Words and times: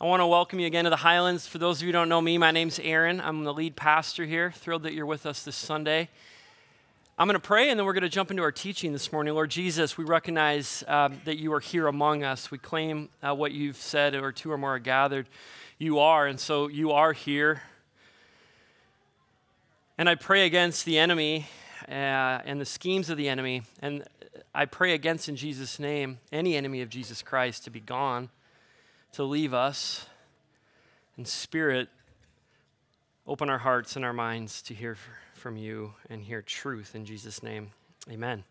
I 0.00 0.06
want 0.06 0.20
to 0.20 0.28
welcome 0.28 0.60
you 0.60 0.66
again 0.68 0.84
to 0.84 0.90
the 0.90 0.96
Highlands. 0.96 1.48
For 1.48 1.58
those 1.58 1.78
of 1.78 1.82
you 1.82 1.88
who 1.88 1.92
don't 1.92 2.08
know 2.08 2.20
me, 2.20 2.38
my 2.38 2.52
name's 2.52 2.78
Aaron. 2.78 3.20
I'm 3.20 3.42
the 3.42 3.52
lead 3.52 3.74
pastor 3.74 4.24
here. 4.26 4.52
Thrilled 4.52 4.84
that 4.84 4.94
you're 4.94 5.04
with 5.04 5.26
us 5.26 5.42
this 5.42 5.56
Sunday. 5.56 6.08
I'm 7.18 7.26
going 7.26 7.34
to 7.34 7.40
pray 7.40 7.68
and 7.70 7.76
then 7.76 7.84
we're 7.84 7.94
going 7.94 8.04
to 8.04 8.08
jump 8.08 8.30
into 8.30 8.44
our 8.44 8.52
teaching 8.52 8.92
this 8.92 9.10
morning. 9.10 9.34
Lord 9.34 9.50
Jesus, 9.50 9.98
we 9.98 10.04
recognize 10.04 10.84
um, 10.86 11.20
that 11.24 11.38
you 11.38 11.52
are 11.52 11.58
here 11.58 11.88
among 11.88 12.22
us. 12.22 12.48
We 12.48 12.58
claim 12.58 13.08
uh, 13.24 13.34
what 13.34 13.50
you've 13.50 13.76
said, 13.76 14.14
or 14.14 14.30
two 14.30 14.52
or 14.52 14.56
more 14.56 14.76
are 14.76 14.78
gathered. 14.78 15.26
You 15.78 15.98
are, 15.98 16.28
and 16.28 16.38
so 16.38 16.68
you 16.68 16.92
are 16.92 17.12
here. 17.12 17.62
And 19.98 20.08
I 20.08 20.14
pray 20.14 20.46
against 20.46 20.84
the 20.84 20.96
enemy 20.96 21.48
uh, 21.88 22.38
and 22.44 22.60
the 22.60 22.66
schemes 22.66 23.10
of 23.10 23.16
the 23.16 23.28
enemy. 23.28 23.62
And 23.82 24.04
I 24.54 24.64
pray 24.66 24.94
against, 24.94 25.28
in 25.28 25.34
Jesus' 25.34 25.80
name, 25.80 26.20
any 26.30 26.54
enemy 26.54 26.82
of 26.82 26.88
Jesus 26.88 27.20
Christ 27.20 27.64
to 27.64 27.70
be 27.70 27.80
gone, 27.80 28.30
to 29.12 29.24
leave 29.24 29.54
us. 29.54 30.06
And 31.16 31.26
Spirit, 31.26 31.88
open 33.26 33.50
our 33.50 33.58
hearts 33.58 33.96
and 33.96 34.04
our 34.04 34.12
minds 34.12 34.62
to 34.62 34.74
hear 34.74 34.96
from 35.34 35.56
you 35.56 35.94
and 36.08 36.22
hear 36.22 36.42
truth 36.42 36.94
in 36.94 37.04
Jesus' 37.04 37.42
name. 37.42 37.70
Amen. 38.10 38.44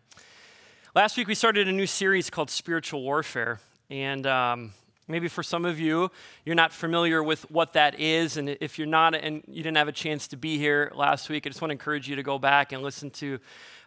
Last 0.94 1.16
week 1.16 1.28
we 1.28 1.34
started 1.34 1.68
a 1.68 1.72
new 1.72 1.86
series 1.86 2.30
called 2.30 2.50
Spiritual 2.50 3.02
Warfare. 3.02 3.60
And 3.90 4.26
um, 4.26 4.72
maybe 5.06 5.28
for 5.28 5.42
some 5.42 5.64
of 5.64 5.80
you, 5.80 6.10
you're 6.44 6.54
not 6.54 6.72
familiar 6.72 7.22
with 7.22 7.50
what 7.50 7.72
that 7.72 7.98
is. 7.98 8.36
And 8.36 8.50
if 8.60 8.78
you're 8.78 8.86
not, 8.86 9.14
and 9.14 9.42
you 9.48 9.62
didn't 9.62 9.78
have 9.78 9.88
a 9.88 9.92
chance 9.92 10.28
to 10.28 10.36
be 10.36 10.58
here 10.58 10.92
last 10.94 11.28
week, 11.28 11.46
I 11.46 11.50
just 11.50 11.62
want 11.62 11.70
to 11.70 11.72
encourage 11.72 12.08
you 12.08 12.16
to 12.16 12.22
go 12.22 12.38
back 12.38 12.72
and 12.72 12.82
listen 12.82 13.10
to 13.12 13.38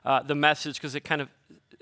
uh, 0.03 0.23
the 0.23 0.35
message 0.35 0.75
because 0.75 0.95
it 0.95 1.01
kind 1.01 1.21
of 1.21 1.29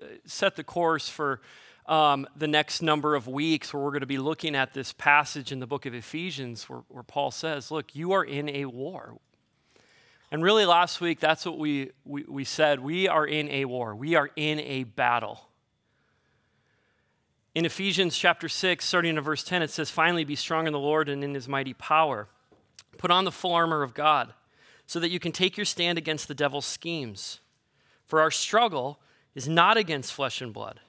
uh, 0.02 0.06
set 0.26 0.56
the 0.56 0.64
course 0.64 1.08
for 1.08 1.42
um, 1.90 2.28
the 2.36 2.48
next 2.48 2.82
number 2.82 3.16
of 3.16 3.28
weeks 3.28 3.74
where 3.74 3.84
we're 3.84 3.90
going 3.90 4.02
to 4.02 4.06
be 4.06 4.20
looking 4.20 4.56
at 4.56 4.74
this 4.74 4.94
passage 4.94 5.52
in 5.52 5.60
the 5.60 5.68
book 5.68 5.88
of 5.88 5.94
Ephesians 5.96 6.70
where, 6.70 6.84
where 6.88 7.04
Paul 7.04 7.32
says, 7.32 7.72
Look, 7.72 7.96
you 7.96 8.12
are 8.12 8.24
in 8.24 8.48
a 8.48 8.66
war. 8.66 9.18
And 10.32 10.44
really, 10.44 10.66
last 10.66 11.02
week, 11.02 11.20
that's 11.20 11.44
what 11.46 11.58
we, 11.58 11.90
we, 12.06 12.24
we 12.28 12.44
said. 12.44 12.80
We 12.80 13.08
are 13.08 13.26
in 13.26 13.50
a 13.50 13.66
war, 13.66 13.96
we 13.96 14.16
are 14.16 14.30
in 14.36 14.60
a 14.60 14.84
battle. 14.84 15.42
In 17.56 17.66
Ephesians 17.66 18.16
chapter 18.16 18.48
6, 18.48 18.86
starting 18.86 19.18
in 19.18 19.22
verse 19.24 19.44
10, 19.44 19.64
it 19.64 19.72
says, 19.72 19.90
Finally, 19.90 20.24
be 20.24 20.36
strong 20.36 20.68
in 20.68 20.72
the 20.72 20.80
Lord 20.80 21.10
and 21.10 21.24
in 21.24 21.34
his 21.34 21.48
mighty 21.48 21.74
power. 21.74 22.28
Put 23.00 23.10
on 23.10 23.26
the 23.26 23.32
full 23.32 23.54
armor 23.54 23.82
of 23.82 23.96
God, 23.96 24.34
so 24.86 25.00
that 25.00 25.10
you 25.10 25.20
can 25.20 25.32
take 25.32 25.58
your 25.58 25.66
stand 25.66 25.98
against 25.98 26.28
the 26.28 26.36
devil's 26.36 26.68
schemes. 26.68 27.40
For 28.06 28.22
our 28.22 28.32
struggle 28.32 29.00
is 29.34 29.48
not 29.48 29.78
against 29.78 30.14
flesh 30.14 30.42
and 30.42 30.54
blood, 30.54 30.80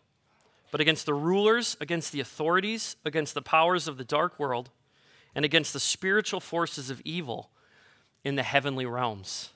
but 0.70 0.80
against 0.80 1.06
the 1.06 1.14
rulers, 1.14 1.76
against 1.80 2.12
the 2.12 2.20
authorities, 2.20 2.96
against 3.04 3.34
the 3.34 3.42
powers 3.42 3.88
of 3.88 3.96
the 3.96 4.04
dark 4.04 4.38
world, 4.38 4.70
and 5.34 5.44
against 5.44 5.72
the 5.72 5.80
spiritual 5.80 6.40
forces 6.40 6.90
of 6.90 7.00
evil 7.04 7.50
in 8.24 8.36
the 8.36 8.42
heavenly 8.42 8.86
realms. 8.86 9.50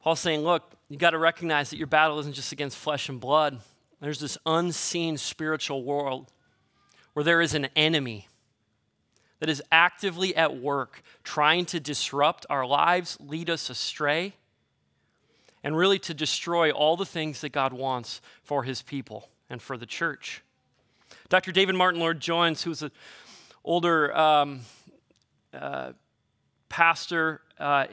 Paul's 0.00 0.20
saying, 0.20 0.42
look, 0.42 0.72
you 0.88 0.96
got 0.96 1.10
to 1.10 1.18
recognize 1.18 1.70
that 1.70 1.76
your 1.76 1.86
battle 1.86 2.18
isn't 2.20 2.32
just 2.32 2.52
against 2.52 2.76
flesh 2.76 3.08
and 3.08 3.20
blood. 3.20 3.60
There's 4.00 4.20
this 4.20 4.38
unseen 4.46 5.18
spiritual 5.18 5.84
world 5.84 6.32
where 7.12 7.24
there 7.24 7.40
is 7.40 7.54
an 7.54 7.68
enemy 7.76 8.28
that 9.40 9.48
is 9.48 9.62
actively 9.70 10.34
at 10.36 10.56
work 10.56 11.02
trying 11.22 11.64
to 11.66 11.80
disrupt 11.80 12.46
our 12.48 12.66
lives, 12.66 13.18
lead 13.20 13.50
us 13.50 13.68
astray, 13.68 14.34
and 15.62 15.76
really 15.76 15.98
to 16.00 16.14
destroy 16.14 16.70
all 16.70 16.96
the 16.96 17.06
things 17.06 17.40
that 17.40 17.50
God 17.50 17.72
wants 17.72 18.20
for 18.42 18.62
his 18.62 18.82
people 18.82 19.28
and 19.48 19.60
for 19.60 19.76
the 19.76 19.86
church. 19.86 20.42
Dr. 21.28 21.52
David 21.52 21.74
Martyn 21.74 22.00
Lloyd-Jones, 22.00 22.62
who's 22.62 22.82
an 22.82 22.90
older 23.64 24.16
um, 24.16 24.60
uh, 25.52 25.92
pastor 26.68 27.42
uh, 27.58 27.86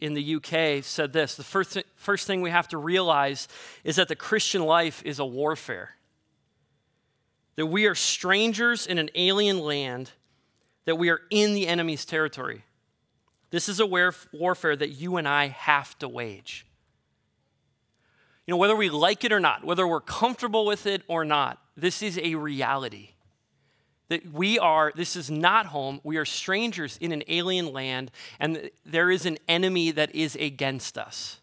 in 0.00 0.14
the 0.14 0.34
UK, 0.36 0.84
said 0.84 1.12
this 1.12 1.36
The 1.36 1.44
first, 1.44 1.72
th- 1.72 1.86
first 1.96 2.26
thing 2.26 2.42
we 2.42 2.50
have 2.50 2.68
to 2.68 2.78
realize 2.78 3.48
is 3.84 3.96
that 3.96 4.08
the 4.08 4.16
Christian 4.16 4.62
life 4.62 5.02
is 5.04 5.18
a 5.18 5.24
warfare, 5.24 5.96
that 7.56 7.66
we 7.66 7.86
are 7.86 7.94
strangers 7.94 8.86
in 8.86 8.98
an 8.98 9.08
alien 9.14 9.60
land, 9.60 10.12
that 10.84 10.96
we 10.96 11.08
are 11.08 11.20
in 11.30 11.54
the 11.54 11.66
enemy's 11.66 12.04
territory. 12.04 12.64
This 13.50 13.68
is 13.68 13.78
a 13.78 13.86
warfare 13.86 14.74
that 14.76 14.90
you 14.90 15.16
and 15.16 15.28
I 15.28 15.46
have 15.46 15.96
to 16.00 16.08
wage. 16.08 16.66
You 18.46 18.52
know, 18.52 18.58
whether 18.58 18.76
we 18.76 18.90
like 18.90 19.24
it 19.24 19.32
or 19.32 19.40
not, 19.40 19.64
whether 19.64 19.86
we're 19.86 20.00
comfortable 20.00 20.66
with 20.66 20.86
it 20.86 21.02
or 21.08 21.24
not, 21.24 21.58
this 21.76 22.02
is 22.02 22.18
a 22.18 22.34
reality. 22.34 23.10
That 24.08 24.32
we 24.32 24.58
are, 24.58 24.92
this 24.94 25.16
is 25.16 25.30
not 25.30 25.66
home. 25.66 26.00
We 26.04 26.18
are 26.18 26.26
strangers 26.26 26.98
in 27.00 27.10
an 27.10 27.22
alien 27.26 27.72
land, 27.72 28.10
and 28.38 28.70
there 28.84 29.10
is 29.10 29.24
an 29.24 29.38
enemy 29.48 29.90
that 29.92 30.14
is 30.14 30.36
against 30.36 30.98
us. 30.98 31.40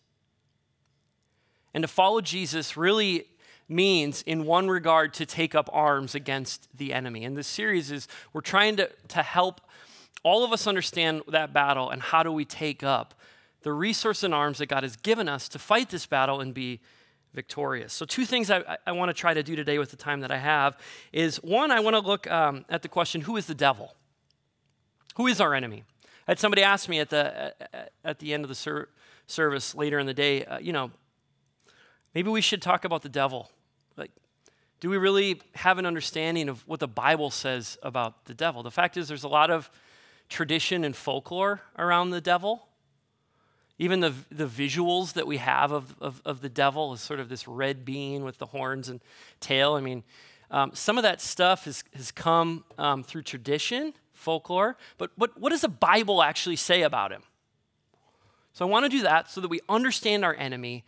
And 1.74 1.84
to 1.84 1.88
follow 1.88 2.22
Jesus 2.22 2.78
really 2.78 3.26
means, 3.68 4.22
in 4.24 4.46
one 4.46 4.68
regard, 4.68 5.14
to 5.16 5.26
take 5.26 5.56
up 5.56 5.70
arms 5.74 6.14
against 6.14 6.68
the 6.78 6.94
enemy. 6.94 7.24
And 7.24 7.36
this 7.36 7.48
series 7.48 7.90
is 7.90 8.08
we're 8.34 8.42
trying 8.42 8.76
to, 8.76 8.92
to 9.08 9.24
help 9.24 9.62
all 10.24 10.44
of 10.44 10.52
us 10.52 10.68
understand 10.68 11.24
that 11.30 11.54
battle 11.54 11.90
and 11.90 12.02
how 12.02 12.22
do 12.22 12.32
we 12.32 12.46
take 12.46 12.84
up 12.84 13.16
the 13.64 13.74
resource 13.74 14.24
and 14.24 14.34
arms 14.34 14.58
that 14.58 14.68
God 14.68 14.84
has 14.84 14.96
given 14.96 15.30
us 15.30 15.48
to 15.50 15.60
fight 15.60 15.90
this 15.90 16.06
battle 16.06 16.42
and 16.42 16.54
be 16.54 16.80
victorious. 17.34 17.94
So, 17.94 18.06
two 18.06 18.26
things 18.26 18.52
I, 18.52 18.78
I 18.86 18.92
want 18.92 19.10
to 19.10 19.14
try 19.14 19.34
to 19.34 19.44
do 19.44 19.56
today 19.56 19.78
with 19.78 19.92
the 19.92 19.98
time 19.98 20.22
that 20.22 20.32
I 20.32 20.38
have 20.38 20.78
is 21.14 21.38
one, 21.38 21.72
I 21.72 21.80
want 21.80 21.96
to 21.96 22.00
look 22.00 22.30
um, 22.30 22.66
at 22.70 22.82
the 22.82 22.90
question 22.90 23.22
who 23.22 23.38
is 23.38 23.46
the 23.46 23.56
devil? 23.56 23.96
Who 25.16 25.28
is 25.28 25.40
our 25.42 25.54
enemy? 25.54 25.84
I 26.28 26.32
had 26.32 26.40
somebody 26.40 26.64
ask 26.64 26.88
me 26.88 27.00
at 27.00 27.10
the, 27.10 27.54
at 28.04 28.20
the 28.20 28.34
end 28.34 28.44
of 28.44 28.50
the 28.50 28.56
ser- 28.56 28.90
service 29.28 29.76
later 29.76 30.00
in 30.00 30.06
the 30.06 30.14
day, 30.14 30.46
uh, 30.46 30.60
you 30.60 30.72
know, 30.72 30.92
maybe 32.14 32.30
we 32.30 32.42
should 32.42 32.62
talk 32.62 32.86
about 32.86 33.02
the 33.02 33.10
devil. 33.10 33.50
Like, 33.98 34.12
do 34.80 34.90
we 34.90 34.98
really 34.98 35.42
have 35.56 35.78
an 35.78 35.86
understanding 35.86 36.50
of 36.50 36.68
what 36.68 36.80
the 36.80 36.88
Bible 36.88 37.32
says 37.32 37.78
about 37.82 38.26
the 38.26 38.34
devil? 38.34 38.64
The 38.64 38.72
fact 38.72 38.98
is, 38.98 39.08
there's 39.08 39.24
a 39.24 39.30
lot 39.30 39.50
of 39.50 39.70
tradition 40.30 40.84
and 40.84 40.96
folklore 40.96 41.62
around 41.78 42.12
the 42.12 42.22
devil. 42.22 42.68
Even 43.82 44.00
the, 44.00 44.14
the 44.30 44.46
visuals 44.46 45.14
that 45.14 45.26
we 45.26 45.38
have 45.38 45.72
of, 45.72 45.96
of, 46.00 46.22
of 46.24 46.42
the 46.42 46.50
devil 46.50 46.94
is 46.94 47.02
sort 47.02 47.20
of 47.20 47.30
this 47.30 47.48
red 47.48 47.84
being 47.84 48.24
with 48.24 48.38
the 48.38 48.46
horns 48.46 48.90
and 48.90 49.02
tail. 49.40 49.74
I 49.74 49.82
mean, 49.82 50.04
um, 50.52 50.70
some 50.76 51.00
of 51.00 51.02
that 51.02 51.20
stuff 51.20 51.66
has, 51.66 51.84
has 51.96 52.12
come 52.12 52.64
um, 52.78 53.02
through 53.02 53.24
tradition, 53.24 53.96
folklore, 54.14 54.78
but 55.00 55.10
what, 55.16 55.36
what 55.36 55.50
does 55.50 55.62
the 55.62 55.68
Bible 55.68 56.22
actually 56.22 56.58
say 56.58 56.84
about 56.84 57.12
him? 57.12 57.24
So 58.54 58.68
I 58.68 58.70
want 58.70 58.86
to 58.86 58.90
do 58.90 59.02
that 59.02 59.32
so 59.32 59.42
that 59.42 59.48
we 59.48 59.62
understand 59.68 60.24
our 60.24 60.36
enemy, 60.36 60.84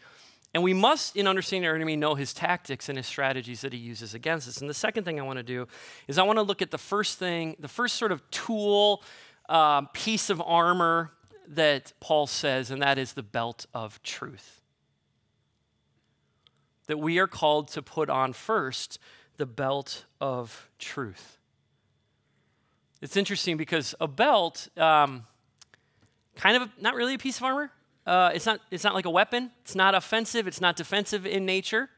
and 0.54 0.62
we 0.62 0.76
must, 0.76 1.16
in 1.16 1.26
understanding 1.26 1.68
our 1.68 1.76
enemy, 1.76 1.96
know 1.96 2.14
his 2.14 2.32
tactics 2.32 2.90
and 2.90 2.98
his 3.00 3.08
strategies 3.08 3.62
that 3.62 3.74
he 3.74 3.80
uses 3.80 4.14
against 4.14 4.48
us. 4.48 4.62
And 4.62 4.70
the 4.70 4.74
second 4.76 5.04
thing 5.04 5.20
I 5.20 5.24
want 5.24 5.38
to 5.38 5.44
do 5.44 5.68
is 6.08 6.20
I 6.20 6.24
want 6.24 6.38
to 6.38 6.44
look 6.44 6.62
at 6.62 6.70
the 6.70 6.78
first 6.78 7.18
thing, 7.18 7.56
the 7.58 7.68
first 7.68 7.96
sort 7.96 8.12
of 8.12 8.22
tool, 8.30 9.02
um, 9.50 9.90
piece 9.94 10.30
of 10.30 10.40
armor 10.46 11.12
that 11.48 11.94
Paul 12.00 12.28
says, 12.28 12.72
and 12.72 12.82
that 12.82 12.98
is 12.98 13.14
the 13.14 13.24
belt 13.24 13.66
of 13.74 14.02
truth. 14.04 14.62
That 16.88 16.98
we 16.98 17.20
are 17.20 17.28
called 17.28 17.70
to 17.70 17.82
put 17.82 18.10
on 18.10 18.34
first 18.34 19.00
the 19.38 19.46
belt 19.46 20.06
of 20.20 20.70
truth. 20.80 21.38
It's 23.02 23.18
interesting 23.18 23.58
because 23.58 23.96
a 24.00 24.08
belt, 24.08 24.70
um, 24.78 25.24
kind 26.36 26.56
of 26.56 26.64
a, 26.64 26.72
not 26.82 26.96
really 26.96 27.16
a 27.16 27.18
piece 27.18 27.38
of 27.38 27.44
armor. 27.44 27.72
Uh, 28.06 28.32
it's 28.34 28.46
not. 28.46 28.60
It's 28.70 28.84
not 28.84 28.94
like 28.94 29.06
a 29.06 29.10
weapon. 29.10 29.52
It's 29.62 29.76
not 29.76 29.96
offensive. 29.96 30.46
It's 30.46 30.60
not 30.60 30.76
defensive 30.76 31.26
in 31.26 31.46
nature. 31.46 31.90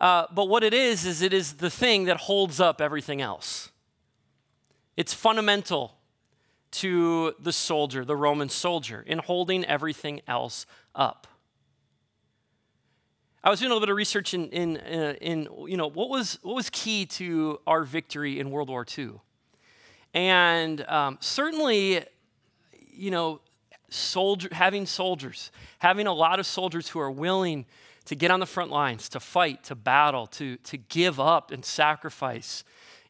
Uh, 0.00 0.26
but 0.32 0.48
what 0.48 0.64
it 0.64 0.72
is 0.72 1.04
is 1.04 1.22
it 1.22 1.32
is 1.32 1.54
the 1.54 1.70
thing 1.70 2.04
that 2.04 2.16
holds 2.16 2.58
up 2.58 2.80
everything 2.80 3.20
else. 3.20 3.70
It's 4.96 5.14
fundamental 5.14 5.96
to 6.72 7.34
the 7.40 7.52
soldier, 7.52 8.04
the 8.04 8.16
Roman 8.16 8.48
soldier, 8.48 9.02
in 9.06 9.18
holding 9.18 9.64
everything 9.64 10.20
else 10.26 10.66
up. 10.94 11.26
I 13.42 13.48
was 13.48 13.60
doing 13.60 13.70
a 13.70 13.74
little 13.74 13.86
bit 13.86 13.90
of 13.90 13.96
research 13.96 14.34
in, 14.34 14.50
in, 14.50 14.76
uh, 14.76 15.14
in 15.20 15.48
you 15.66 15.76
know, 15.76 15.88
what 15.88 16.10
was, 16.10 16.38
what 16.42 16.54
was 16.54 16.68
key 16.68 17.06
to 17.06 17.58
our 17.66 17.84
victory 17.84 18.38
in 18.38 18.50
World 18.50 18.68
War 18.68 18.84
II. 18.98 19.12
And 20.12 20.86
um, 20.88 21.16
certainly, 21.20 22.04
you 22.92 23.10
know, 23.10 23.40
soldier, 23.88 24.48
having 24.52 24.84
soldiers, 24.84 25.50
having 25.78 26.06
a 26.06 26.12
lot 26.12 26.38
of 26.38 26.46
soldiers 26.46 26.88
who 26.88 27.00
are 27.00 27.10
willing 27.10 27.64
to 28.04 28.14
get 28.14 28.30
on 28.30 28.40
the 28.40 28.46
front 28.46 28.70
lines, 28.70 29.08
to 29.10 29.20
fight, 29.20 29.64
to 29.64 29.74
battle, 29.74 30.26
to, 30.26 30.56
to 30.58 30.76
give 30.76 31.18
up 31.18 31.50
and 31.50 31.64
sacrifice 31.64 32.62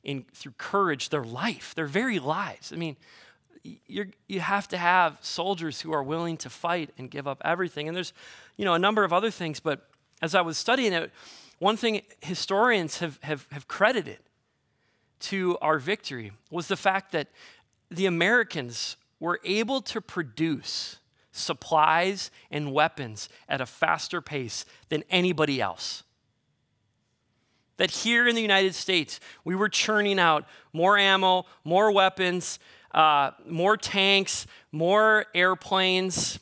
in, 0.04 0.24
through 0.34 0.54
courage 0.58 1.08
their 1.08 1.24
life, 1.24 1.74
their 1.74 1.86
very 1.86 2.18
lives. 2.18 2.72
I 2.72 2.76
mean, 2.76 2.96
you 3.62 4.06
you 4.26 4.40
have 4.40 4.68
to 4.68 4.78
have 4.78 5.18
soldiers 5.20 5.80
who 5.80 5.92
are 5.92 6.02
willing 6.02 6.36
to 6.38 6.50
fight 6.50 6.90
and 6.96 7.10
give 7.10 7.28
up 7.28 7.42
everything. 7.44 7.88
And 7.88 7.96
there's, 7.96 8.12
you 8.56 8.64
know, 8.64 8.74
a 8.74 8.78
number 8.78 9.04
of 9.04 9.12
other 9.12 9.30
things. 9.30 9.60
But 9.60 9.88
as 10.22 10.34
I 10.34 10.40
was 10.40 10.56
studying 10.56 10.92
it, 10.92 11.10
one 11.58 11.76
thing 11.76 12.00
historians 12.22 12.98
have, 12.98 13.18
have, 13.22 13.46
have 13.52 13.68
credited 13.68 14.18
to 15.20 15.58
our 15.60 15.78
victory 15.78 16.32
was 16.50 16.68
the 16.68 16.76
fact 16.76 17.12
that 17.12 17.28
the 17.90 18.06
Americans 18.06 18.96
were 19.18 19.40
able 19.44 19.82
to 19.82 20.00
produce 20.00 20.98
supplies 21.32 22.30
and 22.50 22.72
weapons 22.72 23.28
at 23.48 23.60
a 23.60 23.66
faster 23.66 24.20
pace 24.20 24.64
than 24.88 25.04
anybody 25.10 25.60
else. 25.60 26.02
That 27.76 27.90
here 27.90 28.26
in 28.26 28.34
the 28.34 28.42
United 28.42 28.74
States, 28.74 29.20
we 29.44 29.54
were 29.54 29.68
churning 29.68 30.18
out 30.18 30.46
more 30.72 30.98
ammo, 30.98 31.44
more 31.64 31.92
weapons, 31.92 32.58
uh, 32.92 33.30
more 33.46 33.76
tanks, 33.76 34.46
more 34.72 35.26
airplanes, 35.34 36.38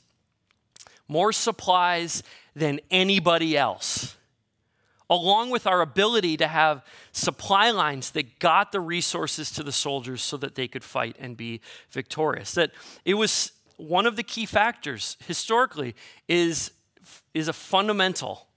more 1.09 1.33
supplies 1.33 2.23
than 2.55 2.81
anybody 2.91 3.56
else. 3.56 4.17
Along 5.11 5.49
with 5.49 5.67
our 5.67 5.81
ability 5.81 6.37
to 6.37 6.47
have 6.47 6.85
supply 7.12 7.71
lines 7.71 8.11
that 8.11 8.39
got 8.39 8.73
the 8.73 8.81
resources 8.81 9.50
to 9.53 9.62
the 9.62 9.73
soldiers 9.73 10.23
so 10.23 10.37
that 10.37 10.55
they 10.55 10.69
could 10.69 10.85
fight 10.85 11.17
and 11.19 11.35
be 11.35 11.62
victorious. 11.91 12.53
That 12.53 12.73
it 13.06 13.15
was 13.15 13.53
one 13.79 14.05
of 14.05 14.17
the 14.17 14.23
key 14.23 14.45
factors 14.45 15.17
historically 15.27 15.95
is, 16.27 16.73
is 17.33 17.49
a 17.49 17.55
fundamental, 17.55 18.49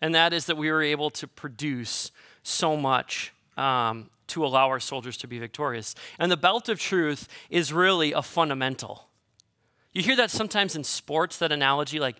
and 0.00 0.14
that 0.14 0.32
is 0.32 0.46
that 0.46 0.56
we 0.56 0.70
were 0.70 0.82
able 0.82 1.10
to 1.10 1.26
produce 1.26 2.12
so 2.44 2.76
much 2.76 3.32
um, 3.56 4.08
to 4.32 4.44
allow 4.44 4.68
our 4.68 4.80
soldiers 4.80 5.16
to 5.18 5.26
be 5.26 5.38
victorious. 5.38 5.94
And 6.18 6.30
the 6.30 6.36
belt 6.36 6.68
of 6.68 6.78
truth 6.78 7.28
is 7.48 7.72
really 7.72 8.12
a 8.12 8.22
fundamental. 8.22 9.08
You 9.92 10.02
hear 10.02 10.16
that 10.16 10.30
sometimes 10.30 10.74
in 10.74 10.84
sports, 10.84 11.38
that 11.38 11.52
analogy, 11.52 12.00
like 12.00 12.16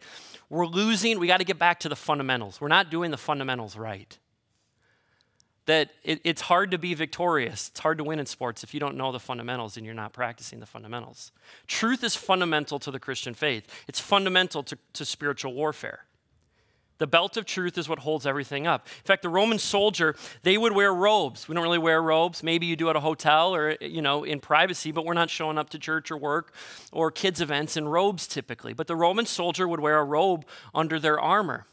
we're 0.48 0.66
losing, 0.66 1.18
we 1.18 1.26
got 1.26 1.38
to 1.38 1.44
get 1.44 1.58
back 1.58 1.80
to 1.80 1.88
the 1.88 1.96
fundamentals. 1.96 2.60
We're 2.60 2.68
not 2.68 2.90
doing 2.90 3.10
the 3.10 3.18
fundamentals 3.18 3.76
right 3.76 4.18
that 5.66 5.90
it, 6.02 6.20
it's 6.24 6.42
hard 6.42 6.70
to 6.72 6.78
be 6.78 6.94
victorious. 6.94 7.68
It's 7.68 7.80
hard 7.80 7.98
to 7.98 8.04
win 8.04 8.18
in 8.18 8.26
sports 8.26 8.64
if 8.64 8.74
you 8.74 8.80
don't 8.80 8.96
know 8.96 9.12
the 9.12 9.20
fundamentals 9.20 9.76
and 9.76 9.86
you're 9.86 9.94
not 9.94 10.12
practicing 10.12 10.60
the 10.60 10.66
fundamentals. 10.66 11.30
Truth 11.66 12.02
is 12.02 12.16
fundamental 12.16 12.78
to 12.80 12.90
the 12.90 12.98
Christian 12.98 13.34
faith, 13.34 13.66
it's 13.86 14.00
fundamental 14.00 14.62
to, 14.64 14.78
to 14.94 15.04
spiritual 15.04 15.54
warfare. 15.54 16.04
The 16.98 17.06
belt 17.06 17.36
of 17.36 17.46
truth 17.46 17.78
is 17.78 17.88
what 17.88 18.00
holds 18.00 18.26
everything 18.26 18.66
up. 18.66 18.86
In 18.86 19.04
fact, 19.04 19.22
the 19.22 19.28
Roman 19.28 19.58
soldier, 19.58 20.14
they 20.42 20.56
would 20.56 20.72
wear 20.72 20.94
robes. 20.94 21.48
We 21.48 21.54
don't 21.54 21.64
really 21.64 21.78
wear 21.78 22.00
robes. 22.00 22.42
Maybe 22.42 22.66
you 22.66 22.76
do 22.76 22.90
at 22.90 22.96
a 22.96 23.00
hotel 23.00 23.54
or, 23.54 23.76
you 23.80 24.02
know, 24.02 24.24
in 24.24 24.40
privacy, 24.40 24.92
but 24.92 25.04
we're 25.04 25.14
not 25.14 25.30
showing 25.30 25.58
up 25.58 25.70
to 25.70 25.78
church 25.78 26.10
or 26.10 26.16
work 26.16 26.54
or 26.92 27.10
kids' 27.10 27.40
events 27.40 27.76
in 27.76 27.88
robes 27.88 28.26
typically. 28.26 28.72
But 28.72 28.86
the 28.86 28.96
Roman 28.96 29.26
soldier 29.26 29.66
would 29.66 29.80
wear 29.80 29.98
a 29.98 30.04
robe 30.04 30.44
under 30.74 31.00
their 31.00 31.18
armor. 31.18 31.66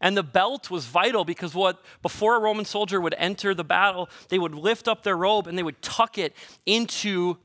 And 0.00 0.16
the 0.16 0.22
belt 0.22 0.70
was 0.70 0.86
vital 0.86 1.24
because 1.24 1.54
what 1.54 1.82
before 2.02 2.36
a 2.36 2.40
Roman 2.40 2.64
soldier 2.64 3.00
would 3.00 3.14
enter 3.16 3.54
the 3.54 3.64
battle, 3.64 4.10
they 4.28 4.38
would 4.38 4.54
lift 4.54 4.88
up 4.88 5.02
their 5.02 5.16
robe 5.16 5.46
and 5.46 5.56
they 5.56 5.62
would 5.62 5.80
tuck 5.80 6.18
it 6.18 6.34
into 6.66 7.38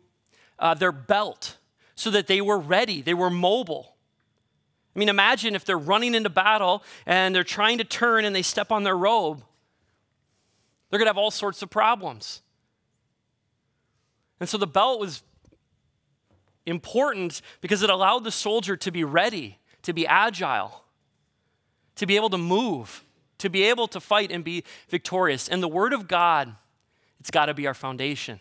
uh, 0.60 0.74
their 0.74 0.92
belt 0.92 1.58
so 1.96 2.10
that 2.12 2.28
they 2.28 2.42
were 2.42 2.58
ready, 2.58 3.02
they 3.02 3.14
were 3.14 3.30
mobile. 3.30 3.91
I 4.96 5.00
mean, 5.00 5.10
imagine 5.10 5.56
if 5.56 5.64
they're 5.64 5.78
running 5.78 6.16
into 6.16 6.30
battle 6.30 6.84
and 7.06 7.34
they're 7.34 7.44
trying 7.44 7.78
to 7.78 7.84
turn 7.84 8.26
and 8.26 8.36
they 8.36 8.42
step 8.42 8.72
on 8.72 8.84
their 8.84 8.98
robe. 8.98 9.44
They're 10.90 11.00
going 11.00 11.06
to 11.06 11.10
have 11.10 11.18
all 11.18 11.32
sorts 11.32 11.62
of 11.62 11.70
problems. 11.70 12.42
And 14.40 14.50
so 14.50 14.58
the 14.58 14.68
belt 14.68 15.00
was 15.00 15.24
important 16.66 17.42
because 17.62 17.84
it 17.84 17.90
allowed 17.90 18.24
the 18.24 18.32
soldier 18.32 18.76
to 18.76 18.92
be 18.92 19.04
ready, 19.04 19.60
to 19.84 19.94
be 19.94 20.06
agile 20.06 20.82
to 21.96 22.08
be 22.08 22.16
able 22.16 22.32
to 22.32 22.38
move, 22.38 23.04
to 23.38 23.50
be 23.50 23.64
able 23.64 23.88
to 23.88 24.00
fight 24.00 24.32
and 24.32 24.44
be 24.44 24.64
victorious. 24.90 25.48
And 25.48 25.62
the 25.62 25.68
Word 25.68 25.94
of 25.94 26.08
God, 26.08 26.56
it's 27.20 27.32
got 27.32 27.46
to 27.46 27.54
be 27.54 27.68
our 27.68 27.74
foundation. 27.74 28.40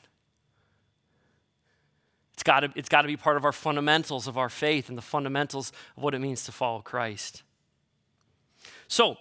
It's 2.40 2.42
got 2.42 2.60
to, 2.60 3.02
to 3.02 3.06
be 3.06 3.18
part 3.18 3.36
of 3.36 3.44
our 3.44 3.52
fundamentals 3.52 4.26
of 4.26 4.38
our 4.38 4.48
faith 4.48 4.88
and 4.88 4.96
the 4.96 5.02
fundamentals 5.02 5.72
of 5.94 6.02
what 6.02 6.14
it 6.14 6.20
means 6.20 6.42
to 6.44 6.52
follow 6.52 6.80
Christ. 6.80 7.42
So, 8.88 9.18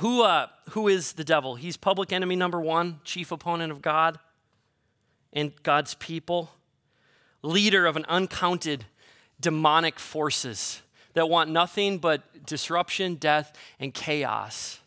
who, 0.00 0.22
uh, 0.22 0.48
who 0.70 0.88
is 0.88 1.12
the 1.12 1.24
devil? 1.24 1.54
He's 1.54 1.78
public 1.78 2.12
enemy 2.12 2.36
number 2.36 2.60
one, 2.60 3.00
chief 3.02 3.32
opponent 3.32 3.72
of 3.72 3.80
God 3.80 4.18
and 5.32 5.52
God's 5.62 5.94
people, 5.94 6.50
leader 7.40 7.86
of 7.86 7.96
an 7.96 8.04
uncounted 8.08 8.84
demonic 9.40 9.98
forces 9.98 10.82
that 11.14 11.30
want 11.30 11.48
nothing 11.48 11.96
but 11.96 12.44
disruption, 12.44 13.14
death, 13.14 13.56
and 13.80 13.94
chaos 13.94 14.80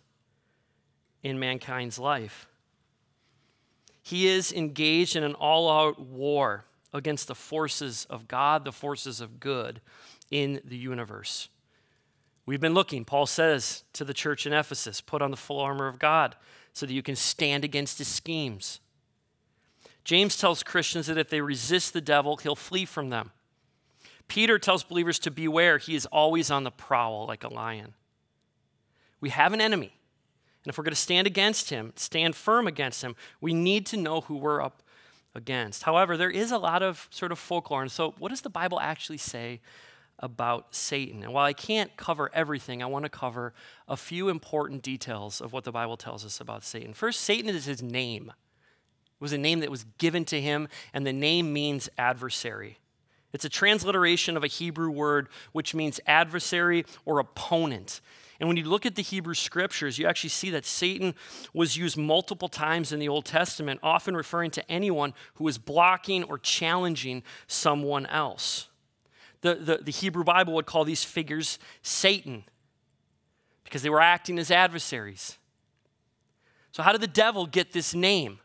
in 1.23 1.39
mankind's 1.39 1.97
life. 1.97 2.45
He 4.03 4.27
is 4.27 4.53
engaged 4.53 5.15
in 5.15 5.23
an 5.23 5.33
all 5.33 5.71
out 5.71 5.99
war 5.99 6.65
against 6.93 7.27
the 7.27 7.35
forces 7.35 8.05
of 8.09 8.27
God, 8.27 8.65
the 8.65 8.71
forces 8.71 9.21
of 9.21 9.39
good 9.39 9.81
in 10.31 10.61
the 10.63 10.77
universe. 10.77 11.49
We've 12.45 12.61
been 12.61 12.73
looking. 12.73 13.03
Paul 13.03 13.25
says 13.25 13.83
to 13.93 14.05
the 14.05 14.13
church 14.13 14.45
in 14.45 14.53
Ephesus 14.53 15.01
put 15.01 15.21
on 15.21 15.31
the 15.31 15.37
full 15.37 15.59
armor 15.59 15.87
of 15.87 15.99
God 15.99 16.35
so 16.73 16.85
that 16.85 16.93
you 16.93 17.03
can 17.03 17.15
stand 17.15 17.65
against 17.65 17.97
his 17.97 18.07
schemes. 18.07 18.79
James 20.03 20.37
tells 20.37 20.63
Christians 20.63 21.07
that 21.07 21.17
if 21.17 21.29
they 21.29 21.41
resist 21.41 21.91
the 21.91 21.99
devil, 21.99 22.37
he'll 22.37 22.55
flee 22.55 22.85
from 22.85 23.09
them. 23.09 23.31
Peter 24.29 24.57
tells 24.57 24.83
believers 24.83 25.19
to 25.19 25.31
beware. 25.31 25.77
He 25.77 25.95
is 25.95 26.05
always 26.05 26.49
on 26.49 26.63
the 26.63 26.71
prowl 26.71 27.25
like 27.27 27.43
a 27.43 27.53
lion. 27.53 27.93
We 29.19 29.29
have 29.29 29.51
an 29.51 29.59
enemy. 29.59 29.93
And 30.63 30.69
if 30.69 30.77
we're 30.77 30.83
going 30.83 30.91
to 30.91 30.99
stand 30.99 31.27
against 31.27 31.69
him, 31.69 31.93
stand 31.95 32.35
firm 32.35 32.67
against 32.67 33.01
him, 33.01 33.15
we 33.41 33.53
need 33.53 33.85
to 33.87 33.97
know 33.97 34.21
who 34.21 34.35
we're 34.35 34.61
up 34.61 34.83
against. 35.37 35.83
However, 35.83 36.17
there 36.17 36.29
is 36.29 36.51
a 36.51 36.57
lot 36.57 36.83
of 36.83 37.07
sort 37.11 37.31
of 37.31 37.39
folklore. 37.39 37.81
And 37.81 37.91
so, 37.91 38.15
what 38.17 38.29
does 38.29 38.41
the 38.41 38.49
Bible 38.49 38.79
actually 38.79 39.17
say 39.17 39.61
about 40.19 40.75
Satan? 40.75 41.23
And 41.23 41.33
while 41.33 41.45
I 41.45 41.53
can't 41.53 41.95
cover 41.95 42.29
everything, 42.33 42.83
I 42.83 42.87
want 42.87 43.05
to 43.05 43.09
cover 43.09 43.53
a 43.87 43.95
few 43.95 44.29
important 44.29 44.81
details 44.81 45.39
of 45.39 45.53
what 45.53 45.63
the 45.63 45.71
Bible 45.71 45.97
tells 45.97 46.25
us 46.25 46.41
about 46.41 46.63
Satan. 46.63 46.93
First, 46.93 47.21
Satan 47.21 47.49
is 47.49 47.65
his 47.65 47.81
name. 47.81 48.33
It 49.19 49.21
was 49.21 49.33
a 49.33 49.37
name 49.37 49.61
that 49.61 49.71
was 49.71 49.85
given 49.97 50.25
to 50.25 50.41
him, 50.41 50.67
and 50.93 51.07
the 51.07 51.13
name 51.13 51.53
means 51.53 51.89
adversary. 51.97 52.79
It's 53.33 53.45
a 53.45 53.49
transliteration 53.49 54.37
of 54.37 54.43
a 54.43 54.47
Hebrew 54.47 54.89
word 54.89 55.27
which 55.51 55.75
means 55.75 55.99
adversary 56.07 56.85
or 57.05 57.19
opponent. 57.19 58.01
And 58.39 58.47
when 58.47 58.57
you 58.57 58.63
look 58.65 58.85
at 58.85 58.95
the 58.95 59.01
Hebrew 59.01 59.33
scriptures, 59.33 59.97
you 59.97 60.05
actually 60.05 60.29
see 60.29 60.51
that 60.51 60.65
Satan 60.65 61.15
was 61.53 61.75
used 61.75 61.97
multiple 61.97 62.49
times 62.49 62.91
in 62.91 62.99
the 62.99 63.09
Old 63.09 63.25
Testament, 63.25 63.79
often 63.81 64.15
referring 64.15 64.51
to 64.51 64.71
anyone 64.71 65.13
who 65.35 65.43
was 65.43 65.57
blocking 65.57 66.23
or 66.23 66.37
challenging 66.37 67.23
someone 67.47 68.05
else. 68.05 68.67
The, 69.41 69.55
the, 69.55 69.77
the 69.77 69.91
Hebrew 69.91 70.23
Bible 70.23 70.53
would 70.53 70.65
call 70.65 70.83
these 70.85 71.03
figures 71.03 71.57
Satan 71.81 72.43
because 73.63 73.81
they 73.81 73.89
were 73.89 74.01
acting 74.01 74.37
as 74.39 74.51
adversaries. 74.51 75.37
So, 76.71 76.83
how 76.83 76.91
did 76.91 77.01
the 77.01 77.07
devil 77.07 77.47
get 77.47 77.73
this 77.73 77.95
name? 77.95 78.39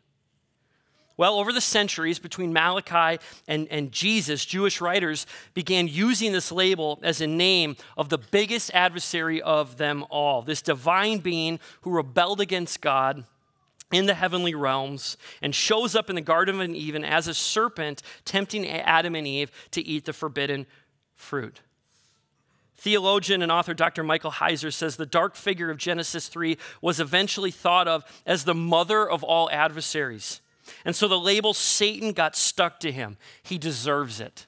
Well, 1.16 1.38
over 1.38 1.52
the 1.52 1.61
centuries 1.61 2.19
between 2.19 2.52
Malachi 2.52 3.23
and, 3.47 3.69
and 3.71 3.92
Jesus, 3.92 4.45
Jewish 4.45 4.81
writers 4.81 5.26
began 5.54 5.88
using 5.88 6.33
this 6.33 6.50
label 6.50 6.99
as 7.02 7.21
a 7.21 7.26
name 7.26 7.76
of 7.97 8.09
the 8.09 8.19
biggest 8.19 8.71
adversary 8.75 9.40
of 9.42 9.76
them 9.76 10.04
all, 10.11 10.42
this 10.42 10.62
divine 10.62 11.19
being 11.19 11.61
who 11.83 11.90
rebelled 11.90 12.40
against 12.40 12.81
God 12.81 13.25
in 13.92 14.07
the 14.07 14.14
heavenly 14.14 14.54
realms 14.54 15.16
and 15.42 15.54
shows 15.54 15.95
up 15.95 16.09
in 16.09 16.16
the 16.16 16.23
Garden 16.23 16.61
of 16.61 16.71
Eden 16.71 17.04
as 17.04 17.28
a 17.28 17.35
serpent 17.35 18.02
tempting 18.25 18.66
Adam 18.69 19.14
and 19.14 19.26
Eve 19.26 19.52
to 19.73 19.83
eat 19.83 20.07
the 20.07 20.12
forbidden 20.12 20.66
fruit. 21.14 21.61
Theologian 22.83 23.42
and 23.42 23.52
author 23.52 23.75
Dr. 23.75 24.02
Michael 24.02 24.33
Heiser 24.33 24.73
says 24.73 24.97
the 24.97 25.07
dark 25.07 25.37
figure 25.37 25.71
of 25.71 25.76
Genesis 25.76 26.26
3 26.26 26.59
was 26.81 26.99
eventually 26.99 27.52
thought 27.52 27.87
of 27.87 28.02
as 28.26 28.42
the 28.42 28.57
mother 28.57 29.09
of 29.09 29.23
all 29.23 29.49
adversaries. 29.52 30.40
And 30.85 30.95
so 30.95 31.09
the 31.09 31.19
label 31.19 31.54
Satan 31.54 32.12
got 32.12 32.37
stuck 32.37 32.81
to 32.81 32.92
him. 32.92 33.16
He 33.42 33.59
deserves 33.59 34.21
it. 34.21 34.47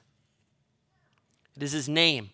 It 1.55 1.63
is 1.63 1.71
his 1.71 1.87
name, 1.87 2.31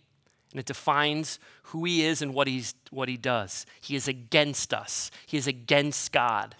and 0.51 0.59
it 0.59 0.65
defines 0.65 1.39
who 1.63 1.85
he 1.85 2.03
is 2.03 2.21
and 2.21 2.33
what, 2.33 2.47
he's, 2.47 2.73
what 2.89 3.07
he 3.07 3.17
does. 3.17 3.65
He 3.79 3.95
is 3.95 4.07
against 4.07 4.73
us, 4.73 5.11
he 5.25 5.37
is 5.37 5.47
against 5.47 6.11
God. 6.11 6.55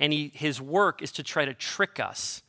And 0.00 0.12
he, 0.12 0.32
his 0.34 0.60
work 0.60 1.02
is 1.02 1.12
to 1.12 1.22
try 1.22 1.44
to 1.44 1.54
trick 1.54 2.00
us. 2.00 2.42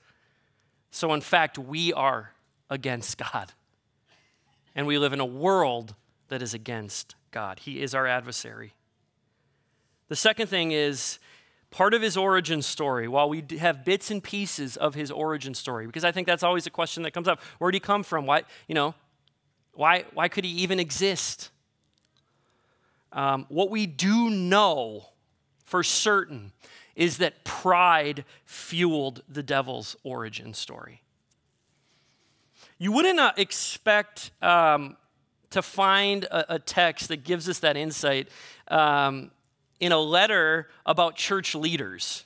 So, 0.89 1.13
in 1.13 1.21
fact, 1.21 1.59
we 1.59 1.93
are 1.93 2.31
against 2.69 3.17
God. 3.17 3.53
And 4.73 4.87
we 4.87 4.97
live 4.97 5.13
in 5.13 5.19
a 5.19 5.25
world 5.25 5.93
that 6.29 6.41
is 6.41 6.53
against 6.53 7.15
God. 7.31 7.59
He 7.59 7.81
is 7.81 7.93
our 7.93 8.07
adversary. 8.07 8.73
The 10.07 10.15
second 10.15 10.47
thing 10.47 10.71
is 10.71 11.19
part 11.75 11.93
of 11.93 12.01
his 12.01 12.15
origin 12.15 12.61
story, 12.61 13.05
while 13.05 13.27
we 13.27 13.43
have 13.59 13.83
bits 13.83 14.09
and 14.09 14.23
pieces 14.23 14.77
of 14.77 14.95
his 14.95 15.11
origin 15.11 15.53
story, 15.53 15.85
because 15.85 16.05
I 16.05 16.11
think 16.13 16.25
that's 16.25 16.41
always 16.41 16.65
a 16.65 16.69
question 16.69 17.03
that 17.03 17.11
comes 17.11 17.27
up. 17.27 17.41
Where 17.57 17.69
did 17.69 17.75
he 17.75 17.79
come 17.81 18.01
from? 18.01 18.25
Why, 18.25 18.43
you 18.69 18.73
know, 18.73 18.95
why, 19.73 20.05
why 20.13 20.29
could 20.29 20.45
he 20.45 20.51
even 20.51 20.79
exist? 20.79 21.51
Um, 23.11 23.45
what 23.49 23.69
we 23.69 23.87
do 23.87 24.29
know 24.29 25.07
for 25.65 25.83
certain 25.83 26.53
is 26.95 27.17
that 27.17 27.43
pride 27.43 28.23
fueled 28.45 29.21
the 29.27 29.43
devil's 29.43 29.97
origin 30.05 30.53
story. 30.53 31.01
You 32.77 32.93
wouldn't 32.93 33.19
uh, 33.19 33.33
expect 33.35 34.31
um, 34.41 34.95
to 35.49 35.61
find 35.61 36.23
a, 36.23 36.55
a, 36.55 36.59
text 36.59 37.09
that 37.09 37.25
gives 37.25 37.49
us 37.49 37.59
that 37.59 37.75
insight 37.75 38.29
um, 38.69 39.31
in 39.79 39.91
a 39.91 39.99
letter 39.99 40.69
about 40.85 41.15
church 41.15 41.55
leaders. 41.55 42.25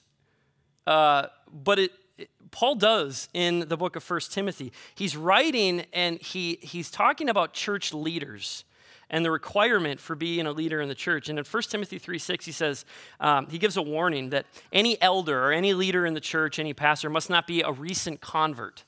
Uh, 0.86 1.28
but 1.52 1.80
it, 1.80 1.92
it, 2.18 2.30
Paul 2.52 2.76
does 2.76 3.30
in 3.34 3.68
the 3.68 3.78
book 3.78 3.96
of 3.96 4.04
First 4.04 4.34
Timothy. 4.34 4.72
He's 4.96 5.16
writing 5.16 5.86
and 5.94 6.22
he, 6.22 6.60
he's 6.62 6.90
talking 6.92 7.30
about 7.30 7.54
church 7.54 7.94
leaders 7.94 8.64
and 9.10 9.26
the 9.26 9.32
requirement 9.32 10.00
for 10.00 10.16
being 10.16 10.46
a 10.46 10.52
leader 10.52 10.82
in 10.82 10.88
the 10.88 10.96
church. 10.96 11.30
And 11.30 11.40
in 11.40 11.46
1 11.46 11.64
Timothy 11.64 11.98
3 11.98 12.20
6, 12.20 12.46
he 12.46 12.52
says, 12.52 12.86
um, 13.20 13.48
he 13.48 13.58
gives 13.58 13.78
a 13.78 13.82
warning 13.82 14.30
that 14.30 14.46
any 14.72 15.02
elder 15.02 15.46
or 15.48 15.52
any 15.52 15.74
leader 15.74 16.06
in 16.06 16.14
the 16.14 16.20
church, 16.20 16.60
any 16.60 16.74
pastor, 16.74 17.10
must 17.10 17.30
not 17.30 17.48
be 17.48 17.62
a 17.62 17.72
recent 17.72 18.22
convert 18.22 18.84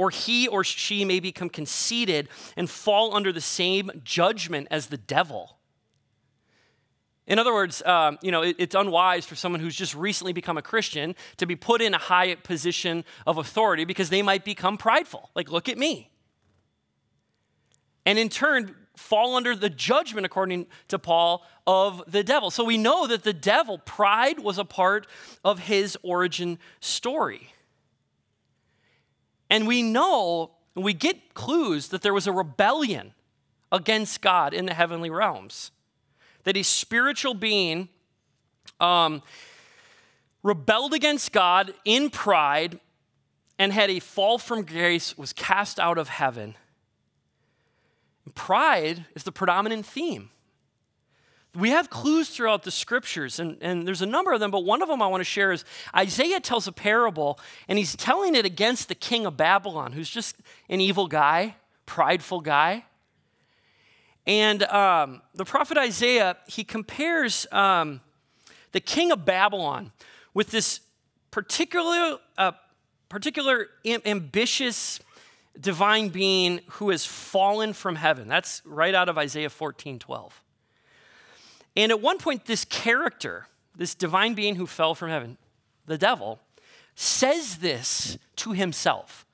or 0.00 0.08
he 0.08 0.48
or 0.48 0.64
she 0.64 1.04
may 1.04 1.20
become 1.20 1.50
conceited 1.50 2.26
and 2.56 2.70
fall 2.70 3.14
under 3.14 3.32
the 3.32 3.40
same 3.40 3.90
judgment 4.02 4.66
as 4.70 4.86
the 4.86 4.96
devil. 4.96 5.58
In 7.30 7.38
other 7.38 7.54
words, 7.54 7.80
um, 7.86 8.18
you 8.22 8.32
know, 8.32 8.42
it, 8.42 8.56
it's 8.58 8.74
unwise 8.74 9.24
for 9.24 9.36
someone 9.36 9.60
who's 9.60 9.76
just 9.76 9.94
recently 9.94 10.32
become 10.32 10.58
a 10.58 10.62
Christian 10.62 11.14
to 11.36 11.46
be 11.46 11.54
put 11.54 11.80
in 11.80 11.94
a 11.94 11.98
high 11.98 12.34
position 12.34 13.04
of 13.24 13.38
authority 13.38 13.84
because 13.84 14.10
they 14.10 14.20
might 14.20 14.44
become 14.44 14.76
prideful. 14.76 15.30
Like, 15.36 15.48
look 15.48 15.68
at 15.68 15.78
me. 15.78 16.10
And 18.04 18.18
in 18.18 18.30
turn, 18.30 18.74
fall 18.96 19.36
under 19.36 19.54
the 19.54 19.70
judgment, 19.70 20.26
according 20.26 20.66
to 20.88 20.98
Paul, 20.98 21.46
of 21.68 22.02
the 22.08 22.24
devil. 22.24 22.50
So 22.50 22.64
we 22.64 22.76
know 22.76 23.06
that 23.06 23.22
the 23.22 23.32
devil, 23.32 23.78
pride 23.78 24.40
was 24.40 24.58
a 24.58 24.64
part 24.64 25.06
of 25.44 25.60
his 25.60 25.96
origin 26.02 26.58
story. 26.80 27.52
And 29.48 29.68
we 29.68 29.84
know, 29.84 30.50
we 30.74 30.94
get 30.94 31.34
clues 31.34 31.88
that 31.88 32.02
there 32.02 32.14
was 32.14 32.26
a 32.26 32.32
rebellion 32.32 33.14
against 33.70 34.20
God 34.20 34.52
in 34.52 34.66
the 34.66 34.74
heavenly 34.74 35.10
realms. 35.10 35.70
That 36.44 36.56
a 36.56 36.62
spiritual 36.62 37.34
being 37.34 37.88
um, 38.78 39.22
rebelled 40.42 40.94
against 40.94 41.32
God 41.32 41.74
in 41.84 42.10
pride 42.10 42.80
and 43.58 43.72
had 43.72 43.90
a 43.90 44.00
fall 44.00 44.38
from 44.38 44.64
grace, 44.64 45.18
was 45.18 45.34
cast 45.34 45.78
out 45.78 45.98
of 45.98 46.08
heaven. 46.08 46.56
Pride 48.34 49.04
is 49.14 49.24
the 49.24 49.32
predominant 49.32 49.84
theme 49.84 50.30
we 51.54 51.70
have 51.70 51.90
clues 51.90 52.30
throughout 52.30 52.62
the 52.62 52.70
scriptures, 52.70 53.40
and, 53.40 53.56
and 53.60 53.86
there's 53.86 54.02
a 54.02 54.06
number 54.06 54.32
of 54.32 54.40
them, 54.40 54.50
but 54.50 54.64
one 54.64 54.82
of 54.82 54.88
them 54.88 55.02
I 55.02 55.08
want 55.08 55.20
to 55.20 55.24
share 55.24 55.50
is 55.50 55.64
Isaiah 55.94 56.40
tells 56.40 56.68
a 56.68 56.72
parable, 56.72 57.40
and 57.68 57.76
he's 57.76 57.96
telling 57.96 58.34
it 58.34 58.44
against 58.44 58.88
the 58.88 58.94
king 58.94 59.26
of 59.26 59.36
Babylon, 59.36 59.92
who's 59.92 60.08
just 60.08 60.36
an 60.68 60.80
evil 60.80 61.08
guy, 61.08 61.56
prideful 61.86 62.40
guy. 62.40 62.84
And 64.30 64.62
um, 64.62 65.22
the 65.34 65.44
prophet 65.44 65.76
Isaiah, 65.76 66.36
he 66.46 66.62
compares 66.62 67.48
um, 67.50 68.00
the 68.70 68.78
king 68.78 69.10
of 69.10 69.24
Babylon 69.24 69.90
with 70.34 70.52
this 70.52 70.82
particular, 71.32 72.18
uh, 72.38 72.52
particular 73.08 73.66
am- 73.84 74.02
ambitious 74.06 75.00
divine 75.60 76.10
being 76.10 76.60
who 76.74 76.90
has 76.90 77.04
fallen 77.04 77.72
from 77.72 77.96
heaven. 77.96 78.28
That's 78.28 78.62
right 78.64 78.94
out 78.94 79.08
of 79.08 79.18
Isaiah 79.18 79.50
14 79.50 79.98
12. 79.98 80.42
And 81.76 81.90
at 81.90 82.00
one 82.00 82.18
point, 82.18 82.44
this 82.44 82.64
character, 82.64 83.48
this 83.74 83.96
divine 83.96 84.34
being 84.34 84.54
who 84.54 84.68
fell 84.68 84.94
from 84.94 85.10
heaven, 85.10 85.38
the 85.86 85.98
devil, 85.98 86.38
says 86.94 87.56
this 87.56 88.16
to 88.36 88.52
himself. 88.52 89.26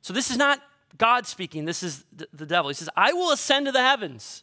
So 0.00 0.12
this 0.12 0.30
is 0.30 0.36
not 0.36 0.60
God 0.98 1.26
speaking, 1.26 1.64
this 1.64 1.82
is 1.82 2.04
the 2.32 2.46
devil. 2.46 2.68
He 2.68 2.74
says, 2.74 2.90
I 2.96 3.12
will 3.12 3.30
ascend 3.30 3.66
to 3.66 3.72
the 3.72 3.80
heavens. 3.80 4.42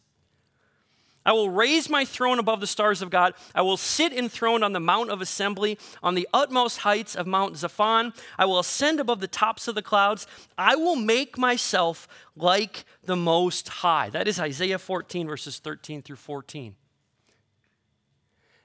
I 1.26 1.32
will 1.32 1.50
raise 1.50 1.90
my 1.90 2.04
throne 2.04 2.38
above 2.38 2.60
the 2.60 2.68
stars 2.68 3.02
of 3.02 3.10
God. 3.10 3.34
I 3.52 3.60
will 3.60 3.76
sit 3.76 4.12
enthroned 4.12 4.62
on 4.62 4.72
the 4.72 4.80
mount 4.80 5.10
of 5.10 5.20
assembly, 5.20 5.76
on 6.00 6.14
the 6.14 6.28
utmost 6.32 6.78
heights 6.78 7.16
of 7.16 7.26
Mount 7.26 7.54
Zaphon. 7.54 8.16
I 8.38 8.46
will 8.46 8.60
ascend 8.60 9.00
above 9.00 9.18
the 9.18 9.26
tops 9.26 9.66
of 9.66 9.74
the 9.74 9.82
clouds. 9.82 10.28
I 10.56 10.76
will 10.76 10.94
make 10.94 11.36
myself 11.36 12.06
like 12.36 12.84
the 13.04 13.16
Most 13.16 13.68
High. 13.68 14.08
That 14.10 14.28
is 14.28 14.38
Isaiah 14.38 14.78
14, 14.78 15.26
verses 15.26 15.58
13 15.58 16.00
through 16.00 16.16
14. 16.16 16.76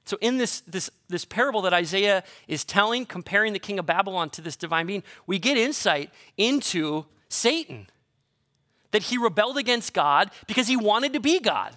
So, 0.05 0.17
in 0.21 0.37
this, 0.37 0.61
this, 0.61 0.89
this 1.09 1.25
parable 1.25 1.61
that 1.63 1.73
Isaiah 1.73 2.23
is 2.47 2.63
telling, 2.63 3.05
comparing 3.05 3.53
the 3.53 3.59
king 3.59 3.79
of 3.79 3.85
Babylon 3.87 4.29
to 4.31 4.41
this 4.41 4.55
divine 4.55 4.85
being, 4.85 5.03
we 5.25 5.39
get 5.39 5.57
insight 5.57 6.11
into 6.37 7.05
Satan. 7.31 7.87
That 8.91 9.03
he 9.03 9.17
rebelled 9.17 9.57
against 9.57 9.93
God 9.93 10.31
because 10.47 10.67
he 10.67 10.75
wanted 10.75 11.13
to 11.13 11.19
be 11.19 11.39
God. 11.39 11.75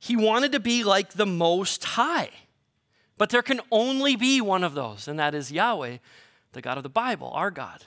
He 0.00 0.16
wanted 0.16 0.52
to 0.52 0.60
be 0.60 0.84
like 0.84 1.12
the 1.12 1.24
Most 1.24 1.84
High. 1.84 2.30
But 3.16 3.30
there 3.30 3.42
can 3.42 3.60
only 3.70 4.16
be 4.16 4.40
one 4.40 4.64
of 4.64 4.74
those, 4.74 5.06
and 5.06 5.18
that 5.18 5.34
is 5.34 5.52
Yahweh, 5.52 5.98
the 6.52 6.60
God 6.60 6.76
of 6.76 6.82
the 6.82 6.88
Bible, 6.88 7.30
our 7.32 7.50
God. 7.50 7.84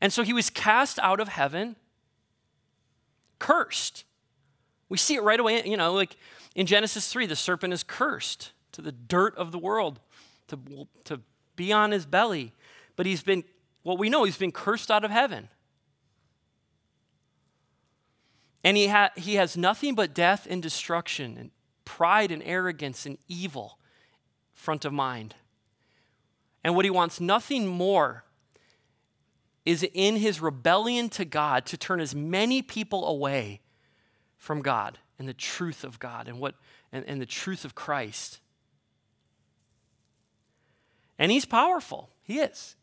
And 0.00 0.12
so 0.12 0.22
he 0.22 0.32
was 0.32 0.48
cast 0.48 0.98
out 1.00 1.20
of 1.20 1.28
heaven, 1.28 1.76
cursed. 3.38 4.04
We 4.88 4.96
see 4.96 5.14
it 5.14 5.22
right 5.22 5.38
away, 5.38 5.62
you 5.66 5.76
know, 5.76 5.92
like 5.92 6.16
in 6.54 6.66
Genesis 6.66 7.12
3, 7.12 7.26
the 7.26 7.36
serpent 7.36 7.74
is 7.74 7.82
cursed 7.82 8.52
to 8.72 8.80
the 8.80 8.92
dirt 8.92 9.36
of 9.36 9.52
the 9.52 9.58
world, 9.58 10.00
to, 10.48 10.58
to 11.04 11.20
be 11.56 11.72
on 11.72 11.90
his 11.90 12.06
belly. 12.06 12.52
But 12.94 13.06
he's 13.06 13.22
been, 13.22 13.44
what 13.82 13.98
we 13.98 14.08
know, 14.08 14.24
he's 14.24 14.36
been 14.36 14.52
cursed 14.52 14.90
out 14.90 15.04
of 15.04 15.10
heaven. 15.10 15.48
And 18.62 18.76
he, 18.76 18.88
ha- 18.88 19.10
he 19.16 19.36
has 19.36 19.56
nothing 19.56 19.94
but 19.94 20.14
death 20.14 20.46
and 20.48 20.62
destruction 20.62 21.36
and 21.38 21.50
pride 21.84 22.30
and 22.30 22.42
arrogance 22.44 23.06
and 23.06 23.18
evil 23.28 23.78
front 24.52 24.84
of 24.84 24.92
mind. 24.92 25.34
And 26.64 26.74
what 26.74 26.84
he 26.84 26.90
wants 26.90 27.20
nothing 27.20 27.66
more 27.66 28.24
is 29.64 29.86
in 29.94 30.16
his 30.16 30.40
rebellion 30.40 31.08
to 31.10 31.24
God 31.24 31.66
to 31.66 31.76
turn 31.76 32.00
as 32.00 32.14
many 32.14 32.62
people 32.62 33.06
away 33.06 33.60
from 34.36 34.62
God 34.62 34.98
and 35.18 35.28
the 35.28 35.34
truth 35.34 35.84
of 35.84 35.98
God 35.98 36.28
and, 36.28 36.38
what, 36.38 36.54
and, 36.92 37.04
and 37.06 37.20
the 37.20 37.26
truth 37.26 37.64
of 37.64 37.74
Christ. 37.74 38.40
And 41.18 41.32
he's 41.32 41.44
powerful. 41.44 42.10
He 42.22 42.38
is. 42.38 42.76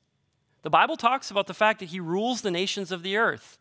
The 0.63 0.69
Bible 0.69 0.97
talks 0.97 1.29
about 1.29 1.47
the 1.47 1.53
fact 1.53 1.79
that 1.79 1.89
he 1.89 1.99
rules 1.99 2.41
the 2.41 2.51
nations 2.51 2.91
of 2.91 3.03
the 3.03 3.17
earth. 3.17 3.59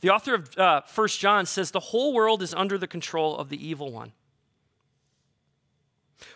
The 0.00 0.10
author 0.10 0.34
of 0.34 0.58
uh, 0.58 0.82
1 0.94 1.08
John 1.08 1.46
says 1.46 1.70
the 1.70 1.80
whole 1.80 2.12
world 2.12 2.42
is 2.42 2.52
under 2.52 2.76
the 2.76 2.86
control 2.86 3.36
of 3.36 3.48
the 3.48 3.66
evil 3.66 3.90
one. 3.90 4.12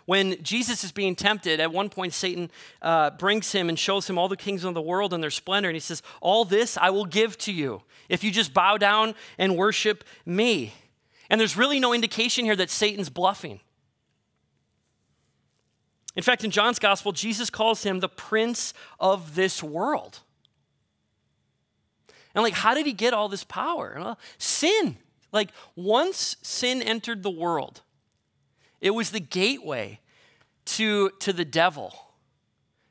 When 0.06 0.42
Jesus 0.42 0.84
is 0.84 0.92
being 0.92 1.14
tempted, 1.14 1.60
at 1.60 1.70
one 1.70 1.90
point 1.90 2.14
Satan 2.14 2.50
uh, 2.80 3.10
brings 3.10 3.52
him 3.52 3.68
and 3.68 3.78
shows 3.78 4.08
him 4.08 4.16
all 4.18 4.28
the 4.28 4.36
kings 4.36 4.64
of 4.64 4.72
the 4.72 4.82
world 4.82 5.12
and 5.12 5.22
their 5.22 5.30
splendor. 5.30 5.68
And 5.68 5.76
he 5.76 5.80
says, 5.80 6.02
All 6.22 6.46
this 6.46 6.78
I 6.78 6.90
will 6.90 7.04
give 7.04 7.36
to 7.38 7.52
you 7.52 7.82
if 8.08 8.24
you 8.24 8.30
just 8.30 8.54
bow 8.54 8.78
down 8.78 9.14
and 9.36 9.56
worship 9.56 10.04
me. 10.24 10.72
And 11.28 11.38
there's 11.38 11.56
really 11.56 11.78
no 11.78 11.92
indication 11.92 12.46
here 12.46 12.56
that 12.56 12.70
Satan's 12.70 13.10
bluffing. 13.10 13.60
In 16.18 16.24
fact, 16.24 16.42
in 16.42 16.50
John's 16.50 16.80
gospel, 16.80 17.12
Jesus 17.12 17.48
calls 17.48 17.84
him 17.84 18.00
the 18.00 18.08
prince 18.08 18.74
of 18.98 19.36
this 19.36 19.62
world. 19.62 20.18
And 22.34 22.42
like, 22.42 22.54
how 22.54 22.74
did 22.74 22.86
he 22.86 22.92
get 22.92 23.14
all 23.14 23.28
this 23.28 23.44
power? 23.44 23.94
Well, 23.96 24.18
sin. 24.36 24.96
Like, 25.30 25.50
once 25.76 26.36
sin 26.42 26.82
entered 26.82 27.22
the 27.22 27.30
world, 27.30 27.82
it 28.80 28.90
was 28.90 29.12
the 29.12 29.20
gateway 29.20 30.00
to, 30.64 31.10
to 31.20 31.32
the 31.32 31.44
devil 31.44 31.94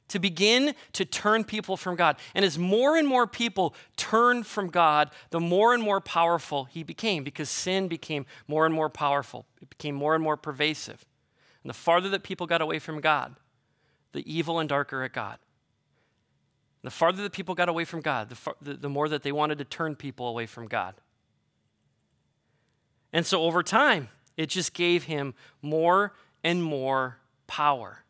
to 0.08 0.20
begin 0.20 0.74
to 0.94 1.04
turn 1.04 1.44
people 1.44 1.76
from 1.76 1.98
God. 1.98 2.16
And 2.34 2.46
as 2.46 2.58
more 2.58 2.96
and 2.96 3.06
more 3.06 3.28
people 3.28 3.76
turned 3.98 4.48
from 4.48 4.70
God, 4.70 5.12
the 5.32 5.42
more 5.42 5.74
and 5.74 5.84
more 5.84 6.00
powerful 6.00 6.64
he 6.64 6.82
became 6.82 7.26
because 7.26 7.50
sin 7.50 7.90
became 7.90 8.26
more 8.48 8.66
and 8.66 8.74
more 8.74 8.90
powerful. 8.90 9.46
It 9.62 9.70
became 9.70 9.96
more 9.96 10.16
and 10.16 10.24
more 10.24 10.38
pervasive. 10.38 11.06
And 11.64 11.70
the 11.70 11.74
farther 11.74 12.10
that 12.10 12.24
people 12.24 12.48
got 12.48 12.62
away 12.62 12.80
from 12.80 13.02
God, 13.02 13.36
the 14.14 14.24
evil 14.32 14.60
and 14.60 14.70
darker 14.70 15.04
it 15.04 15.14
got. 15.14 15.40
The 16.84 16.92
farther 16.92 17.24
that 17.24 17.34
people 17.34 17.56
got 17.56 17.70
away 17.70 17.86
from 17.86 18.02
God, 18.02 18.30
the, 18.30 18.36
far, 18.36 18.56
the, 18.62 18.76
the 18.76 18.90
more 18.90 19.10
that 19.10 19.24
they 19.24 19.32
wanted 19.32 19.58
to 19.58 19.66
turn 19.66 19.96
people 19.96 20.28
away 20.28 20.46
from 20.46 20.68
God. 20.68 20.96
And 23.12 23.26
so 23.26 23.44
over 23.44 23.64
time, 23.64 24.10
it 24.38 24.48
just 24.48 24.74
gave 24.74 25.04
him 25.04 25.34
more 25.62 26.14
and 26.44 26.64
more 26.64 27.18
power. 27.48 28.04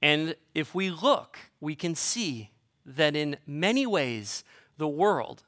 And 0.00 0.34
if 0.54 0.74
we 0.74 0.90
look, 0.90 1.38
we 1.60 1.74
can 1.74 1.94
see 1.94 2.50
that 2.86 3.14
in 3.14 3.36
many 3.46 3.86
ways, 3.86 4.44
the 4.76 4.88
world 4.88 5.44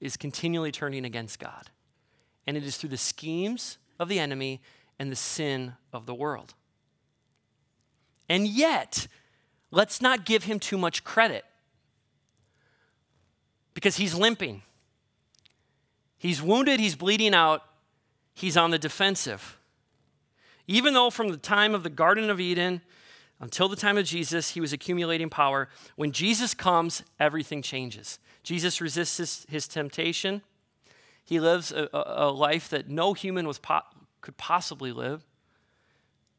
is 0.00 0.16
continually 0.16 0.72
turning 0.72 1.04
against 1.04 1.38
God. 1.38 1.70
and 2.48 2.56
it 2.56 2.64
is 2.64 2.78
through 2.78 2.88
the 2.88 2.96
schemes 2.96 3.76
of 3.98 4.08
the 4.08 4.18
enemy 4.18 4.60
and 4.98 5.10
the 5.10 5.16
sin 5.16 5.74
of 5.92 6.06
the 6.06 6.14
world. 6.14 6.54
And 8.28 8.46
yet, 8.46 9.06
let's 9.70 10.00
not 10.00 10.24
give 10.24 10.44
him 10.44 10.58
too 10.58 10.78
much 10.78 11.04
credit 11.04 11.44
because 13.74 13.96
he's 13.96 14.14
limping. 14.14 14.62
He's 16.18 16.42
wounded, 16.42 16.80
he's 16.80 16.96
bleeding 16.96 17.34
out, 17.34 17.62
he's 18.34 18.56
on 18.56 18.70
the 18.70 18.78
defensive. 18.78 19.56
Even 20.66 20.94
though 20.94 21.10
from 21.10 21.28
the 21.28 21.36
time 21.36 21.74
of 21.74 21.82
the 21.82 21.90
Garden 21.90 22.28
of 22.28 22.40
Eden 22.40 22.82
until 23.40 23.68
the 23.68 23.76
time 23.76 23.96
of 23.96 24.04
Jesus, 24.04 24.50
he 24.50 24.60
was 24.60 24.72
accumulating 24.72 25.30
power, 25.30 25.68
when 25.96 26.10
Jesus 26.12 26.54
comes, 26.54 27.04
everything 27.20 27.62
changes. 27.62 28.18
Jesus 28.42 28.80
resists 28.80 29.46
his, 29.48 29.68
temptation. 29.68 30.42
He 31.28 31.40
lives 31.40 31.72
a, 31.72 31.90
a, 31.92 32.30
life 32.30 32.70
that 32.70 32.88
no 32.88 33.12
human 33.12 33.46
was 33.46 33.58
po- 33.58 33.82
could 34.22 34.38
possibly 34.38 34.92
live, 34.92 35.26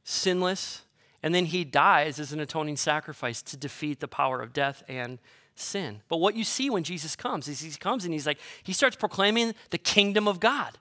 sinless, 0.03 0.81
and 1.21 1.35
then 1.35 1.45
he 1.45 1.63
dies 1.63 2.19
as 2.19 2.33
an 2.33 2.39
atoning 2.39 2.75
sacrifice 2.75 3.43
to 3.43 3.55
defeat 3.55 3.99
the 3.99 4.07
power 4.07 4.41
of 4.41 4.51
death 4.51 4.81
and 4.87 5.19
sin. 5.53 6.01
But 6.09 6.17
what 6.17 6.35
you 6.35 6.43
see 6.43 6.71
when 6.71 6.83
Jesus 6.83 7.15
comes 7.15 7.47
is 7.47 7.59
he 7.59 7.69
comes 7.69 8.03
and 8.03 8.11
he's 8.11 8.25
like, 8.25 8.39
he 8.63 8.73
starts 8.73 8.95
proclaiming 8.95 9.53
the 9.69 9.77
kingdom 9.77 10.27
of 10.27 10.39
God. 10.39 10.79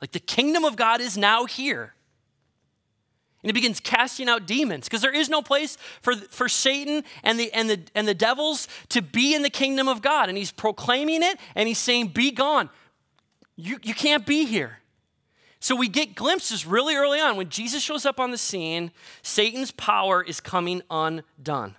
Like 0.00 0.12
the 0.12 0.20
kingdom 0.20 0.64
of 0.64 0.76
God 0.76 1.00
is 1.00 1.18
now 1.18 1.46
here. 1.46 1.94
And 3.42 3.48
he 3.48 3.52
begins 3.52 3.80
casting 3.80 4.28
out 4.28 4.46
demons 4.46 4.84
because 4.84 5.02
there 5.02 5.12
is 5.12 5.28
no 5.28 5.42
place 5.42 5.76
for, 6.02 6.14
for 6.14 6.48
Satan 6.48 7.02
and 7.24 7.40
the, 7.40 7.52
and, 7.52 7.68
the, 7.68 7.80
and 7.96 8.06
the 8.06 8.14
devils 8.14 8.68
to 8.90 9.02
be 9.02 9.34
in 9.34 9.42
the 9.42 9.50
kingdom 9.50 9.88
of 9.88 10.02
God. 10.02 10.28
And 10.28 10.38
he's 10.38 10.52
proclaiming 10.52 11.24
it 11.24 11.40
and 11.56 11.66
he's 11.66 11.78
saying, 11.78 12.08
Be 12.08 12.30
gone. 12.30 12.70
You, 13.56 13.78
you 13.82 13.94
can't 13.94 14.26
be 14.26 14.44
here. 14.44 14.78
So 15.60 15.76
we 15.76 15.88
get 15.88 16.14
glimpses 16.14 16.66
really 16.66 16.96
early 16.96 17.20
on. 17.20 17.36
When 17.36 17.48
Jesus 17.48 17.82
shows 17.82 18.04
up 18.04 18.18
on 18.18 18.30
the 18.30 18.38
scene, 18.38 18.90
Satan's 19.22 19.70
power 19.70 20.22
is 20.22 20.40
coming 20.40 20.82
undone. 20.90 21.76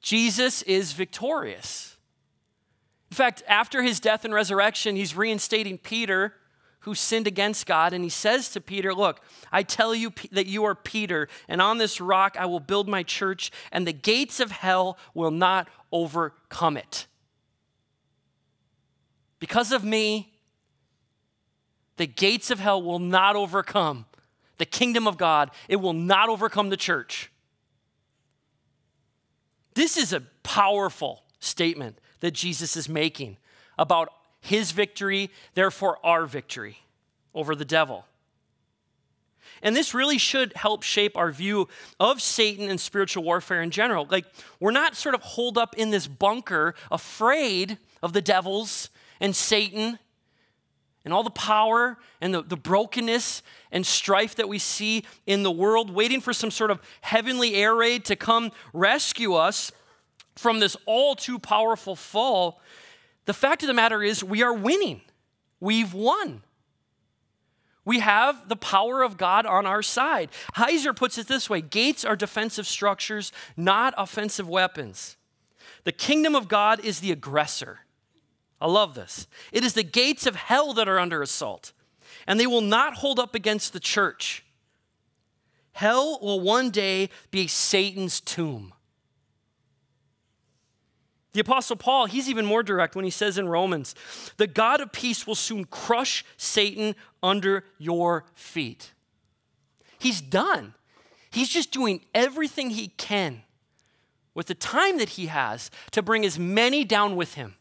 Jesus 0.00 0.62
is 0.62 0.92
victorious. 0.92 1.96
In 3.10 3.14
fact, 3.14 3.42
after 3.46 3.82
his 3.82 4.00
death 4.00 4.24
and 4.24 4.34
resurrection, 4.34 4.96
he's 4.96 5.14
reinstating 5.16 5.78
Peter, 5.78 6.34
who 6.80 6.94
sinned 6.94 7.26
against 7.26 7.66
God, 7.66 7.92
and 7.92 8.02
he 8.02 8.10
says 8.10 8.48
to 8.50 8.60
Peter, 8.60 8.94
Look, 8.94 9.20
I 9.52 9.62
tell 9.62 9.94
you 9.94 10.12
that 10.32 10.46
you 10.46 10.64
are 10.64 10.74
Peter, 10.74 11.28
and 11.48 11.60
on 11.60 11.78
this 11.78 12.00
rock 12.00 12.36
I 12.38 12.46
will 12.46 12.60
build 12.60 12.88
my 12.88 13.02
church, 13.02 13.50
and 13.70 13.86
the 13.86 13.92
gates 13.92 14.40
of 14.40 14.50
hell 14.50 14.98
will 15.14 15.30
not 15.30 15.68
overcome 15.92 16.76
it. 16.76 17.06
Because 19.38 19.72
of 19.72 19.84
me, 19.84 20.32
the 21.96 22.06
gates 22.06 22.50
of 22.50 22.58
hell 22.58 22.82
will 22.82 22.98
not 22.98 23.36
overcome 23.36 24.06
the 24.58 24.66
kingdom 24.66 25.06
of 25.06 25.16
God, 25.16 25.50
it 25.68 25.76
will 25.76 25.92
not 25.92 26.28
overcome 26.28 26.68
the 26.68 26.76
church. 26.76 27.30
This 29.74 29.96
is 29.96 30.12
a 30.12 30.22
powerful 30.42 31.22
statement 31.38 31.98
that 32.18 32.32
Jesus 32.32 32.76
is 32.76 32.88
making 32.88 33.36
about 33.78 34.12
his 34.40 34.72
victory, 34.72 35.30
therefore 35.54 36.04
our 36.04 36.26
victory 36.26 36.78
over 37.34 37.54
the 37.54 37.64
devil. 37.64 38.04
And 39.62 39.76
this 39.76 39.94
really 39.94 40.18
should 40.18 40.52
help 40.54 40.82
shape 40.82 41.16
our 41.16 41.30
view 41.30 41.68
of 41.98 42.20
Satan 42.20 42.68
and 42.68 42.80
spiritual 42.80 43.22
warfare 43.24 43.62
in 43.62 43.70
general. 43.70 44.06
Like, 44.10 44.24
we're 44.60 44.70
not 44.70 44.96
sort 44.96 45.14
of 45.14 45.22
holed 45.22 45.58
up 45.58 45.76
in 45.76 45.90
this 45.90 46.06
bunker, 46.06 46.74
afraid 46.90 47.78
of 48.02 48.12
the 48.12 48.22
devils 48.22 48.90
and 49.20 49.34
Satan 49.34 49.98
and 51.04 51.14
all 51.14 51.22
the 51.22 51.30
power 51.30 51.96
and 52.20 52.34
the, 52.34 52.42
the 52.42 52.56
brokenness 52.56 53.42
and 53.72 53.86
strife 53.86 54.34
that 54.36 54.48
we 54.48 54.58
see 54.58 55.04
in 55.26 55.42
the 55.42 55.50
world, 55.50 55.90
waiting 55.90 56.20
for 56.20 56.32
some 56.32 56.50
sort 56.50 56.70
of 56.70 56.80
heavenly 57.00 57.54
air 57.54 57.74
raid 57.74 58.04
to 58.06 58.16
come 58.16 58.50
rescue 58.72 59.34
us 59.34 59.72
from 60.36 60.60
this 60.60 60.76
all 60.86 61.14
too 61.14 61.38
powerful 61.38 61.96
fall, 61.96 62.60
the 63.24 63.34
fact 63.34 63.62
of 63.62 63.66
the 63.66 63.74
matter 63.74 64.02
is 64.02 64.22
we 64.22 64.42
are 64.42 64.54
winning. 64.54 65.02
We've 65.60 65.92
won. 65.92 66.42
We 67.84 68.00
have 68.00 68.48
the 68.48 68.56
power 68.56 69.02
of 69.02 69.16
God 69.16 69.46
on 69.46 69.66
our 69.66 69.82
side. 69.82 70.30
Heiser 70.56 70.94
puts 70.94 71.16
it 71.16 71.26
this 71.26 71.48
way 71.48 71.60
gates 71.60 72.04
are 72.04 72.16
defensive 72.16 72.66
structures, 72.66 73.32
not 73.56 73.94
offensive 73.96 74.48
weapons. 74.48 75.16
The 75.84 75.92
kingdom 75.92 76.34
of 76.34 76.48
God 76.48 76.80
is 76.84 77.00
the 77.00 77.12
aggressor. 77.12 77.80
I 78.60 78.66
love 78.66 78.94
this. 78.94 79.26
It 79.52 79.64
is 79.64 79.74
the 79.74 79.82
gates 79.82 80.26
of 80.26 80.36
hell 80.36 80.72
that 80.74 80.88
are 80.88 80.98
under 80.98 81.22
assault, 81.22 81.72
and 82.26 82.38
they 82.38 82.46
will 82.46 82.60
not 82.60 82.96
hold 82.96 83.18
up 83.18 83.34
against 83.34 83.72
the 83.72 83.80
church. 83.80 84.44
Hell 85.72 86.18
will 86.20 86.40
one 86.40 86.70
day 86.70 87.08
be 87.30 87.46
Satan's 87.46 88.20
tomb. 88.20 88.74
The 91.32 91.40
Apostle 91.40 91.76
Paul, 91.76 92.06
he's 92.06 92.28
even 92.28 92.46
more 92.46 92.64
direct 92.64 92.96
when 92.96 93.04
he 93.04 93.12
says 93.12 93.38
in 93.38 93.48
Romans, 93.48 93.94
the 94.38 94.46
God 94.46 94.80
of 94.80 94.90
peace 94.90 95.26
will 95.26 95.36
soon 95.36 95.64
crush 95.66 96.24
Satan 96.36 96.96
under 97.22 97.64
your 97.78 98.24
feet. 98.34 98.92
He's 100.00 100.20
done. 100.20 100.74
He's 101.30 101.48
just 101.48 101.70
doing 101.70 102.00
everything 102.14 102.70
he 102.70 102.88
can 102.88 103.42
with 104.34 104.46
the 104.46 104.54
time 104.54 104.98
that 104.98 105.10
he 105.10 105.26
has 105.26 105.70
to 105.90 106.02
bring 106.02 106.24
as 106.24 106.38
many 106.38 106.84
down 106.84 107.14
with 107.14 107.34
him. 107.34 107.54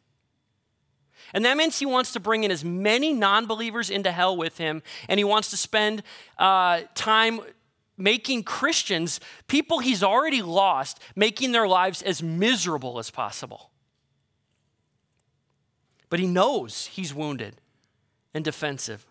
And 1.33 1.43
that 1.45 1.57
means 1.57 1.79
he 1.79 1.85
wants 1.85 2.13
to 2.13 2.19
bring 2.19 2.43
in 2.43 2.51
as 2.51 2.63
many 2.63 3.13
non 3.13 3.45
believers 3.45 3.89
into 3.89 4.11
hell 4.11 4.35
with 4.35 4.57
him, 4.57 4.81
and 5.09 5.19
he 5.19 5.23
wants 5.23 5.49
to 5.51 5.57
spend 5.57 6.03
uh, 6.37 6.81
time 6.95 7.41
making 7.97 8.43
Christians, 8.43 9.19
people 9.47 9.79
he's 9.79 10.03
already 10.03 10.41
lost, 10.41 10.99
making 11.15 11.51
their 11.51 11.67
lives 11.67 12.01
as 12.01 12.21
miserable 12.21 12.99
as 12.99 13.09
possible. 13.09 13.71
But 16.09 16.19
he 16.19 16.27
knows 16.27 16.85
he's 16.87 17.13
wounded 17.13 17.55
and 18.33 18.45
defensive 18.45 19.05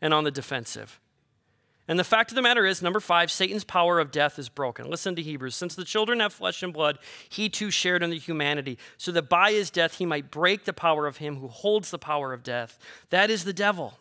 and 0.00 0.14
on 0.14 0.24
the 0.24 0.30
defensive. 0.30 1.00
And 1.90 1.98
the 1.98 2.04
fact 2.04 2.30
of 2.30 2.36
the 2.36 2.42
matter 2.42 2.64
is, 2.64 2.82
number 2.82 3.00
five, 3.00 3.32
Satan's 3.32 3.64
power 3.64 3.98
of 3.98 4.12
death 4.12 4.38
is 4.38 4.48
broken. 4.48 4.88
Listen 4.88 5.16
to 5.16 5.22
Hebrews. 5.22 5.56
Since 5.56 5.74
the 5.74 5.84
children 5.84 6.20
have 6.20 6.32
flesh 6.32 6.62
and 6.62 6.72
blood, 6.72 7.00
he 7.28 7.48
too 7.48 7.72
shared 7.72 8.04
in 8.04 8.10
the 8.10 8.18
humanity, 8.18 8.78
so 8.96 9.10
that 9.10 9.28
by 9.28 9.50
his 9.50 9.70
death 9.70 9.98
he 9.98 10.06
might 10.06 10.30
break 10.30 10.66
the 10.66 10.72
power 10.72 11.08
of 11.08 11.16
him 11.16 11.38
who 11.38 11.48
holds 11.48 11.90
the 11.90 11.98
power 11.98 12.32
of 12.32 12.44
death. 12.44 12.78
That 13.08 13.28
is 13.28 13.42
the 13.42 13.52
devil, 13.52 13.98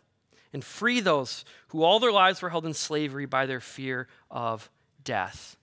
and 0.54 0.64
free 0.64 1.00
those 1.00 1.44
who 1.70 1.82
all 1.82 2.00
their 2.00 2.12
lives 2.12 2.44
were 2.44 2.52
held 2.52 2.68
in 2.68 2.76
slavery 2.76 3.26
by 3.26 3.48
their 3.48 3.60
fear 3.60 4.08
of 4.30 4.70
death. 5.04 5.58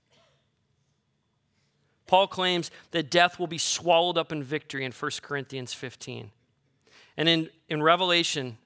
Paul 2.08 2.26
claims 2.26 2.72
that 2.90 3.08
death 3.08 3.38
will 3.38 3.46
be 3.46 3.56
swallowed 3.56 4.18
up 4.18 4.32
in 4.32 4.42
victory 4.42 4.84
in 4.84 4.90
1 4.90 5.10
Corinthians 5.22 5.72
15. 5.74 6.32
And 7.16 7.28
in, 7.28 7.50
in 7.68 7.84
Revelation 7.84 8.58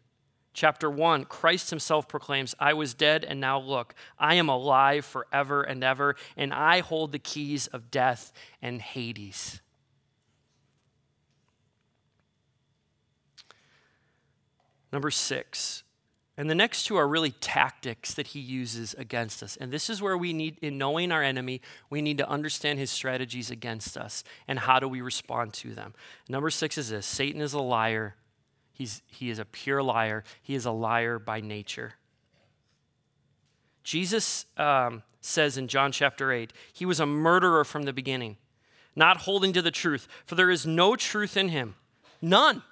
chapter 0.53 0.91
1, 0.91 1.25
Christ 1.27 1.71
himself 1.71 2.09
proclaims, 2.09 2.55
I 2.59 2.73
was 2.73 2.95
dead, 2.95 3.25
and 3.25 3.41
now 3.41 3.61
look, 3.61 3.95
I 4.19 4.35
am 4.35 4.49
alive 4.49 5.05
forever 5.05 5.63
and 5.63 5.83
ever, 5.85 6.17
and 6.37 6.53
I 6.53 6.81
hold 6.81 7.13
the 7.13 7.19
keys 7.19 7.67
of 7.69 7.91
death 7.91 8.33
and 8.61 8.81
Hades. 8.81 9.61
Number 14.93 15.11
six, 15.11 15.85
and 16.37 16.49
the 16.49 16.55
next 16.55 16.85
two 16.85 16.97
are 16.97 17.07
really 17.07 17.33
tactics 17.33 18.15
that 18.15 18.29
he 18.29 18.41
uses 18.41 18.95
against 18.95 19.43
us. 19.43 19.57
And 19.57 19.71
this 19.71 19.91
is 19.91 20.01
where 20.01 20.17
we 20.17 20.33
need, 20.33 20.57
in 20.63 20.79
knowing 20.79 21.13
our 21.13 21.23
enemy, 21.23 21.61
we 21.91 22.01
need 22.01 22.17
to 22.19 22.29
understand 22.29 22.79
his 22.79 22.91
strategies 22.91 23.51
against 23.51 23.97
us 23.99 24.25
and 24.49 24.61
how 24.61 24.81
do 24.81 24.89
we 24.89 25.03
respond 25.03 25.53
to 25.53 25.75
them. 25.75 25.93
Number 26.31 26.49
six 26.49 26.79
is 26.79 26.89
this 26.89 27.05
Satan 27.05 27.41
is 27.41 27.53
a 27.53 27.61
liar 27.61 28.17
He's, 28.81 29.03
he 29.09 29.29
is 29.29 29.38
a 29.38 29.45
pure 29.45 29.83
liar. 29.83 30.25
He 30.40 30.55
is 30.55 30.64
a 30.64 30.71
liar 30.71 31.19
by 31.19 31.43
nature. 31.43 31.97
Jesus 33.85 34.47
um, 34.57 35.03
says 35.21 35.59
in 35.59 35.69
John 35.69 35.93
chapter 35.93 36.33
8, 36.33 36.51
he 36.73 36.87
was 36.87 36.99
a 36.99 37.05
murderer 37.05 37.62
from 37.62 37.83
the 37.83 37.93
beginning, 37.93 38.38
not 38.97 39.19
holding 39.19 39.53
to 39.53 39.61
the 39.61 39.71
truth, 39.71 40.09
for 40.25 40.35
there 40.35 40.49
is 40.49 40.66
no 40.66 40.97
truth 40.97 41.37
in 41.37 41.51
him. 41.51 41.75
None. 42.23 42.62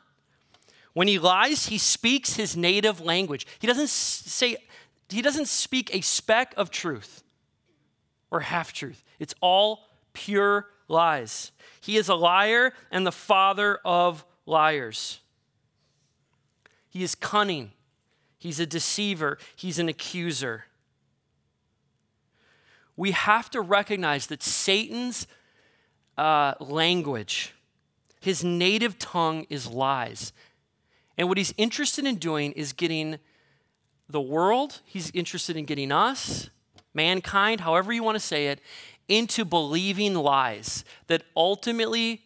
When 0.94 1.08
he 1.08 1.18
lies, 1.18 1.66
he 1.66 1.76
speaks 1.76 2.36
his 2.36 2.56
native 2.56 3.02
language. 3.02 3.46
He 3.58 3.66
doesn't 3.66 3.90
say, 3.90 4.56
he 5.10 5.20
doesn't 5.20 5.48
speak 5.48 5.94
a 5.94 6.00
speck 6.00 6.54
of 6.56 6.70
truth 6.70 7.22
or 8.30 8.40
half 8.40 8.72
truth. 8.72 9.04
It's 9.18 9.34
all 9.42 9.80
pure 10.14 10.68
lies. 10.88 11.52
He 11.82 11.98
is 11.98 12.08
a 12.08 12.14
liar 12.14 12.72
and 12.90 13.06
the 13.06 13.12
father 13.12 13.78
of 13.84 14.24
liars. 14.46 15.20
He 16.88 17.02
is 17.02 17.14
cunning. 17.14 17.72
He's 18.38 18.60
a 18.60 18.66
deceiver. 18.66 19.38
He's 19.56 19.78
an 19.78 19.88
accuser. 19.88 20.64
We 22.96 23.12
have 23.12 23.50
to 23.50 23.60
recognize 23.60 24.26
that 24.26 24.42
Satan's 24.42 25.26
uh, 26.16 26.54
language 26.60 27.54
His 28.20 28.42
native 28.42 28.98
tongue 28.98 29.46
is 29.48 29.66
lies. 29.66 30.32
And 31.16 31.28
what 31.28 31.38
he's 31.38 31.54
interested 31.56 32.06
in 32.06 32.16
doing 32.16 32.52
is 32.52 32.72
getting 32.72 33.18
the 34.08 34.20
world, 34.20 34.80
he's 34.84 35.10
interested 35.10 35.56
in 35.56 35.66
getting 35.66 35.92
us, 35.92 36.48
mankind, 36.94 37.60
however 37.60 37.92
you 37.92 38.02
want 38.02 38.16
to 38.16 38.20
say 38.20 38.46
it, 38.48 38.60
into 39.06 39.44
believing 39.44 40.14
lies 40.14 40.84
that 41.08 41.22
ultimately 41.36 42.22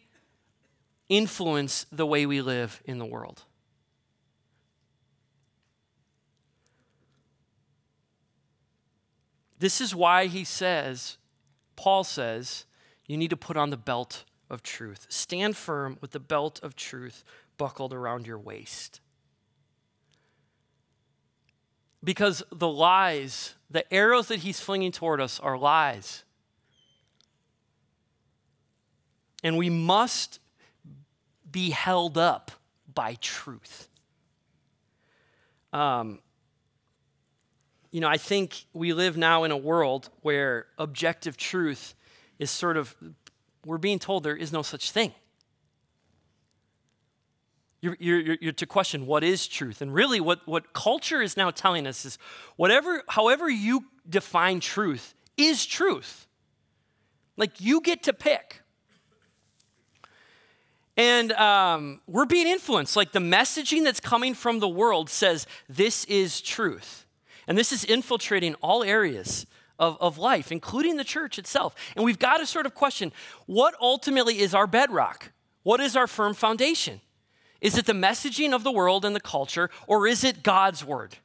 influence 1.09 1.85
the 1.91 2.05
way 2.05 2.25
we 2.25 2.41
live 2.41 2.81
in 2.85 2.99
the 2.99 3.05
world. 3.05 3.43
This 9.63 9.79
is 9.79 9.95
why 9.95 10.25
he 10.25 10.43
says, 10.43 11.15
Paul 11.77 12.03
says, 12.03 12.65
you 13.07 13.15
need 13.15 13.29
to 13.29 13.37
put 13.37 13.55
on 13.55 13.69
the 13.69 13.77
belt 13.77 14.25
of 14.49 14.61
truth. 14.61 15.05
Stand 15.07 15.55
firm 15.55 15.97
with 16.01 16.11
the 16.11 16.19
belt 16.19 16.59
of 16.61 16.75
truth 16.75 17.23
buckled 17.57 17.93
around 17.93 18.27
your 18.27 18.37
waist. 18.37 18.99
Because 22.03 22.43
the 22.51 22.67
lies, 22.67 23.55
the 23.71 23.85
arrows 23.93 24.27
that 24.27 24.39
he's 24.39 24.59
flinging 24.59 24.91
toward 24.91 25.21
us 25.21 25.39
are 25.39 25.57
lies. 25.57 26.25
And 29.45 29.57
we 29.57 29.69
must 29.69 30.41
be 31.49 31.69
held 31.69 32.17
up 32.17 32.51
by 32.93 33.15
truth. 33.21 33.87
Um, 35.71 36.19
you 37.93 38.01
know, 38.01 38.09
I 38.09 38.17
think 38.17 38.65
we 38.73 38.91
live 38.91 39.17
now 39.17 39.43
in 39.43 39.51
a 39.51 39.57
world 39.57 40.09
where 40.21 40.65
objective 40.79 41.37
truth 41.37 41.93
is 42.39 42.49
sort 42.49 42.75
of, 42.75 42.95
we're 43.67 43.77
being 43.77 43.99
told 43.99 44.23
there 44.23 44.35
is 44.35 44.51
no 44.51 44.63
such 44.63 44.89
thing. 44.89 45.13
You're, 47.81 47.95
you're, 47.99 48.37
you're, 48.41 48.51
to 48.53 48.65
question 48.65 49.05
what 49.05 49.23
is 49.23 49.45
truth. 49.45 49.79
And 49.79 49.93
really, 49.93 50.19
what, 50.19 50.39
what 50.47 50.73
culture 50.73 51.21
is 51.21 51.37
now 51.37 51.51
telling 51.51 51.85
us 51.85 52.03
is 52.03 52.17
whatever, 52.55 53.03
however 53.09 53.47
you 53.47 53.85
define 54.09 54.59
truth 54.59 55.13
is 55.37 55.63
truth. 55.63 56.25
Like 57.37 57.61
you 57.61 57.79
get 57.79 58.01
to 58.03 58.13
pick. 58.13 58.63
And 60.97 61.31
um, 61.33 62.01
we're 62.07 62.25
being 62.25 62.47
influenced. 62.47 62.95
Like 62.95 63.11
the 63.11 63.19
messaging 63.19 63.83
that's 63.83 63.99
coming 63.99 64.33
from 64.33 64.59
the 64.59 64.69
world 64.69 65.11
says 65.11 65.45
this 65.69 66.05
is 66.05 66.41
truth. 66.41 67.03
And 67.47 67.57
this 67.57 67.71
is 67.71 67.83
infiltrating 67.83 68.55
all 68.55 68.83
areas 68.83 69.45
of, 69.79 69.97
of 69.99 70.17
life, 70.17 70.51
including 70.51 70.97
the 70.97 71.03
church 71.03 71.37
itself. 71.37 71.75
And 71.95 72.05
we've 72.05 72.19
got 72.19 72.37
to 72.37 72.45
sort 72.45 72.65
of 72.65 72.73
question 72.73 73.11
what 73.45 73.75
ultimately 73.81 74.39
is 74.39 74.53
our 74.53 74.67
bedrock? 74.67 75.31
What 75.63 75.79
is 75.79 75.95
our 75.95 76.07
firm 76.07 76.33
foundation? 76.33 77.01
Is 77.61 77.77
it 77.77 77.85
the 77.85 77.93
messaging 77.93 78.53
of 78.53 78.63
the 78.63 78.71
world 78.71 79.05
and 79.05 79.15
the 79.15 79.21
culture, 79.21 79.69
or 79.87 80.05
is 80.05 80.23
it 80.23 80.43
God's 80.43 80.83
word? 80.83 81.17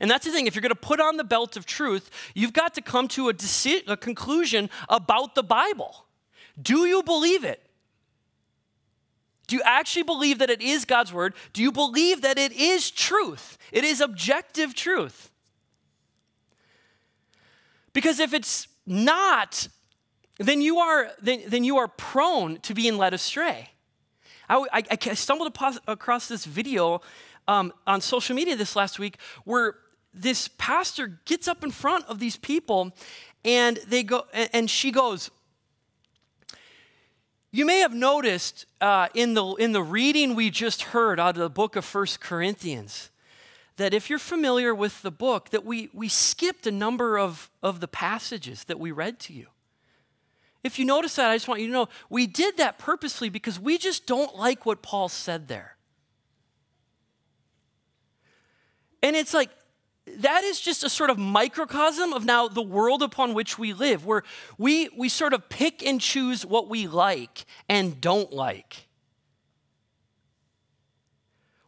And 0.00 0.10
that's 0.10 0.24
the 0.24 0.32
thing, 0.32 0.46
if 0.46 0.54
you're 0.54 0.62
going 0.62 0.70
to 0.70 0.76
put 0.76 1.00
on 1.00 1.16
the 1.16 1.24
belt 1.24 1.56
of 1.56 1.66
truth, 1.66 2.10
you've 2.34 2.52
got 2.52 2.74
to 2.74 2.82
come 2.82 3.08
to 3.08 3.28
a, 3.28 3.34
deci- 3.34 3.86
a 3.86 3.96
conclusion 3.96 4.70
about 4.88 5.34
the 5.34 5.42
Bible. 5.42 6.06
Do 6.60 6.86
you 6.86 7.02
believe 7.02 7.44
it? 7.44 7.64
Do 9.52 9.56
you 9.56 9.62
actually 9.66 10.04
believe 10.04 10.38
that 10.38 10.48
it 10.48 10.62
is 10.62 10.86
God's 10.86 11.12
word? 11.12 11.34
Do 11.52 11.60
you 11.60 11.70
believe 11.70 12.22
that 12.22 12.38
it 12.38 12.52
is 12.52 12.90
truth? 12.90 13.58
It 13.70 13.84
is 13.84 14.00
objective 14.00 14.74
truth. 14.74 15.30
Because 17.92 18.18
if 18.18 18.32
it's 18.32 18.66
not, 18.86 19.68
then 20.38 20.62
you 20.62 20.78
are, 20.78 21.10
then, 21.20 21.42
then 21.48 21.64
you 21.64 21.76
are 21.76 21.86
prone 21.86 22.60
to 22.60 22.72
being 22.72 22.96
led 22.96 23.12
astray. 23.12 23.72
I, 24.48 24.64
I, 24.72 24.82
I 24.90 25.12
stumbled 25.12 25.54
across 25.86 26.28
this 26.28 26.46
video 26.46 27.02
um, 27.46 27.74
on 27.86 28.00
social 28.00 28.34
media 28.34 28.56
this 28.56 28.74
last 28.74 28.98
week 28.98 29.18
where 29.44 29.74
this 30.14 30.48
pastor 30.56 31.20
gets 31.26 31.46
up 31.46 31.62
in 31.62 31.70
front 31.70 32.06
of 32.06 32.20
these 32.20 32.38
people 32.38 32.96
and 33.44 33.76
they 33.86 34.02
go 34.02 34.24
and 34.32 34.70
she 34.70 34.90
goes 34.90 35.30
you 37.52 37.66
may 37.66 37.80
have 37.80 37.92
noticed 37.92 38.64
uh, 38.80 39.08
in, 39.14 39.34
the, 39.34 39.44
in 39.54 39.72
the 39.72 39.82
reading 39.82 40.34
we 40.34 40.48
just 40.48 40.82
heard 40.82 41.20
out 41.20 41.36
of 41.36 41.42
the 41.42 41.50
book 41.50 41.76
of 41.76 41.84
First 41.84 42.18
Corinthians 42.18 43.10
that 43.76 43.92
if 43.92 44.08
you're 44.08 44.18
familiar 44.18 44.74
with 44.74 45.02
the 45.02 45.10
book, 45.10 45.50
that 45.50 45.64
we, 45.64 45.90
we 45.92 46.08
skipped 46.08 46.66
a 46.66 46.70
number 46.70 47.18
of, 47.18 47.50
of 47.62 47.80
the 47.80 47.88
passages 47.88 48.64
that 48.64 48.80
we 48.80 48.90
read 48.90 49.18
to 49.20 49.34
you. 49.34 49.48
If 50.64 50.78
you 50.78 50.84
notice 50.84 51.16
that, 51.16 51.30
I 51.30 51.36
just 51.36 51.48
want 51.48 51.60
you 51.60 51.66
to 51.66 51.72
know 51.72 51.88
we 52.08 52.26
did 52.26 52.56
that 52.56 52.78
purposely 52.78 53.28
because 53.28 53.60
we 53.60 53.76
just 53.76 54.06
don't 54.06 54.36
like 54.36 54.64
what 54.64 54.80
Paul 54.80 55.08
said 55.08 55.48
there. 55.48 55.76
And 59.02 59.16
it's 59.16 59.34
like, 59.34 59.50
that 60.18 60.44
is 60.44 60.60
just 60.60 60.84
a 60.84 60.88
sort 60.88 61.10
of 61.10 61.18
microcosm 61.18 62.12
of 62.12 62.24
now 62.24 62.48
the 62.48 62.62
world 62.62 63.02
upon 63.02 63.34
which 63.34 63.58
we 63.58 63.72
live, 63.72 64.04
where 64.04 64.22
we, 64.58 64.88
we 64.96 65.08
sort 65.08 65.32
of 65.32 65.48
pick 65.48 65.84
and 65.84 66.00
choose 66.00 66.44
what 66.44 66.68
we 66.68 66.86
like 66.86 67.44
and 67.68 68.00
don't 68.00 68.32
like. 68.32 68.86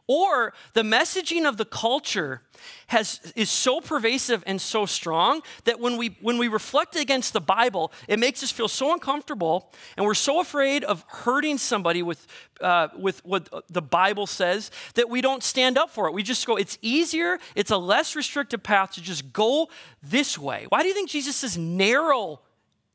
Or 0.07 0.53
the 0.73 0.83
messaging 0.83 1.47
of 1.47 1.57
the 1.57 1.65
culture 1.65 2.41
has, 2.87 3.33
is 3.35 3.49
so 3.49 3.81
pervasive 3.81 4.43
and 4.45 4.61
so 4.61 4.85
strong 4.85 5.41
that 5.63 5.79
when 5.79 5.97
we, 5.97 6.17
when 6.21 6.37
we 6.37 6.47
reflect 6.47 6.95
against 6.95 7.33
the 7.33 7.41
Bible, 7.41 7.91
it 8.07 8.19
makes 8.19 8.43
us 8.43 8.51
feel 8.51 8.67
so 8.67 8.93
uncomfortable 8.93 9.71
and 9.97 10.05
we're 10.05 10.13
so 10.13 10.39
afraid 10.39 10.83
of 10.83 11.03
hurting 11.07 11.57
somebody 11.57 12.03
with, 12.03 12.27
uh, 12.61 12.89
with 12.95 13.25
what 13.25 13.49
the 13.69 13.81
Bible 13.81 14.27
says 14.27 14.69
that 14.93 15.09
we 15.09 15.21
don't 15.21 15.41
stand 15.41 15.75
up 15.75 15.89
for 15.89 16.07
it. 16.07 16.13
We 16.13 16.21
just 16.21 16.45
go, 16.45 16.55
it's 16.55 16.77
easier, 16.83 17.39
it's 17.55 17.71
a 17.71 17.77
less 17.77 18.15
restrictive 18.15 18.61
path 18.61 18.91
to 18.93 19.01
just 19.01 19.33
go 19.33 19.69
this 20.03 20.37
way. 20.37 20.67
Why 20.69 20.83
do 20.83 20.87
you 20.87 20.93
think 20.93 21.09
Jesus 21.09 21.37
says 21.37 21.57
narrow 21.57 22.41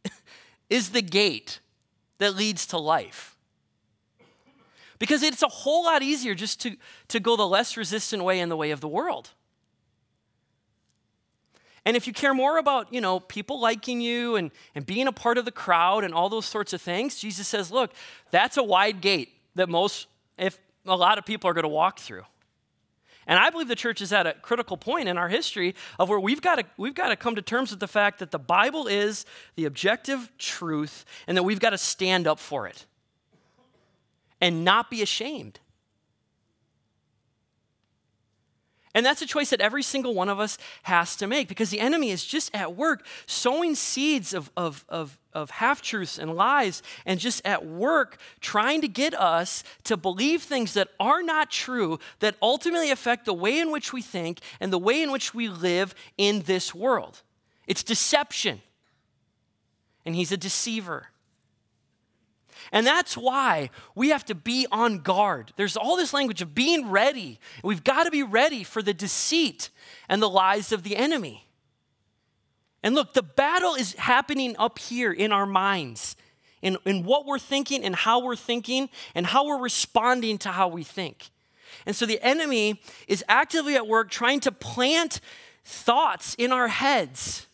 is 0.71 0.91
the 0.91 1.03
gate 1.03 1.59
that 2.19 2.37
leads 2.37 2.67
to 2.67 2.79
life? 2.79 3.30
Because 5.01 5.23
it's 5.23 5.43
a 5.43 5.49
whole 5.49 5.85
lot 5.85 6.03
easier 6.03 6.35
just 6.37 6.61
to, 6.61 6.77
to 7.09 7.19
go 7.19 7.35
the 7.35 7.49
less 7.49 7.77
resistant 7.77 8.23
way 8.23 8.39
in 8.39 8.51
the 8.51 8.57
way 8.57 8.71
of 8.71 8.81
the 8.81 8.87
world. 8.87 9.31
And 11.87 11.97
if 11.97 12.07
you 12.07 12.13
care 12.13 12.35
more 12.35 12.59
about, 12.59 12.93
you 12.93 13.01
know, 13.01 13.19
people 13.19 13.59
liking 13.59 14.03
you 14.03 14.37
and, 14.37 14.51
and 14.75 14.85
being 14.85 15.07
a 15.07 15.13
part 15.13 15.39
of 15.39 15.47
the 15.47 15.51
crowd 15.51 16.05
and 16.05 16.13
all 16.13 16.29
those 16.29 16.45
sorts 16.45 16.75
of 16.75 16.83
things, 16.83 17.19
Jesus 17.19 17.49
says, 17.49 17.73
look, 17.73 17.93
that's 18.31 18.59
a 18.59 18.63
wide 18.63 19.01
gate 19.01 19.31
that 19.55 19.71
most, 19.71 20.07
if 20.37 20.59
a 20.87 20.95
lot 20.95 21.17
of 21.17 21.25
people 21.25 21.49
are 21.49 21.55
going 21.55 21.63
to 21.63 21.69
walk 21.69 21.99
through. 21.99 22.25
And 23.27 23.39
I 23.39 23.49
believe 23.49 23.69
the 23.69 23.77
church 23.77 24.03
is 24.03 24.13
at 24.13 24.27
a 24.27 24.35
critical 24.35 24.77
point 24.77 25.09
in 25.09 25.17
our 25.17 25.31
history 25.31 25.75
of 25.99 26.11
where 26.11 26.21
we've 26.21 26.43
got 26.43 26.57
to 26.57 26.65
we've 26.77 26.95
got 26.95 27.09
to 27.09 27.17
come 27.17 27.37
to 27.37 27.43
terms 27.43 27.71
with 27.71 27.81
the 27.81 27.89
fact 27.89 28.19
that 28.19 28.33
the 28.33 28.39
Bible 28.39 28.87
is 28.87 29.25
the 29.55 29.67
objective 29.67 30.31
truth 30.37 31.05
and 31.27 31.37
that 31.37 31.45
we've 31.45 31.61
got 31.61 31.71
to 31.71 31.79
stand 31.79 32.27
up 32.27 32.39
for 32.39 32.67
it 32.67 32.87
and 34.41 34.65
not 34.65 34.91
be 34.91 35.03
ashamed. 35.03 35.61
And 38.93 39.07
that's 39.07 39.23
a 39.23 39.27
choice 39.27 39.51
that 39.51 39.61
every 39.61 39.85
single 39.85 40.15
one 40.15 40.29
of 40.29 40.41
us 40.41 40.59
has 40.83 41.15
to 41.17 41.29
make 41.29 41.47
because 41.47 41.71
the 41.71 41.79
enemy 41.79 42.11
is 42.11 42.25
just 42.25 42.53
at 42.55 42.75
work 42.75 43.07
sowing 43.25 43.77
seeds 43.77 44.35
of, 44.35 44.51
of, 44.57 44.85
of, 44.89 45.17
of 45.33 45.51
half 45.51 45.81
truths 45.81 46.19
and 46.19 46.35
lies 46.35 46.83
and 47.07 47.21
just 47.21 47.41
at 47.47 47.65
work 47.65 48.19
trying 48.41 48.81
to 48.81 48.89
get 48.89 49.15
us 49.15 49.63
to 49.85 49.97
believe 49.97 50.43
things 50.43 50.75
that 50.75 50.89
are 50.99 51.23
not 51.23 51.53
true 51.53 52.01
that 52.19 52.35
ultimately 52.43 52.91
affect 52.91 53.27
the 53.27 53.35
way 53.35 53.61
in 53.61 53.71
which 53.71 53.93
we 53.93 54.03
think 54.03 54.41
and 54.59 54.73
the 54.73 54.79
way 54.79 55.01
in 55.01 55.13
which 55.13 55.33
we 55.33 55.49
live 55.49 55.95
in 56.19 56.41
this 56.43 56.75
world. 56.75 57.23
It's 57.69 57.85
deception. 57.85 58.61
And 60.05 60.17
he's 60.17 60.33
a 60.33 60.37
deceiver. 60.37 61.07
And 62.73 62.87
that's 62.87 63.17
why 63.17 63.71
we 63.95 64.11
have 64.11 64.25
to 64.27 64.35
be 64.35 64.67
on 64.71 64.99
guard. 64.99 65.53
There's 65.57 65.77
all 65.77 65.97
this 65.97 66.13
language 66.13 66.43
of 66.43 66.55
being 66.55 66.91
ready. 66.91 67.39
We've 67.63 67.85
got 67.85 68.05
to 68.05 68.11
be 68.11 68.23
ready 68.23 68.65
for 68.65 68.83
the 68.83 68.95
deceit 68.95 69.71
and 70.09 70.23
the 70.23 70.29
lies 70.29 70.73
of 70.73 70.83
the 70.83 70.97
enemy. 70.97 71.47
And 72.83 72.95
look, 72.95 73.13
the 73.15 73.23
battle 73.23 73.75
is 73.75 73.95
happening 73.95 74.57
up 74.59 74.79
here 74.79 75.13
in 75.13 75.33
our 75.33 75.47
minds, 75.47 76.17
in, 76.63 76.79
in 76.87 77.05
what 77.05 77.27
we're 77.27 77.39
thinking 77.39 77.85
and 77.85 77.95
how 77.95 78.23
we're 78.23 78.37
thinking 78.37 78.89
and 79.15 79.27
how 79.27 79.47
we're 79.47 79.61
responding 79.61 80.39
to 80.39 80.51
how 80.51 80.69
we 80.69 80.83
think. 80.83 81.31
And 81.87 81.95
so 81.95 82.07
the 82.07 82.21
enemy 82.23 82.81
is 83.07 83.25
actively 83.29 83.77
at 83.77 83.87
work 83.87 84.11
trying 84.11 84.41
to 84.41 84.53
plant 84.53 85.21
thoughts 85.65 86.35
in 86.37 86.53
our 86.53 86.69
heads 86.69 87.47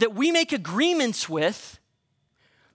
that 0.00 0.14
we 0.14 0.30
make 0.30 0.52
agreements 0.52 1.28
with 1.28 1.78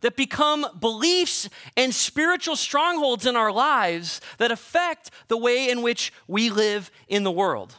that 0.02 0.16
become 0.16 0.66
beliefs 0.80 1.50
and 1.76 1.94
spiritual 1.94 2.56
strongholds 2.56 3.26
in 3.26 3.36
our 3.36 3.52
lives 3.52 4.22
that 4.38 4.52
affect 4.52 5.10
the 5.28 5.38
way 5.38 5.70
in 5.70 5.82
which 5.82 6.14
we 6.28 6.50
live 6.50 6.92
in 7.08 7.24
the 7.24 7.32
world. 7.32 7.76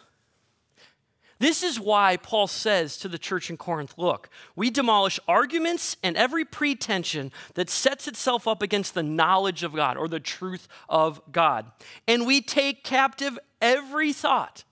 This 1.39 1.63
is 1.63 1.79
why 1.79 2.17
Paul 2.17 2.47
says 2.47 2.97
to 2.99 3.09
the 3.09 3.19
church 3.19 3.51
in 3.51 3.57
Corinth 3.57 3.95
look, 3.97 4.31
we 4.57 4.71
demolish 4.71 5.21
arguments 5.29 5.97
and 6.03 6.17
every 6.17 6.45
pretension 6.45 7.31
that 7.55 7.69
sets 7.69 8.09
itself 8.09 8.49
up 8.49 8.63
against 8.63 8.95
the 8.95 9.03
knowledge 9.03 9.63
of 9.63 9.75
God 9.75 9.97
or 9.97 10.09
the 10.09 10.19
truth 10.19 10.67
of 10.89 11.21
God. 11.31 11.71
And 12.09 12.27
we 12.27 12.41
take 12.41 12.85
captive 12.85 13.39
every 13.61 14.13
thought 14.13 14.65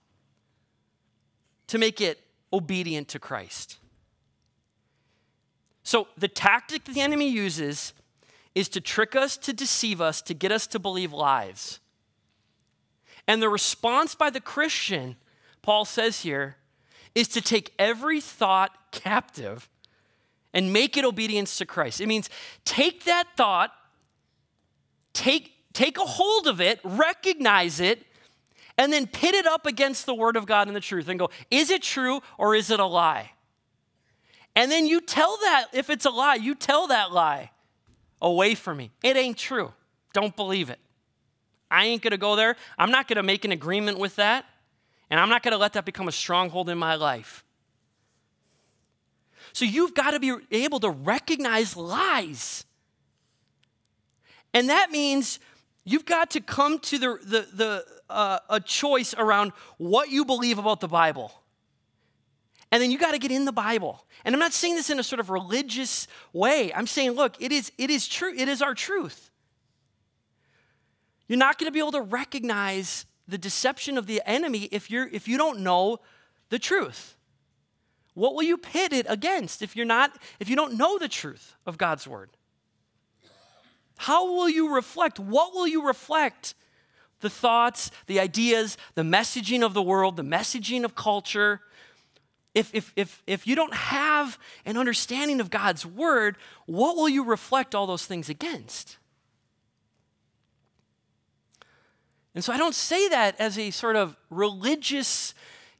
to 1.67 1.77
make 1.77 2.01
it 2.01 2.19
obedient 2.51 3.07
to 3.09 3.19
Christ. 3.19 3.77
So, 5.85 6.09
the 6.17 6.27
tactic 6.27 6.83
the 6.83 6.99
enemy 6.99 7.29
uses 7.29 7.93
is 8.53 8.67
to 8.69 8.81
trick 8.81 9.15
us, 9.15 9.37
to 9.37 9.53
deceive 9.53 10.01
us, 10.01 10.21
to 10.23 10.33
get 10.33 10.51
us 10.51 10.67
to 10.67 10.79
believe 10.79 11.13
lies. 11.13 11.79
And 13.27 13.41
the 13.41 13.49
response 13.49 14.15
by 14.15 14.29
the 14.29 14.41
Christian 14.41 15.15
Paul 15.65 15.83
says 15.83 16.21
here, 16.21 16.57
is 17.15 17.27
to 17.29 17.41
take 17.41 17.73
every 17.79 18.21
thought 18.21 18.69
captive 18.91 19.67
and 20.53 20.71
make 20.71 20.95
it 20.95 21.03
obedience 21.03 21.57
to 21.57 21.65
Christ. 21.65 21.99
It 21.99 22.07
means 22.07 22.29
take 22.65 23.05
that 23.05 23.25
thought, 23.35 23.71
take, 25.11 25.53
take 25.73 25.97
a 25.97 26.05
hold 26.05 26.45
of 26.45 26.61
it, 26.61 26.79
recognize 26.83 27.79
it, 27.79 28.05
and 28.77 28.93
then 28.93 29.07
pit 29.07 29.33
it 29.33 29.47
up 29.47 29.65
against 29.65 30.05
the 30.05 30.13
Word 30.13 30.35
of 30.35 30.45
God 30.45 30.67
and 30.67 30.75
the 30.75 30.81
truth 30.81 31.07
and 31.07 31.17
go, 31.17 31.31
is 31.49 31.71
it 31.71 31.81
true 31.81 32.21
or 32.37 32.53
is 32.53 32.69
it 32.69 32.79
a 32.79 32.85
lie? 32.85 33.31
And 34.55 34.71
then 34.71 34.87
you 34.87 35.01
tell 35.01 35.37
that, 35.41 35.67
if 35.73 35.89
it's 35.89 36.05
a 36.05 36.09
lie, 36.09 36.35
you 36.35 36.55
tell 36.55 36.87
that 36.87 37.11
lie 37.11 37.51
away 38.21 38.55
from 38.55 38.77
me. 38.77 38.91
It 39.03 39.17
ain't 39.17 39.37
true. 39.37 39.73
Don't 40.13 40.35
believe 40.35 40.69
it. 40.69 40.79
I 41.69 41.85
ain't 41.85 42.01
gonna 42.01 42.17
go 42.17 42.35
there. 42.35 42.55
I'm 42.77 42.91
not 42.91 43.07
gonna 43.07 43.23
make 43.23 43.43
an 43.43 43.51
agreement 43.51 43.99
with 43.99 44.15
that. 44.15 44.45
And 45.09 45.19
I'm 45.19 45.29
not 45.29 45.43
to 45.43 45.57
let 45.57 45.73
that 45.73 45.85
become 45.85 46.07
a 46.07 46.11
stronghold 46.11 46.69
in 46.69 46.77
my 46.77 46.95
life. 46.95 47.43
So 49.53 49.63
you've 49.63 49.93
got 49.93 50.11
to 50.11 50.19
be 50.19 50.35
able 50.51 50.79
to 50.81 50.89
recognize 50.89 51.77
lies. 51.77 52.65
And 54.53 54.69
that 54.69 54.91
means 54.91 55.39
you've 55.85 56.05
got 56.05 56.31
to 56.31 56.41
come 56.41 56.79
to 56.79 56.97
the, 56.97 57.19
the, 57.23 57.47
the, 57.53 57.85
uh, 58.09 58.39
a 58.49 58.59
choice 58.59 59.13
around 59.17 59.53
what 59.77 60.09
you 60.09 60.25
believe 60.25 60.57
about 60.57 60.81
the 60.81 60.87
Bible. 60.87 61.31
And 62.75 62.83
then 62.83 62.91
you 62.91 62.97
got 62.97 63.11
to 63.11 63.19
get 63.19 63.31
in 63.31 63.45
the 63.45 63.53
Bible. 63.53 64.05
And 64.25 64.35
I'm 64.35 64.39
not 64.39 64.51
saying 64.51 64.75
this 64.75 64.89
in 64.89 64.99
a 64.99 65.03
sort 65.03 65.21
of 65.21 65.29
religious 65.29 66.09
way. 66.33 66.73
I'm 66.73 66.87
saying, 66.87 67.11
look, 67.11 67.37
it 67.39 67.53
is, 67.53 67.71
it 67.77 67.89
is 67.89 68.05
true. 68.05 68.33
It 68.35 68.49
is 68.49 68.61
our 68.61 68.73
truth. 68.73 69.31
You're 71.29 71.39
not 71.39 71.57
going 71.57 71.69
to 71.69 71.71
be 71.71 71.79
able 71.79 71.93
to 71.93 72.01
recognize 72.01 73.05
the 73.29 73.37
deception 73.37 73.97
of 73.97 74.07
the 74.07 74.21
enemy 74.25 74.67
if, 74.73 74.91
you're, 74.91 75.07
if 75.07 75.25
you 75.25 75.37
don't 75.37 75.61
know 75.61 75.99
the 76.49 76.59
truth? 76.59 77.15
What 78.13 78.35
will 78.35 78.43
you 78.43 78.57
pit 78.57 78.91
it 78.91 79.05
against 79.07 79.61
if 79.61 79.73
you're 79.77 79.85
not 79.85 80.11
if 80.41 80.49
you 80.49 80.57
don't 80.57 80.77
know 80.77 80.97
the 80.97 81.07
truth 81.07 81.55
of 81.65 81.77
God's 81.77 82.05
word? 82.05 82.31
How 83.95 84.33
will 84.33 84.49
you 84.49 84.75
reflect? 84.75 85.17
What 85.17 85.53
will 85.53 85.65
you 85.65 85.87
reflect? 85.87 86.55
The 87.21 87.29
thoughts, 87.29 87.89
the 88.07 88.19
ideas, 88.19 88.75
the 88.95 89.01
messaging 89.01 89.63
of 89.63 89.73
the 89.73 89.81
world, 89.81 90.17
the 90.17 90.23
messaging 90.23 90.83
of 90.83 90.93
culture. 90.93 91.61
If, 92.55 92.73
if, 92.73 92.93
if, 92.95 93.21
if 93.27 93.45
you 93.45 93.55
don't 93.55 93.73
have 93.73 94.39
an 94.65 94.77
understanding 94.77 95.41
of 95.41 95.49
God's 95.49 95.85
word, 95.85 96.37
what 96.65 96.95
will 96.95 97.09
you 97.09 97.23
reflect 97.23 97.75
all 97.75 97.85
those 97.85 98.05
things 98.05 98.29
against? 98.29 98.97
And 102.33 102.43
so 102.43 102.53
I 102.53 102.57
don't 102.57 102.75
say 102.75 103.09
that 103.09 103.39
as 103.39 103.59
a 103.59 103.71
sort 103.71 103.97
of 103.97 104.15
religious 104.29 105.33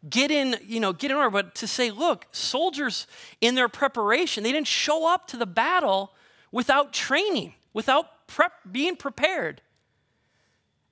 get 0.09 0.31
in, 0.31 0.57
you 0.65 0.79
know, 0.79 0.93
get 0.93 1.11
in 1.11 1.17
order, 1.17 1.29
but 1.29 1.55
to 1.55 1.67
say, 1.67 1.91
look, 1.91 2.27
soldiers 2.31 3.07
in 3.41 3.55
their 3.55 3.69
preparation, 3.69 4.43
they 4.43 4.51
didn't 4.51 4.67
show 4.67 5.11
up 5.11 5.27
to 5.27 5.37
the 5.37 5.45
battle 5.45 6.13
without 6.51 6.93
training, 6.93 7.53
without 7.73 8.27
prep, 8.27 8.51
being 8.69 8.95
prepared. 8.95 9.61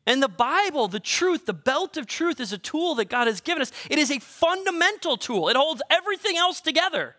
And 0.05 0.21
the 0.21 0.27
Bible, 0.27 0.87
the 0.87 0.99
truth, 0.99 1.45
the 1.45 1.53
belt 1.53 1.95
of 1.95 2.07
truth 2.07 2.39
is 2.39 2.51
a 2.51 2.57
tool 2.57 2.95
that 2.95 3.09
God 3.09 3.27
has 3.27 3.39
given 3.39 3.61
us. 3.61 3.71
It 3.89 3.97
is 3.97 4.11
a 4.11 4.19
fundamental 4.19 5.15
tool. 5.15 5.47
It 5.47 5.55
holds 5.55 5.81
everything 5.89 6.35
else 6.35 6.59
together 6.59 7.15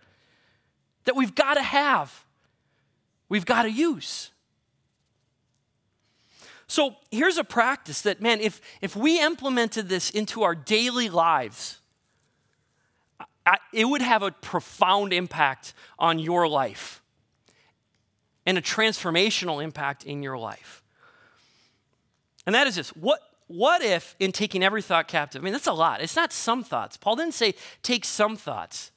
that 1.05 1.17
we've 1.17 1.35
got 1.35 1.55
to 1.55 1.63
have, 1.63 2.25
we've 3.29 3.47
got 3.47 3.63
to 3.63 3.71
use. 3.71 4.31
So 6.67 6.97
here's 7.11 7.37
a 7.37 7.45
practice 7.45 8.03
that, 8.03 8.21
man, 8.21 8.41
if, 8.41 8.61
if 8.81 8.97
we 8.97 9.21
implemented 9.21 9.89
this 9.89 10.11
into 10.11 10.43
our 10.43 10.55
daily 10.55 11.09
lives, 11.11 11.79
I, 13.47 13.59
it 13.73 13.85
would 13.85 14.03
have 14.03 14.23
a 14.23 14.31
profound 14.31 15.13
impact 15.13 15.75
on 15.99 16.19
your 16.19 16.49
life 16.49 17.03
and 18.47 18.57
a 18.57 18.63
transformational 18.63 19.63
impact 19.63 20.05
in 20.05 20.23
your 20.23 20.39
life. 20.39 20.84
And 22.47 22.55
that 22.55 22.67
is 22.67 22.77
this 22.77 22.91
what, 22.91 23.21
what 23.47 23.83
if, 23.83 24.17
in 24.19 24.33
taking 24.33 24.63
every 24.63 24.83
thought 24.83 25.09
captive, 25.09 25.43
I 25.43 25.45
mean, 25.45 25.53
that's 25.53 25.67
a 25.67 25.73
lot. 25.73 26.01
It's 26.01 26.17
not 26.17 26.33
some 26.33 26.65
thoughts. 26.65 26.97
Paul 26.97 27.17
didn't 27.17 27.35
say 27.35 27.55
take 27.83 28.05
some 28.05 28.37
thoughts, 28.37 28.91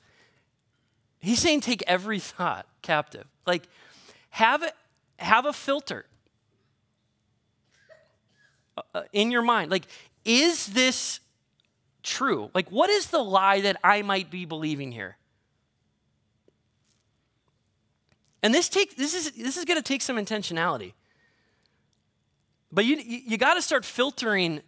he's 1.19 1.39
saying 1.39 1.61
take 1.61 1.83
every 1.87 2.19
thought 2.19 2.65
captive. 2.81 3.25
Like, 3.45 3.67
have, 4.31 4.63
have 5.19 5.45
a 5.45 5.53
filter 5.53 6.05
uh, 8.93 9.03
in 9.13 9.31
your 9.31 9.41
mind. 9.41 9.71
Like, 9.71 9.87
is 10.25 10.67
this 10.67 11.19
true? 12.03 12.49
Like, 12.53 12.69
what 12.69 12.89
is 12.89 13.07
the 13.07 13.19
lie 13.19 13.61
that 13.61 13.77
I 13.83 14.01
might 14.01 14.29
be 14.29 14.45
believing 14.45 14.91
here? 14.91 15.17
And 18.43 18.53
this 18.53 18.69
take 18.69 18.95
this 18.95 19.13
is 19.13 19.31
this 19.31 19.57
is 19.57 19.65
going 19.65 19.77
to 19.77 19.83
take 19.83 20.01
some 20.01 20.15
intentionality. 20.17 20.93
But 22.71 22.85
you 22.85 22.97
you, 22.97 23.37
got 23.37 23.53
to 23.53 23.61
start 23.61 23.85
filtering 23.85 24.61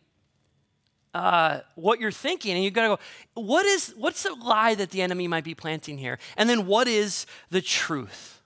uh, 1.14 1.62
what 1.76 2.00
you're 2.00 2.12
thinking, 2.12 2.56
and 2.56 2.64
you 2.64 2.72
got 2.72 2.84
to 2.84 2.88
go. 2.88 3.00
What 3.42 3.66
is 3.66 3.94
what's 3.98 4.24
the 4.24 4.34
lie 4.34 4.76
that 4.76 4.92
the 4.92 5.02
enemy 5.02 5.28
might 5.28 5.44
be 5.44 5.56
planting 5.56 5.98
here? 5.98 6.18
And 6.38 6.50
then 6.50 6.66
what 6.66 6.88
is 6.88 7.26
the 7.50 7.62
truth? 7.62 8.42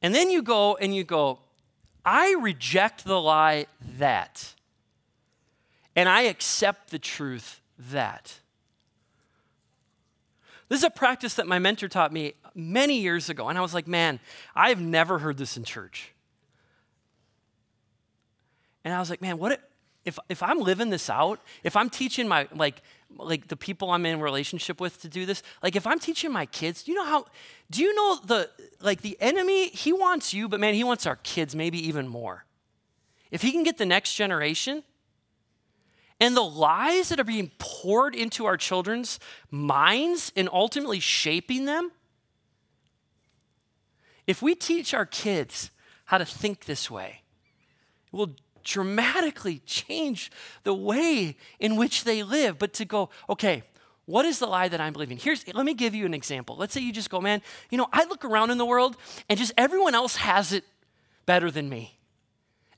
And 0.00 0.14
then 0.14 0.30
you 0.30 0.42
go 0.42 0.76
and 0.76 0.94
you 0.94 1.04
go. 1.04 1.38
I 2.04 2.36
reject 2.40 3.04
the 3.04 3.20
lie 3.20 3.66
that, 3.98 4.54
and 5.94 6.08
I 6.08 6.22
accept 6.22 6.90
the 6.90 6.98
truth 6.98 7.60
that. 7.78 8.38
This 10.68 10.80
is 10.80 10.84
a 10.84 10.90
practice 10.90 11.34
that 11.34 11.46
my 11.46 11.58
mentor 11.58 11.86
taught 11.86 12.12
me 12.12 12.32
many 12.54 13.00
years 13.00 13.28
ago, 13.28 13.48
and 13.48 13.58
I 13.58 13.60
was 13.60 13.74
like, 13.74 13.86
man, 13.86 14.20
I've 14.54 14.80
never 14.80 15.18
heard 15.18 15.36
this 15.36 15.56
in 15.56 15.64
church. 15.64 16.12
And 18.84 18.92
I 18.92 18.98
was 18.98 19.10
like, 19.10 19.22
man, 19.22 19.38
what 19.38 19.60
if, 20.04 20.18
if 20.28 20.42
I'm 20.42 20.58
living 20.58 20.90
this 20.90 21.08
out, 21.08 21.40
if 21.62 21.76
I'm 21.76 21.88
teaching 21.88 22.26
my, 22.26 22.48
like, 22.54 22.82
like 23.16 23.48
the 23.48 23.56
people 23.56 23.90
I'm 23.90 24.04
in 24.04 24.20
relationship 24.20 24.80
with 24.80 25.00
to 25.02 25.08
do 25.08 25.26
this, 25.26 25.42
like 25.62 25.76
if 25.76 25.86
I'm 25.86 25.98
teaching 25.98 26.32
my 26.32 26.46
kids, 26.46 26.82
do 26.82 26.92
you 26.92 26.98
know 26.98 27.04
how, 27.04 27.26
do 27.70 27.82
you 27.82 27.94
know 27.94 28.18
the, 28.24 28.50
like 28.80 29.02
the 29.02 29.16
enemy, 29.20 29.68
he 29.68 29.92
wants 29.92 30.34
you, 30.34 30.48
but 30.48 30.58
man, 30.58 30.74
he 30.74 30.82
wants 30.82 31.06
our 31.06 31.16
kids 31.16 31.54
maybe 31.54 31.78
even 31.86 32.08
more. 32.08 32.44
If 33.30 33.42
he 33.42 33.52
can 33.52 33.62
get 33.62 33.78
the 33.78 33.86
next 33.86 34.14
generation, 34.14 34.82
and 36.20 36.36
the 36.36 36.42
lies 36.42 37.08
that 37.08 37.18
are 37.18 37.24
being 37.24 37.50
poured 37.58 38.14
into 38.14 38.44
our 38.44 38.56
children's 38.56 39.18
minds 39.50 40.30
and 40.36 40.48
ultimately 40.52 41.00
shaping 41.00 41.64
them, 41.64 41.90
if 44.26 44.42
we 44.42 44.54
teach 44.54 44.94
our 44.94 45.06
kids 45.06 45.70
how 46.06 46.18
to 46.18 46.24
think 46.24 46.64
this 46.64 46.90
way, 46.90 47.22
it 48.12 48.16
will 48.16 48.36
dramatically 48.64 49.60
change 49.66 50.30
the 50.62 50.74
way 50.74 51.36
in 51.58 51.76
which 51.76 52.04
they 52.04 52.22
live. 52.22 52.58
But 52.58 52.72
to 52.74 52.84
go, 52.84 53.10
okay, 53.28 53.62
what 54.06 54.24
is 54.24 54.38
the 54.38 54.46
lie 54.46 54.68
that 54.68 54.80
I'm 54.80 54.92
believing? 54.92 55.16
Here's, 55.16 55.46
let 55.52 55.64
me 55.64 55.74
give 55.74 55.94
you 55.94 56.06
an 56.06 56.14
example. 56.14 56.56
Let's 56.56 56.74
say 56.74 56.80
you 56.80 56.92
just 56.92 57.10
go, 57.10 57.20
man, 57.20 57.42
you 57.70 57.78
know, 57.78 57.88
I 57.92 58.04
look 58.04 58.24
around 58.24 58.50
in 58.50 58.58
the 58.58 58.66
world 58.66 58.96
and 59.28 59.38
just 59.38 59.52
everyone 59.56 59.94
else 59.94 60.16
has 60.16 60.52
it 60.52 60.64
better 61.26 61.50
than 61.50 61.68
me. 61.68 61.98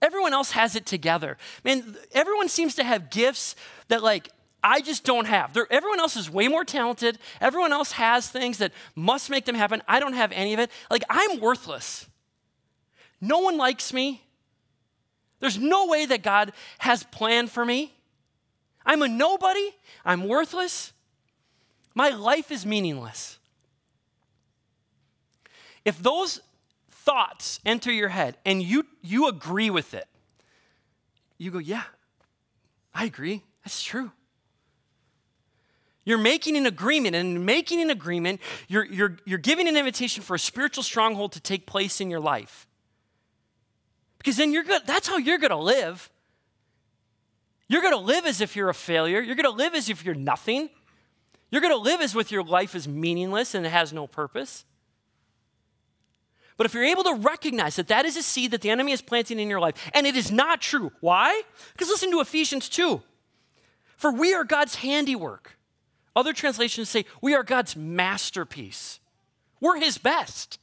Everyone 0.03 0.35
else 0.35 0.51
has 0.51 0.77
it 0.77 0.85
together. 0.85 1.39
Man, 1.65 1.97
everyone 2.13 2.49
seems 2.51 2.75
to 2.75 2.85
have 2.85 3.09
gifts 3.09 3.57
that, 3.89 4.03
like, 4.03 4.29
I 4.65 4.81
just 4.81 5.05
don't 5.05 5.27
have. 5.27 5.53
They're, 5.53 5.67
everyone 5.71 6.01
else 6.01 6.17
is 6.17 6.31
way 6.31 6.49
more 6.49 6.65
talented. 6.65 7.19
Everyone 7.39 7.71
else 7.71 7.93
has 7.93 8.31
things 8.31 8.57
that 8.59 8.73
must 8.97 9.29
make 9.29 9.45
them 9.45 9.55
happen. 9.55 9.83
I 9.87 10.01
don't 10.01 10.15
have 10.15 10.33
any 10.33 10.55
of 10.55 10.59
it. 10.59 10.71
Like, 10.91 11.05
I'm 11.11 11.39
worthless. 11.39 12.09
No 13.21 13.41
one 13.41 13.59
likes 13.59 13.93
me. 13.93 14.23
There's 15.41 15.59
no 15.59 15.87
way 15.87 16.07
that 16.07 16.23
God 16.23 16.53
has 16.79 17.05
planned 17.05 17.51
for 17.51 17.63
me. 17.67 17.93
I'm 18.87 19.03
a 19.03 19.09
nobody. 19.09 19.75
I'm 20.03 20.27
worthless. 20.27 20.95
My 21.95 22.09
life 22.09 22.51
is 22.51 22.65
meaningless. 22.65 23.39
If 25.85 26.03
those 26.03 26.41
thoughts 26.91 27.61
enter 27.67 27.93
your 27.93 28.09
head 28.09 28.39
and 28.47 28.63
you, 28.63 28.87
you 29.03 29.29
agree 29.29 29.69
with 29.69 29.93
it, 29.93 30.07
you 31.37 31.51
go, 31.51 31.59
Yeah, 31.59 31.83
I 32.95 33.05
agree. 33.05 33.43
That's 33.63 33.83
true. 33.83 34.11
You're 36.05 36.19
making 36.19 36.57
an 36.57 36.67
agreement, 36.67 37.17
and 37.17 37.37
in 37.37 37.45
making 37.45 37.81
an 37.81 37.91
agreement, 37.91 38.41
you're, 38.69 38.85
you're, 38.85 39.17
you're 39.25 39.39
giving 39.39 39.69
an 39.69 39.77
invitation 39.77 40.23
for 40.23 40.35
a 40.35 40.39
spiritual 40.39 40.83
stronghold 40.83 41.33
to 41.33 41.41
take 41.41 41.67
place 41.67 42.01
in 42.01 42.11
your 42.11 42.21
life. 42.21 42.67
Because 44.19 44.37
then 44.37 44.53
you're 44.53 44.65
good, 44.65 44.83
that's 44.87 45.09
how 45.09 45.17
you're 45.17 45.39
gonna 45.39 45.59
live. 45.59 46.11
You're 47.69 47.83
gonna 47.83 47.97
live 47.97 48.27
as 48.27 48.41
if 48.41 48.55
you're 48.55 48.69
a 48.69 48.75
failure. 48.75 49.21
You're 49.21 49.37
gonna 49.37 49.51
live 49.51 49.75
as 49.75 49.89
if 49.89 50.05
you're 50.05 50.15
nothing. 50.15 50.69
You're 51.51 51.63
gonna 51.63 51.77
live 51.77 52.01
as 52.01 52.15
if 52.15 52.31
your 52.31 52.45
life 52.45 52.75
is 52.75 52.87
meaningless 52.87 53.55
and 53.55 53.65
it 53.65 53.71
has 53.71 53.93
no 53.93 54.07
purpose. 54.07 54.65
But 56.57 56.67
if 56.67 56.75
you're 56.75 56.85
able 56.85 57.05
to 57.05 57.15
recognize 57.15 57.77
that 57.77 57.89
that 57.89 58.05
is 58.05 58.17
a 58.17 58.23
seed 58.23 58.53
that 58.53 58.61
the 58.61 58.71
enemy 58.71 58.93
is 58.93 59.03
planting 59.03 59.41
in 59.41 59.51
your 59.51 59.61
life, 59.61 59.75
and 59.93 60.07
it 60.07 60.17
is 60.17 60.31
not 60.31 60.61
true, 60.61 60.93
why? 61.01 61.43
Because 61.73 61.89
listen 61.89 62.11
to 62.13 62.21
Ephesians 62.21 62.69
2. 62.69 63.03
For 63.97 64.13
we 64.13 64.35
are 64.35 64.45
God's 64.45 64.77
handiwork. 64.77 65.57
Other 66.17 66.33
translations 66.33 66.89
say, 66.89 67.05
we 67.21 67.35
are 67.35 67.43
God's 67.43 67.75
masterpiece. 67.75 69.01
We're 69.61 69.81
His 69.81 69.99
best. 69.99 70.59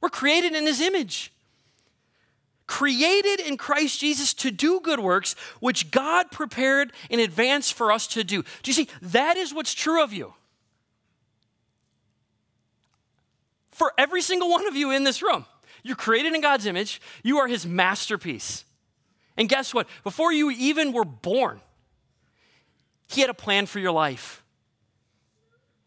We're 0.00 0.08
created 0.08 0.54
in 0.54 0.66
His 0.66 0.80
image. 0.80 1.32
Created 2.66 3.40
in 3.40 3.56
Christ 3.56 4.00
Jesus 4.00 4.34
to 4.34 4.50
do 4.50 4.80
good 4.80 4.98
works, 4.98 5.36
which 5.60 5.90
God 5.90 6.30
prepared 6.30 6.92
in 7.10 7.20
advance 7.20 7.70
for 7.70 7.92
us 7.92 8.06
to 8.08 8.24
do. 8.24 8.42
Do 8.62 8.70
you 8.70 8.72
see? 8.72 8.88
That 9.02 9.36
is 9.36 9.54
what's 9.54 9.74
true 9.74 10.02
of 10.02 10.12
you. 10.12 10.34
For 13.70 13.92
every 13.98 14.22
single 14.22 14.48
one 14.48 14.66
of 14.66 14.74
you 14.74 14.90
in 14.90 15.04
this 15.04 15.22
room, 15.22 15.44
you're 15.82 15.96
created 15.96 16.34
in 16.34 16.40
God's 16.40 16.66
image, 16.66 17.00
you 17.22 17.38
are 17.38 17.46
His 17.46 17.66
masterpiece. 17.66 18.64
And 19.36 19.48
guess 19.48 19.74
what? 19.74 19.86
Before 20.02 20.32
you 20.32 20.50
even 20.50 20.92
were 20.92 21.04
born, 21.04 21.60
He 23.06 23.20
had 23.20 23.28
a 23.28 23.34
plan 23.34 23.66
for 23.66 23.78
your 23.78 23.92
life. 23.92 24.42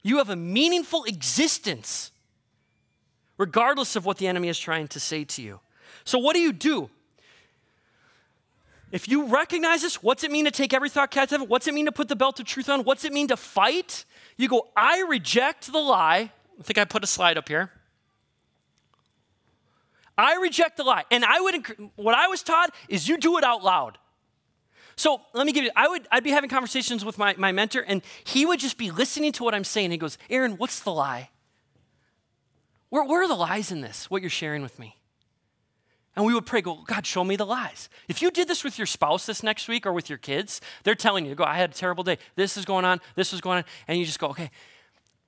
You 0.01 0.17
have 0.17 0.29
a 0.29 0.35
meaningful 0.35 1.03
existence, 1.03 2.11
regardless 3.37 3.95
of 3.95 4.05
what 4.05 4.17
the 4.17 4.27
enemy 4.27 4.47
is 4.47 4.59
trying 4.59 4.87
to 4.89 4.99
say 4.99 5.23
to 5.25 5.41
you. 5.41 5.59
So, 6.03 6.17
what 6.19 6.33
do 6.33 6.39
you 6.39 6.53
do? 6.53 6.89
If 8.91 9.07
you 9.07 9.25
recognize 9.25 9.83
this, 9.83 10.01
what's 10.01 10.23
it 10.23 10.31
mean 10.31 10.45
to 10.45 10.51
take 10.51 10.73
every 10.73 10.89
thought 10.89 11.11
captive? 11.11 11.41
What's 11.41 11.67
it 11.67 11.73
mean 11.73 11.85
to 11.85 11.91
put 11.91 12.07
the 12.07 12.15
belt 12.15 12.39
of 12.39 12.45
truth 12.45 12.69
on? 12.69 12.83
What's 12.83 13.05
it 13.05 13.13
mean 13.13 13.27
to 13.27 13.37
fight? 13.37 14.05
You 14.35 14.47
go, 14.47 14.67
I 14.75 15.05
reject 15.07 15.71
the 15.71 15.79
lie. 15.79 16.31
I 16.59 16.63
think 16.63 16.77
I 16.79 16.85
put 16.85 17.03
a 17.03 17.07
slide 17.07 17.37
up 17.37 17.47
here. 17.47 17.71
I 20.17 20.35
reject 20.41 20.77
the 20.77 20.83
lie. 20.83 21.03
And 21.11 21.23
I 21.23 21.39
would, 21.39 21.91
what 21.95 22.15
I 22.15 22.27
was 22.27 22.41
taught 22.41 22.73
is 22.89 23.07
you 23.07 23.17
do 23.17 23.37
it 23.37 23.43
out 23.43 23.63
loud. 23.63 23.97
So 24.99 25.21
let 25.31 25.45
me 25.45 25.53
give 25.53 25.63
you, 25.63 25.71
I 25.77 25.87
would, 25.87 26.09
I'd 26.11 26.25
be 26.25 26.31
having 26.31 26.49
conversations 26.49 27.05
with 27.05 27.17
my, 27.17 27.33
my 27.37 27.53
mentor, 27.53 27.85
and 27.87 28.01
he 28.25 28.45
would 28.45 28.59
just 28.59 28.77
be 28.77 28.91
listening 28.91 29.31
to 29.31 29.45
what 29.45 29.55
I'm 29.55 29.63
saying. 29.63 29.91
He 29.91 29.97
goes, 29.97 30.17
Aaron, 30.29 30.57
what's 30.57 30.81
the 30.81 30.91
lie? 30.91 31.29
Where, 32.89 33.05
where 33.05 33.23
are 33.23 33.27
the 33.29 33.33
lies 33.33 33.71
in 33.71 33.79
this, 33.79 34.11
what 34.11 34.21
you're 34.21 34.29
sharing 34.29 34.61
with 34.61 34.77
me? 34.77 34.97
And 36.17 36.25
we 36.25 36.33
would 36.33 36.45
pray, 36.45 36.59
go, 36.59 36.83
God, 36.85 37.07
show 37.07 37.23
me 37.23 37.37
the 37.37 37.45
lies. 37.45 37.87
If 38.09 38.21
you 38.21 38.29
did 38.29 38.49
this 38.49 38.61
with 38.61 38.77
your 38.77 38.85
spouse 38.85 39.25
this 39.25 39.41
next 39.41 39.69
week 39.69 39.85
or 39.85 39.93
with 39.93 40.09
your 40.09 40.17
kids, 40.17 40.59
they're 40.83 40.95
telling 40.95 41.25
you, 41.25 41.33
go, 41.33 41.45
I 41.45 41.55
had 41.55 41.69
a 41.69 41.73
terrible 41.73 42.03
day. 42.03 42.17
This 42.35 42.57
is 42.57 42.65
going 42.65 42.83
on, 42.83 42.99
this 43.15 43.31
is 43.31 43.39
going 43.39 43.59
on. 43.59 43.63
And 43.87 43.97
you 43.97 44.05
just 44.05 44.19
go, 44.19 44.27
okay, 44.31 44.51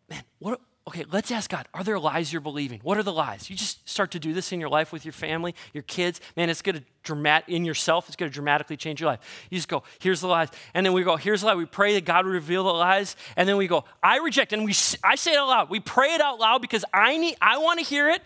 man, 0.10 0.24
what, 0.40 0.60
okay, 0.88 1.06
let's 1.12 1.30
ask 1.32 1.50
God, 1.50 1.68
are 1.74 1.84
there 1.84 2.00
lies 2.00 2.34
you're 2.34 2.42
believing? 2.42 2.80
What 2.84 2.98
are 2.98 3.04
the 3.04 3.14
lies? 3.14 3.50
You 3.50 3.56
just 3.56 3.88
start 3.88 4.12
to 4.12 4.20
do 4.20 4.34
this 4.34 4.52
in 4.52 4.60
your 4.60 4.70
life 4.70 4.92
with 4.92 5.06
your 5.06 5.12
family, 5.12 5.54
your 5.74 5.84
kids. 5.84 6.20
Man, 6.36 6.50
it's 6.50 6.62
going 6.62 6.76
to 6.76 6.84
dramat 7.04 7.44
in 7.48 7.66
yourself, 7.66 8.08
it's 8.08 8.16
going 8.16 8.30
to 8.30 8.34
dramatically 8.34 8.78
change 8.78 9.00
your 9.00 9.10
life. 9.10 9.20
You 9.50 9.58
just 9.58 9.68
go, 9.68 9.84
here's 10.00 10.22
the 10.22 10.28
lies. 10.28 10.50
And 10.74 10.86
then 10.86 10.94
we 10.94 11.04
go, 11.04 11.18
here's 11.18 11.42
the 11.42 11.48
lie. 11.48 11.56
We 11.56 11.66
pray 11.66 11.94
that 11.94 12.06
God 12.06 12.26
would 12.26 12.34
reveal 12.34 12.64
the 12.64 12.74
lies. 12.74 13.16
And 13.36 13.48
then 13.48 13.58
we 13.58 13.68
go, 13.68 13.86
I 14.02 14.18
reject. 14.18 14.54
And 14.54 14.66
we 14.66 14.74
I 15.04 15.16
say 15.16 15.34
it 15.34 15.38
out 15.38 15.48
loud. 15.48 15.70
We 15.70 15.80
pray 15.80 16.14
it 16.14 16.22
out 16.22 16.40
loud 16.40 16.62
because 16.62 16.84
I 16.94 17.18
need 17.18 17.36
I 17.42 17.60
want 17.60 17.80
to 17.80 17.86
hear 17.86 18.10
it. 18.10 18.22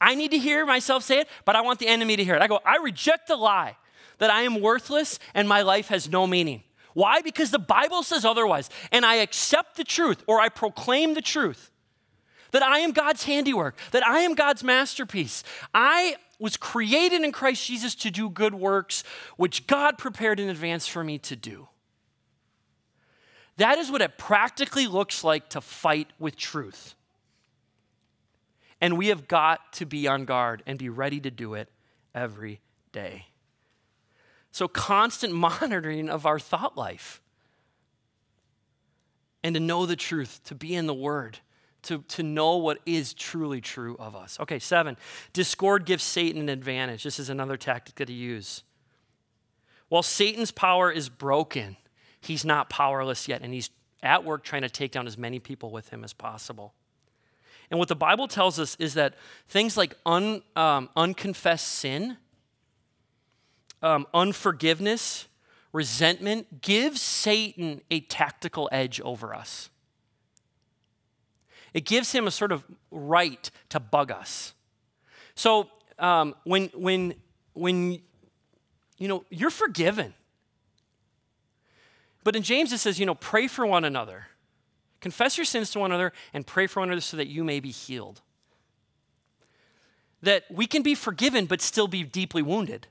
I 0.00 0.14
need 0.14 0.32
to 0.32 0.38
hear 0.38 0.66
myself 0.66 1.02
say 1.02 1.20
it, 1.20 1.28
but 1.44 1.54
I 1.54 1.60
want 1.60 1.78
the 1.78 1.86
enemy 1.86 2.16
to 2.16 2.24
hear 2.24 2.34
it. 2.34 2.42
I 2.42 2.46
go, 2.46 2.60
I 2.64 2.76
reject 2.76 3.28
the 3.28 3.36
lie 3.36 3.76
that 4.18 4.30
I 4.30 4.42
am 4.42 4.60
worthless 4.60 5.18
and 5.34 5.48
my 5.48 5.62
life 5.62 5.88
has 5.88 6.08
no 6.08 6.26
meaning. 6.26 6.62
Why? 6.94 7.22
Because 7.22 7.50
the 7.50 7.58
Bible 7.58 8.02
says 8.02 8.24
otherwise. 8.24 8.70
And 8.92 9.04
I 9.04 9.16
accept 9.16 9.76
the 9.76 9.84
truth 9.84 10.22
or 10.26 10.40
I 10.40 10.48
proclaim 10.48 11.14
the 11.14 11.22
truth 11.22 11.70
that 12.54 12.62
I 12.62 12.78
am 12.78 12.92
God's 12.92 13.24
handiwork, 13.24 13.76
that 13.90 14.06
I 14.06 14.20
am 14.20 14.36
God's 14.36 14.62
masterpiece. 14.62 15.42
I 15.74 16.14
was 16.38 16.56
created 16.56 17.22
in 17.22 17.32
Christ 17.32 17.66
Jesus 17.66 17.96
to 17.96 18.12
do 18.12 18.30
good 18.30 18.54
works, 18.54 19.02
which 19.36 19.66
God 19.66 19.98
prepared 19.98 20.38
in 20.38 20.48
advance 20.48 20.86
for 20.86 21.02
me 21.02 21.18
to 21.18 21.34
do. 21.34 21.66
That 23.56 23.78
is 23.78 23.90
what 23.90 24.02
it 24.02 24.18
practically 24.18 24.86
looks 24.86 25.24
like 25.24 25.48
to 25.48 25.60
fight 25.60 26.12
with 26.20 26.36
truth. 26.36 26.94
And 28.80 28.96
we 28.96 29.08
have 29.08 29.26
got 29.26 29.72
to 29.72 29.84
be 29.84 30.06
on 30.06 30.24
guard 30.24 30.62
and 30.64 30.78
be 30.78 30.88
ready 30.88 31.18
to 31.18 31.32
do 31.32 31.54
it 31.54 31.68
every 32.14 32.60
day. 32.92 33.26
So, 34.52 34.68
constant 34.68 35.32
monitoring 35.60 36.08
of 36.08 36.24
our 36.24 36.38
thought 36.38 36.76
life 36.76 37.20
and 39.42 39.56
to 39.56 39.60
know 39.60 39.86
the 39.86 39.96
truth, 39.96 40.40
to 40.44 40.54
be 40.54 40.76
in 40.76 40.86
the 40.86 40.94
Word, 40.94 41.40
to, 41.84 41.98
to 42.08 42.22
know 42.22 42.56
what 42.56 42.78
is 42.86 43.14
truly 43.14 43.60
true 43.60 43.96
of 43.98 44.14
us. 44.14 44.38
Okay, 44.40 44.58
seven, 44.58 44.96
discord 45.32 45.86
gives 45.86 46.02
Satan 46.02 46.42
an 46.42 46.48
advantage. 46.48 47.04
This 47.04 47.18
is 47.18 47.28
another 47.30 47.56
tactic 47.56 47.96
that 47.96 48.08
he 48.08 48.14
uses. 48.14 48.62
While 49.88 50.02
Satan's 50.02 50.50
power 50.50 50.90
is 50.90 51.08
broken, 51.08 51.76
he's 52.20 52.44
not 52.44 52.70
powerless 52.70 53.28
yet, 53.28 53.42
and 53.42 53.52
he's 53.52 53.70
at 54.02 54.24
work 54.24 54.44
trying 54.44 54.62
to 54.62 54.68
take 54.68 54.92
down 54.92 55.06
as 55.06 55.16
many 55.16 55.38
people 55.38 55.70
with 55.70 55.90
him 55.90 56.04
as 56.04 56.12
possible. 56.12 56.74
And 57.70 57.78
what 57.78 57.88
the 57.88 57.96
Bible 57.96 58.28
tells 58.28 58.58
us 58.58 58.76
is 58.78 58.94
that 58.94 59.14
things 59.48 59.76
like 59.76 59.94
un, 60.04 60.42
um, 60.56 60.90
unconfessed 60.96 61.66
sin, 61.66 62.18
um, 63.82 64.06
unforgiveness, 64.12 65.28
resentment 65.72 66.60
gives 66.60 67.00
Satan 67.00 67.80
a 67.90 68.00
tactical 68.00 68.68
edge 68.70 69.00
over 69.00 69.34
us. 69.34 69.70
It 71.74 71.84
gives 71.84 72.12
him 72.12 72.26
a 72.26 72.30
sort 72.30 72.52
of 72.52 72.64
right 72.90 73.50
to 73.68 73.80
bug 73.80 74.12
us. 74.12 74.54
So 75.34 75.68
um, 75.98 76.34
when, 76.44 76.70
when, 76.74 77.14
when, 77.52 78.00
you 78.98 79.08
know, 79.08 79.24
you're 79.28 79.50
forgiven. 79.50 80.14
But 82.22 82.36
in 82.36 82.42
James 82.42 82.72
it 82.72 82.78
says, 82.78 82.98
you 82.98 83.06
know, 83.06 83.16
pray 83.16 83.48
for 83.48 83.66
one 83.66 83.84
another. 83.84 84.28
Confess 85.00 85.36
your 85.36 85.44
sins 85.44 85.70
to 85.72 85.80
one 85.80 85.90
another 85.90 86.12
and 86.32 86.46
pray 86.46 86.66
for 86.66 86.80
one 86.80 86.88
another 86.88 87.02
so 87.02 87.16
that 87.16 87.26
you 87.26 87.44
may 87.44 87.60
be 87.60 87.70
healed. 87.70 88.22
That 90.22 90.44
we 90.50 90.66
can 90.66 90.82
be 90.82 90.94
forgiven 90.94 91.44
but 91.44 91.60
still 91.60 91.88
be 91.88 92.04
deeply 92.04 92.40
wounded. 92.40 92.86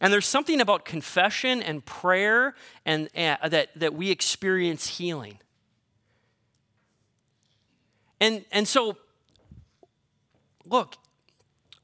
And 0.00 0.12
there's 0.12 0.26
something 0.26 0.60
about 0.60 0.84
confession 0.84 1.62
and 1.62 1.84
prayer 1.84 2.54
and 2.84 3.08
uh, 3.16 3.48
that, 3.48 3.70
that 3.76 3.94
we 3.94 4.10
experience 4.10 4.98
healing. 4.98 5.38
And, 8.20 8.44
and 8.50 8.66
so, 8.66 8.96
look, 10.64 10.96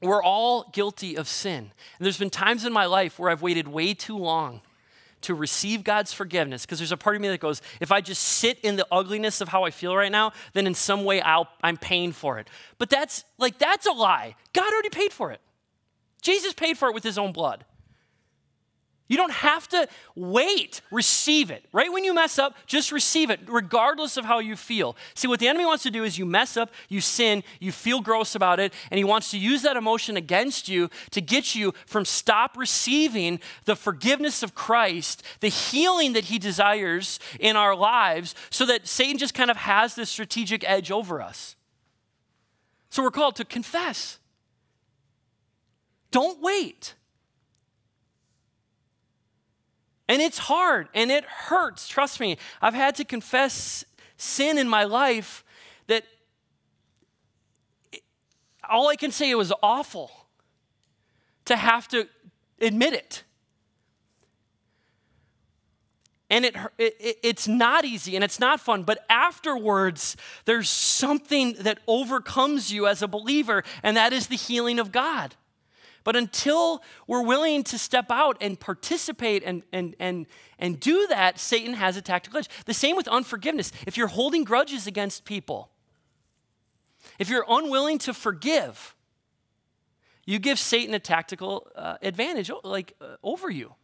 we're 0.02 0.22
all 0.22 0.70
guilty 0.72 1.16
of 1.16 1.28
sin. 1.28 1.58
And 1.98 2.04
there's 2.04 2.18
been 2.18 2.30
times 2.30 2.64
in 2.64 2.72
my 2.72 2.86
life 2.86 3.18
where 3.18 3.30
I've 3.30 3.42
waited 3.42 3.68
way 3.68 3.94
too 3.94 4.18
long 4.18 4.60
to 5.22 5.34
receive 5.34 5.84
God's 5.84 6.12
forgiveness 6.12 6.66
because 6.66 6.78
there's 6.78 6.92
a 6.92 6.96
part 6.98 7.16
of 7.16 7.22
me 7.22 7.28
that 7.28 7.40
goes, 7.40 7.62
if 7.80 7.90
I 7.90 8.02
just 8.02 8.22
sit 8.22 8.58
in 8.60 8.76
the 8.76 8.86
ugliness 8.92 9.40
of 9.40 9.48
how 9.48 9.64
I 9.64 9.70
feel 9.70 9.96
right 9.96 10.12
now, 10.12 10.32
then 10.52 10.66
in 10.66 10.74
some 10.74 11.04
way 11.04 11.22
I'll, 11.22 11.48
I'm 11.62 11.78
paying 11.78 12.12
for 12.12 12.38
it. 12.38 12.48
But 12.78 12.90
that's 12.90 13.24
like, 13.38 13.58
that's 13.58 13.86
a 13.86 13.92
lie. 13.92 14.36
God 14.52 14.70
already 14.70 14.90
paid 14.90 15.12
for 15.12 15.32
it. 15.32 15.40
Jesus 16.20 16.52
paid 16.52 16.76
for 16.76 16.88
it 16.88 16.94
with 16.94 17.04
his 17.04 17.16
own 17.16 17.32
blood. 17.32 17.64
You 19.06 19.18
don't 19.18 19.32
have 19.32 19.68
to 19.68 19.86
wait, 20.14 20.80
receive 20.90 21.50
it. 21.50 21.66
Right 21.72 21.92
when 21.92 22.04
you 22.04 22.14
mess 22.14 22.38
up, 22.38 22.56
just 22.66 22.90
receive 22.90 23.28
it, 23.28 23.40
regardless 23.46 24.16
of 24.16 24.24
how 24.24 24.38
you 24.38 24.56
feel. 24.56 24.96
See, 25.14 25.28
what 25.28 25.40
the 25.40 25.48
enemy 25.48 25.66
wants 25.66 25.82
to 25.82 25.90
do 25.90 26.04
is 26.04 26.18
you 26.18 26.24
mess 26.24 26.56
up, 26.56 26.72
you 26.88 27.02
sin, 27.02 27.44
you 27.60 27.70
feel 27.70 28.00
gross 28.00 28.34
about 28.34 28.60
it, 28.60 28.72
and 28.90 28.96
he 28.96 29.04
wants 29.04 29.30
to 29.32 29.38
use 29.38 29.60
that 29.60 29.76
emotion 29.76 30.16
against 30.16 30.70
you 30.70 30.88
to 31.10 31.20
get 31.20 31.54
you 31.54 31.74
from 31.86 32.06
stop 32.06 32.56
receiving 32.56 33.40
the 33.66 33.76
forgiveness 33.76 34.42
of 34.42 34.54
Christ, 34.54 35.22
the 35.40 35.48
healing 35.48 36.14
that 36.14 36.24
he 36.24 36.38
desires 36.38 37.20
in 37.38 37.56
our 37.56 37.76
lives, 37.76 38.34
so 38.48 38.64
that 38.64 38.86
Satan 38.86 39.18
just 39.18 39.34
kind 39.34 39.50
of 39.50 39.58
has 39.58 39.94
this 39.94 40.08
strategic 40.08 40.66
edge 40.66 40.90
over 40.90 41.20
us. 41.20 41.56
So 42.88 43.02
we're 43.02 43.10
called 43.10 43.36
to 43.36 43.44
confess. 43.44 44.18
Don't 46.10 46.40
wait. 46.40 46.94
And 50.08 50.20
it's 50.20 50.38
hard 50.38 50.88
and 50.94 51.10
it 51.10 51.24
hurts. 51.24 51.88
Trust 51.88 52.20
me, 52.20 52.38
I've 52.60 52.74
had 52.74 52.94
to 52.96 53.04
confess 53.04 53.84
sin 54.16 54.58
in 54.58 54.68
my 54.68 54.84
life 54.84 55.44
that 55.86 56.04
all 58.68 58.88
I 58.88 58.96
can 58.96 59.10
say 59.10 59.30
it 59.30 59.36
was 59.36 59.52
awful 59.62 60.10
to 61.46 61.56
have 61.56 61.88
to 61.88 62.08
admit 62.60 62.94
it. 62.94 63.24
and 66.34 66.44
it, 66.44 66.56
it, 66.78 67.18
it's 67.22 67.46
not 67.46 67.84
easy 67.84 68.16
and 68.16 68.24
it's 68.24 68.40
not 68.40 68.58
fun, 68.58 68.82
but 68.82 69.04
afterwards, 69.08 70.16
there's 70.46 70.68
something 70.68 71.54
that 71.60 71.78
overcomes 71.86 72.72
you 72.72 72.88
as 72.88 73.02
a 73.02 73.08
believer, 73.08 73.62
and 73.84 73.96
that 73.96 74.12
is 74.12 74.26
the 74.26 74.36
healing 74.36 74.80
of 74.80 74.90
God. 74.90 75.36
But 76.04 76.16
until 76.16 76.82
we're 77.06 77.22
willing 77.22 77.64
to 77.64 77.78
step 77.78 78.10
out 78.10 78.36
and 78.40 78.60
participate 78.60 79.42
and, 79.44 79.62
and, 79.72 79.96
and, 79.98 80.26
and 80.58 80.78
do 80.78 81.06
that, 81.08 81.38
Satan 81.38 81.74
has 81.74 81.96
a 81.96 82.02
tactical 82.02 82.38
edge. 82.38 82.48
The 82.66 82.74
same 82.74 82.94
with 82.94 83.08
unforgiveness. 83.08 83.72
If 83.86 83.96
you're 83.96 84.08
holding 84.08 84.44
grudges 84.44 84.86
against 84.86 85.24
people, 85.24 85.70
if 87.18 87.30
you're 87.30 87.46
unwilling 87.48 87.98
to 87.98 88.12
forgive, 88.12 88.94
you 90.26 90.38
give 90.38 90.58
Satan 90.58 90.94
a 90.94 90.98
tactical 90.98 91.68
uh, 91.74 91.96
advantage 92.02 92.50
like 92.62 92.94
uh, 93.00 93.16
over 93.22 93.50
you. 93.50 93.74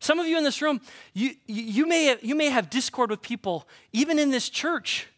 Some 0.00 0.20
of 0.20 0.26
you 0.26 0.38
in 0.38 0.44
this 0.44 0.62
room, 0.62 0.80
you, 1.12 1.32
you, 1.46 1.86
may 1.86 2.16
you 2.22 2.36
may 2.36 2.50
have 2.50 2.70
discord 2.70 3.10
with 3.10 3.20
people, 3.20 3.68
even 3.92 4.18
in 4.18 4.30
this 4.30 4.48
church. 4.48 5.08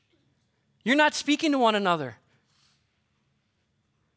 You're 0.85 0.97
not 0.97 1.15
speaking 1.15 1.53
to 1.53 1.59
one 1.59 1.75
another. 1.75 2.17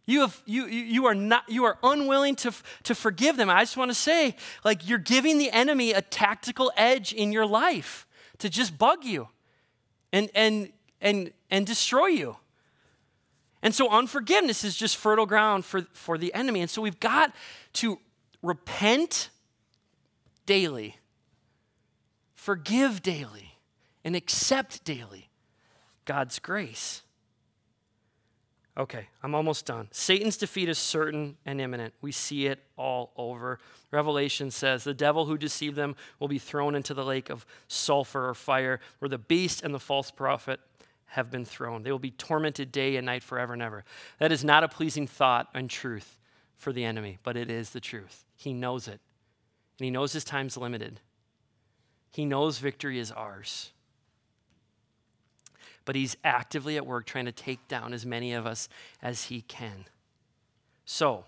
You, 0.05 0.21
have, 0.21 0.41
you, 0.45 0.65
you, 0.65 1.05
are 1.05 1.15
not, 1.15 1.43
you 1.47 1.63
are 1.63 1.77
unwilling 1.81 2.35
to, 2.37 2.51
to 2.83 2.93
forgive 2.93 3.37
them. 3.37 3.49
I 3.49 3.61
just 3.61 3.77
want 3.77 3.89
to 3.89 3.95
say, 3.95 4.35
like, 4.65 4.87
you're 4.87 4.97
giving 4.97 5.37
the 5.37 5.49
enemy 5.51 5.93
a 5.93 6.01
tactical 6.01 6.71
edge 6.75 7.13
in 7.13 7.31
your 7.31 7.45
life 7.45 8.05
to 8.39 8.49
just 8.49 8.77
bug 8.77 9.05
you 9.05 9.29
and, 10.11 10.29
and, 10.35 10.73
and, 10.99 11.31
and 11.49 11.65
destroy 11.65 12.07
you. 12.07 12.35
And 13.61 13.73
so 13.73 13.89
unforgiveness 13.89 14.65
is 14.65 14.75
just 14.75 14.97
fertile 14.97 15.25
ground 15.25 15.63
for, 15.63 15.83
for 15.93 16.17
the 16.17 16.33
enemy. 16.33 16.59
And 16.59 16.69
so 16.69 16.81
we've 16.81 16.99
got 16.99 17.33
to 17.73 17.97
repent 18.41 19.29
daily, 20.45 20.97
forgive 22.35 23.01
daily, 23.01 23.57
and 24.03 24.17
accept 24.17 24.83
daily 24.83 25.29
God's 26.03 26.39
grace. 26.39 27.02
Okay, 28.75 29.07
I'm 29.21 29.35
almost 29.35 29.67
done. 29.67 29.87
Satan's 29.91 30.35
defeat 30.35 30.67
is 30.67 30.79
certain 30.79 31.37
and 31.45 31.61
imminent. 31.61 31.93
We 32.01 32.11
see 32.11 32.47
it 32.47 32.63
all 32.75 33.11
over. 33.15 33.59
Revelation 33.91 34.49
says 34.49 34.83
the 34.83 34.95
devil 34.95 35.25
who 35.25 35.37
deceived 35.37 35.75
them 35.75 35.95
will 36.19 36.27
be 36.27 36.39
thrown 36.39 36.73
into 36.73 36.95
the 36.95 37.05
lake 37.05 37.29
of 37.29 37.45
sulfur 37.67 38.27
or 38.27 38.33
fire, 38.33 38.79
where 38.97 39.09
the 39.09 39.19
beast 39.19 39.61
and 39.61 39.75
the 39.75 39.79
false 39.79 40.09
prophet 40.09 40.59
have 41.05 41.29
been 41.29 41.45
thrown. 41.45 41.83
They 41.83 41.91
will 41.91 41.99
be 41.99 42.09
tormented 42.09 42.71
day 42.71 42.95
and 42.95 43.05
night 43.05 43.21
forever 43.21 43.53
and 43.53 43.61
ever. 43.61 43.83
That 44.17 44.31
is 44.31 44.43
not 44.43 44.63
a 44.63 44.67
pleasing 44.67 45.05
thought 45.05 45.49
and 45.53 45.69
truth 45.69 46.17
for 46.57 46.73
the 46.73 46.83
enemy, 46.83 47.19
but 47.21 47.37
it 47.37 47.51
is 47.51 47.69
the 47.69 47.79
truth. 47.79 48.25
He 48.35 48.53
knows 48.53 48.87
it, 48.87 48.99
and 49.77 49.85
he 49.85 49.91
knows 49.91 50.13
his 50.13 50.23
time's 50.23 50.57
limited. 50.57 50.99
He 52.09 52.25
knows 52.25 52.57
victory 52.57 52.97
is 52.97 53.11
ours 53.11 53.71
but 55.85 55.95
he's 55.95 56.15
actively 56.23 56.77
at 56.77 56.85
work 56.85 57.05
trying 57.05 57.25
to 57.25 57.31
take 57.31 57.67
down 57.67 57.93
as 57.93 58.05
many 58.05 58.33
of 58.33 58.45
us 58.45 58.69
as 59.01 59.25
he 59.25 59.41
can. 59.41 59.85
So, 60.85 61.25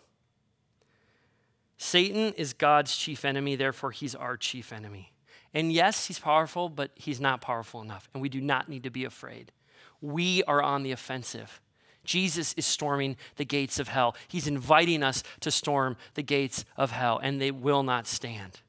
Satan 1.77 2.33
is 2.33 2.53
God's 2.53 2.95
chief 2.95 3.25
enemy, 3.25 3.55
therefore, 3.55 3.91
he's 3.91 4.15
our 4.15 4.37
chief 4.37 4.71
enemy. 4.71 5.11
And 5.53 5.71
yes, 5.71 6.07
he's 6.07 6.19
powerful, 6.19 6.69
but 6.69 6.91
he's 6.95 7.21
not 7.21 7.41
powerful 7.41 7.81
enough, 7.81 8.09
and 8.13 8.21
we 8.21 8.29
do 8.29 8.41
not 8.41 8.69
need 8.69 8.83
to 8.83 8.89
be 8.89 9.05
afraid. 9.05 9.51
We 10.01 10.43
are 10.43 10.61
on 10.61 10.83
the 10.83 10.91
offensive. 10.91 11.61
Jesus 12.03 12.53
is 12.53 12.65
storming 12.65 13.17
the 13.37 13.45
gates 13.45 13.79
of 13.79 13.87
hell. 13.87 14.15
He's 14.27 14.47
inviting 14.47 15.01
us 15.01 15.23
to 15.39 15.51
storm 15.51 15.97
the 16.13 16.21
gates 16.21 16.65
of 16.77 16.91
hell, 16.91 17.19
and 17.21 17.41
they 17.41 17.51
will 17.51 17.83
not 17.83 18.05
stand. 18.05 18.61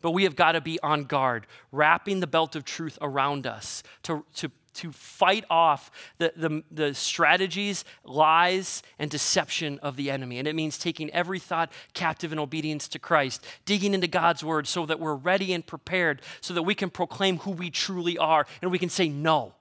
But 0.00 0.10
we 0.10 0.24
have 0.24 0.34
got 0.34 0.52
to 0.52 0.60
be 0.60 0.80
on 0.80 1.04
guard, 1.04 1.46
wrapping 1.70 2.20
the 2.20 2.26
belt 2.26 2.56
of 2.56 2.64
truth 2.64 2.98
around 3.00 3.46
us 3.46 3.82
to, 4.02 4.24
to 4.36 4.50
to 4.74 4.92
fight 4.92 5.44
off 5.50 5.90
the, 6.18 6.32
the, 6.36 6.62
the, 6.70 6.94
strategies, 6.94 7.84
lies, 8.04 8.82
and 8.98 9.10
deception 9.10 9.78
of 9.80 9.96
the 9.96 10.10
enemy. 10.10 10.38
And 10.38 10.48
it 10.48 10.54
means 10.54 10.78
taking 10.78 11.10
every 11.10 11.38
thought 11.38 11.72
captive 11.94 12.32
in 12.32 12.38
obedience 12.38 12.88
to 12.88 12.98
Christ, 12.98 13.44
digging 13.64 13.94
into 13.94 14.08
God's 14.08 14.42
word 14.42 14.66
so 14.66 14.86
that 14.86 15.00
we're 15.00 15.14
ready 15.14 15.52
and 15.52 15.66
prepared, 15.66 16.22
so 16.40 16.54
that 16.54 16.62
we 16.62 16.74
can 16.74 16.90
proclaim 16.90 17.38
who 17.38 17.50
we 17.50 17.70
truly 17.70 18.16
are 18.18 18.46
and 18.60 18.70
we 18.70 18.78
can 18.78 18.88
say, 18.88 19.08
No, 19.08 19.54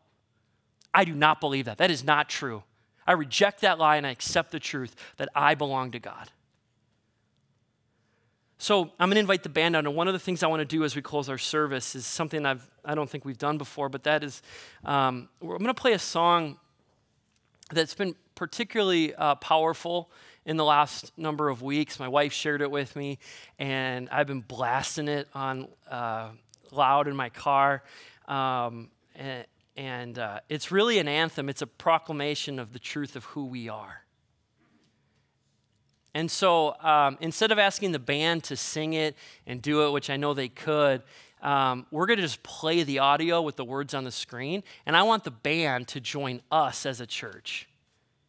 I 0.93 1.05
do 1.05 1.13
not 1.13 1.39
believe 1.39 1.65
that. 1.65 1.77
That 1.77 1.91
is 1.91 2.03
not 2.03 2.29
true. 2.29 2.63
I 3.05 3.13
reject 3.13 3.61
that 3.61 3.79
lie 3.79 3.97
and 3.97 4.05
I 4.05 4.11
accept 4.11 4.51
the 4.51 4.59
truth 4.59 4.95
that 5.17 5.29
I 5.35 5.55
belong 5.55 5.91
to 5.91 5.99
God. 5.99 6.29
So 8.61 8.91
I'm 8.99 9.09
going 9.09 9.15
to 9.15 9.21
invite 9.21 9.41
the 9.41 9.49
band 9.49 9.75
out, 9.75 9.87
and 9.87 9.95
one 9.95 10.07
of 10.07 10.13
the 10.13 10.19
things 10.19 10.43
I 10.43 10.47
want 10.47 10.59
to 10.59 10.65
do 10.65 10.83
as 10.83 10.95
we 10.95 11.01
close 11.01 11.29
our 11.29 11.39
service 11.39 11.95
is 11.95 12.05
something 12.05 12.45
I've 12.45 12.69
I 12.85 12.93
don't 12.93 13.09
think 13.09 13.25
we've 13.25 13.39
done 13.39 13.57
before, 13.57 13.89
but 13.89 14.03
that 14.03 14.23
is 14.23 14.43
um, 14.85 15.29
I'm 15.41 15.47
going 15.47 15.65
to 15.65 15.73
play 15.73 15.93
a 15.93 15.99
song 15.99 16.59
that's 17.73 17.95
been 17.95 18.13
particularly 18.35 19.15
uh, 19.15 19.33
powerful 19.33 20.11
in 20.45 20.57
the 20.57 20.63
last 20.63 21.11
number 21.17 21.49
of 21.49 21.63
weeks. 21.63 21.99
My 21.99 22.07
wife 22.07 22.33
shared 22.33 22.61
it 22.61 22.69
with 22.69 22.95
me, 22.95 23.17
and 23.57 24.07
I've 24.11 24.27
been 24.27 24.41
blasting 24.41 25.07
it 25.07 25.27
on 25.33 25.67
uh, 25.89 26.29
loud 26.69 27.07
in 27.07 27.15
my 27.15 27.29
car. 27.29 27.81
Um, 28.27 28.91
and, 29.15 29.45
and 29.75 30.19
uh, 30.19 30.41
it's 30.49 30.71
really 30.71 30.99
an 30.99 31.07
anthem. 31.07 31.49
It's 31.49 31.63
a 31.63 31.67
proclamation 31.67 32.59
of 32.59 32.73
the 32.73 32.79
truth 32.79 33.15
of 33.15 33.23
who 33.25 33.47
we 33.47 33.69
are. 33.69 34.00
And 36.13 36.29
so 36.29 36.75
um, 36.81 37.17
instead 37.21 37.51
of 37.51 37.59
asking 37.59 37.93
the 37.93 37.99
band 37.99 38.43
to 38.45 38.55
sing 38.55 38.93
it 38.93 39.15
and 39.47 39.61
do 39.61 39.85
it, 39.85 39.91
which 39.91 40.09
I 40.09 40.17
know 40.17 40.33
they 40.33 40.49
could, 40.49 41.03
um, 41.41 41.85
we're 41.89 42.05
going 42.05 42.17
to 42.17 42.23
just 42.23 42.43
play 42.43 42.83
the 42.83 42.99
audio 42.99 43.41
with 43.41 43.55
the 43.55 43.65
words 43.65 43.93
on 43.93 44.03
the 44.03 44.11
screen. 44.11 44.63
And 44.85 44.95
I 44.95 45.03
want 45.03 45.23
the 45.23 45.31
band 45.31 45.87
to 45.89 45.99
join 45.99 46.41
us 46.51 46.85
as 46.85 46.99
a 46.99 47.07
church, 47.07 47.67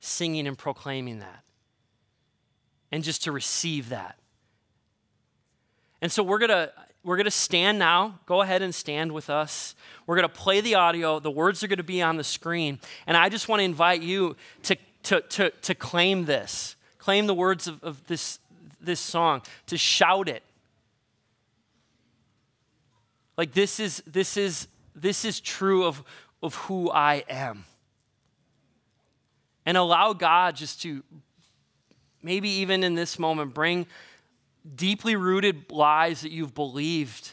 singing 0.00 0.46
and 0.46 0.56
proclaiming 0.56 1.18
that. 1.18 1.44
And 2.90 3.02
just 3.02 3.24
to 3.24 3.32
receive 3.32 3.88
that. 3.88 4.18
And 6.00 6.10
so 6.10 6.22
we're 6.22 6.38
going 6.38 6.50
to. 6.50 6.72
We're 7.04 7.16
going 7.16 7.24
to 7.24 7.32
stand 7.32 7.80
now. 7.80 8.20
Go 8.26 8.42
ahead 8.42 8.62
and 8.62 8.72
stand 8.72 9.10
with 9.10 9.28
us. 9.28 9.74
We're 10.06 10.14
going 10.14 10.28
to 10.28 10.32
play 10.32 10.60
the 10.60 10.76
audio. 10.76 11.18
The 11.18 11.32
words 11.32 11.64
are 11.64 11.66
going 11.66 11.78
to 11.78 11.82
be 11.82 12.00
on 12.00 12.16
the 12.16 12.22
screen. 12.22 12.78
And 13.08 13.16
I 13.16 13.28
just 13.28 13.48
want 13.48 13.58
to 13.58 13.64
invite 13.64 14.02
you 14.02 14.36
to, 14.62 14.76
to, 15.02 15.20
to, 15.20 15.50
to 15.50 15.74
claim 15.74 16.26
this 16.26 16.76
claim 17.02 17.26
the 17.26 17.34
words 17.34 17.66
of, 17.66 17.82
of 17.82 18.06
this, 18.06 18.38
this 18.80 19.00
song, 19.00 19.42
to 19.66 19.76
shout 19.76 20.28
it. 20.28 20.44
Like 23.36 23.52
this 23.52 23.80
is 23.80 24.04
this 24.06 24.36
is 24.36 24.68
this 24.94 25.24
is 25.24 25.40
true 25.40 25.84
of, 25.84 26.04
of 26.44 26.54
who 26.54 26.92
I 26.92 27.24
am. 27.28 27.64
And 29.66 29.76
allow 29.76 30.12
God 30.12 30.54
just 30.54 30.80
to 30.82 31.02
maybe 32.22 32.48
even 32.48 32.84
in 32.84 32.94
this 32.94 33.18
moment 33.18 33.52
bring 33.52 33.86
deeply 34.76 35.16
rooted 35.16 35.72
lies 35.72 36.20
that 36.20 36.30
you've 36.30 36.54
believed 36.54 37.32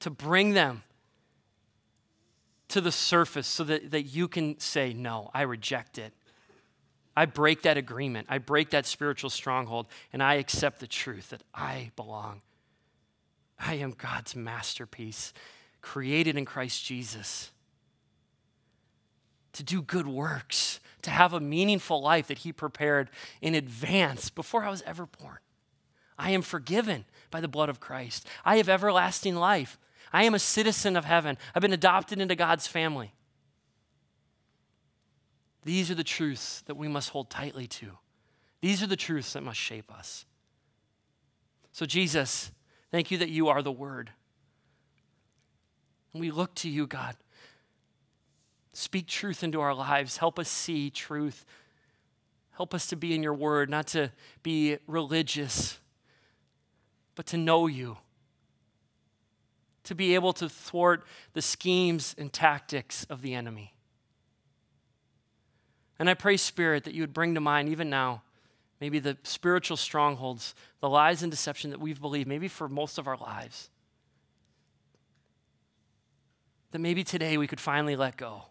to 0.00 0.10
bring 0.10 0.54
them 0.54 0.82
to 2.66 2.80
the 2.80 2.90
surface 2.90 3.46
so 3.46 3.62
that, 3.62 3.92
that 3.92 4.02
you 4.02 4.26
can 4.26 4.58
say, 4.58 4.92
No, 4.92 5.30
I 5.32 5.42
reject 5.42 5.98
it. 5.98 6.12
I 7.18 7.26
break 7.26 7.62
that 7.62 7.76
agreement. 7.76 8.28
I 8.30 8.38
break 8.38 8.70
that 8.70 8.86
spiritual 8.86 9.28
stronghold, 9.28 9.88
and 10.12 10.22
I 10.22 10.34
accept 10.34 10.78
the 10.78 10.86
truth 10.86 11.30
that 11.30 11.42
I 11.52 11.90
belong. 11.96 12.42
I 13.58 13.74
am 13.74 13.90
God's 13.90 14.36
masterpiece, 14.36 15.32
created 15.80 16.36
in 16.36 16.44
Christ 16.44 16.84
Jesus 16.84 17.50
to 19.52 19.64
do 19.64 19.82
good 19.82 20.06
works, 20.06 20.78
to 21.02 21.10
have 21.10 21.32
a 21.32 21.40
meaningful 21.40 22.00
life 22.00 22.28
that 22.28 22.38
He 22.38 22.52
prepared 22.52 23.10
in 23.42 23.56
advance 23.56 24.30
before 24.30 24.62
I 24.62 24.70
was 24.70 24.82
ever 24.82 25.06
born. 25.06 25.38
I 26.16 26.30
am 26.30 26.42
forgiven 26.42 27.04
by 27.32 27.40
the 27.40 27.48
blood 27.48 27.68
of 27.68 27.80
Christ. 27.80 28.28
I 28.44 28.58
have 28.58 28.68
everlasting 28.68 29.34
life. 29.34 29.76
I 30.12 30.22
am 30.22 30.34
a 30.34 30.38
citizen 30.38 30.96
of 30.96 31.04
heaven. 31.04 31.36
I've 31.52 31.62
been 31.62 31.72
adopted 31.72 32.20
into 32.20 32.36
God's 32.36 32.68
family. 32.68 33.12
These 35.68 35.90
are 35.90 35.94
the 35.94 36.02
truths 36.02 36.62
that 36.62 36.78
we 36.78 36.88
must 36.88 37.10
hold 37.10 37.28
tightly 37.28 37.66
to. 37.66 37.90
These 38.62 38.82
are 38.82 38.86
the 38.86 38.96
truths 38.96 39.34
that 39.34 39.42
must 39.42 39.60
shape 39.60 39.92
us. 39.92 40.24
So, 41.72 41.84
Jesus, 41.84 42.50
thank 42.90 43.10
you 43.10 43.18
that 43.18 43.28
you 43.28 43.48
are 43.48 43.60
the 43.60 43.70
Word. 43.70 44.10
And 46.14 46.22
we 46.22 46.30
look 46.30 46.54
to 46.54 46.70
you, 46.70 46.86
God. 46.86 47.16
Speak 48.72 49.08
truth 49.08 49.44
into 49.44 49.60
our 49.60 49.74
lives. 49.74 50.16
Help 50.16 50.38
us 50.38 50.48
see 50.48 50.88
truth. 50.88 51.44
Help 52.52 52.72
us 52.72 52.86
to 52.86 52.96
be 52.96 53.14
in 53.14 53.22
your 53.22 53.34
Word, 53.34 53.68
not 53.68 53.88
to 53.88 54.10
be 54.42 54.78
religious, 54.86 55.80
but 57.14 57.26
to 57.26 57.36
know 57.36 57.66
you. 57.66 57.98
To 59.84 59.94
be 59.94 60.14
able 60.14 60.32
to 60.32 60.48
thwart 60.48 61.04
the 61.34 61.42
schemes 61.42 62.14
and 62.16 62.32
tactics 62.32 63.04
of 63.10 63.20
the 63.20 63.34
enemy. 63.34 63.74
And 65.98 66.08
I 66.08 66.14
pray, 66.14 66.36
Spirit, 66.36 66.84
that 66.84 66.94
you 66.94 67.02
would 67.02 67.12
bring 67.12 67.34
to 67.34 67.40
mind, 67.40 67.68
even 67.68 67.90
now, 67.90 68.22
maybe 68.80 68.98
the 68.98 69.16
spiritual 69.24 69.76
strongholds, 69.76 70.54
the 70.80 70.88
lies 70.88 71.22
and 71.22 71.30
deception 71.30 71.70
that 71.70 71.80
we've 71.80 72.00
believed, 72.00 72.28
maybe 72.28 72.48
for 72.48 72.68
most 72.68 72.98
of 72.98 73.06
our 73.08 73.16
lives. 73.16 73.70
That 76.70 76.78
maybe 76.78 77.02
today 77.02 77.36
we 77.36 77.46
could 77.46 77.60
finally 77.60 77.96
let 77.96 78.16
go. 78.16 78.44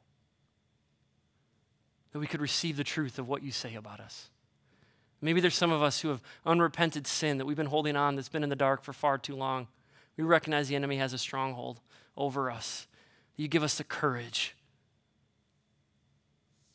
That 2.12 2.20
we 2.20 2.28
could 2.28 2.42
receive 2.42 2.76
the 2.76 2.84
truth 2.84 3.20
of 3.20 3.30
what 3.30 3.44
you 3.44 3.52
say 3.52 3.76
about 3.76 4.00
us. 4.00 4.30
Maybe 5.22 5.40
there's 5.40 5.56
some 5.56 5.72
of 5.72 5.82
us 5.82 6.02
who 6.02 6.10
have 6.10 6.22
unrepented 6.46 7.08
sin 7.08 7.38
that 7.38 7.46
we've 7.46 7.58
been 7.58 7.68
holding 7.68 7.96
on 7.96 8.16
that's 8.16 8.30
been 8.30 8.44
in 8.44 8.50
the 8.50 8.56
dark 8.56 8.84
for 8.84 8.94
far 8.94 9.18
too 9.18 9.36
long. 9.36 9.68
We 10.16 10.24
recognize 10.24 10.68
the 10.68 10.76
enemy 10.76 10.98
has 10.98 11.14
a 11.14 11.18
stronghold 11.18 11.80
over 12.16 12.52
us. 12.52 12.88
You 13.36 13.48
give 13.48 13.64
us 13.64 13.76
the 13.78 13.84
courage 13.84 14.56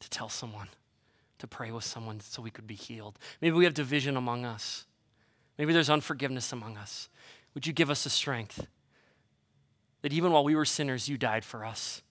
to 0.02 0.10
tell 0.10 0.28
someone, 0.28 0.68
to 1.38 1.46
pray 1.46 1.70
with 1.70 1.84
someone 1.84 2.20
so 2.20 2.42
we 2.42 2.50
could 2.50 2.66
be 2.66 2.74
healed. 2.74 3.18
Maybe 3.40 3.56
we 3.56 3.64
have 3.64 3.74
division 3.74 4.16
among 4.16 4.44
us. 4.44 4.86
Maybe 5.58 5.72
there's 5.72 5.90
unforgiveness 5.90 6.52
among 6.52 6.76
us. 6.76 7.08
Would 7.54 7.66
you 7.66 7.72
give 7.72 7.90
us 7.90 8.04
the 8.04 8.10
strength 8.10 8.66
that 10.02 10.12
even 10.12 10.32
while 10.32 10.44
we 10.44 10.54
were 10.54 10.64
sinners, 10.64 11.08
you 11.08 11.16
died 11.16 11.44
for 11.44 11.64
us? 11.64 12.02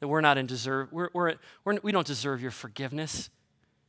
That 0.00 0.08
we're 0.08 0.20
not 0.20 0.38
in 0.38 0.46
deserve, 0.46 0.92
we're, 0.92 1.08
we're, 1.12 1.34
we're, 1.64 1.78
we 1.82 1.92
don't 1.92 2.06
deserve 2.06 2.42
your 2.42 2.50
forgiveness. 2.50 3.30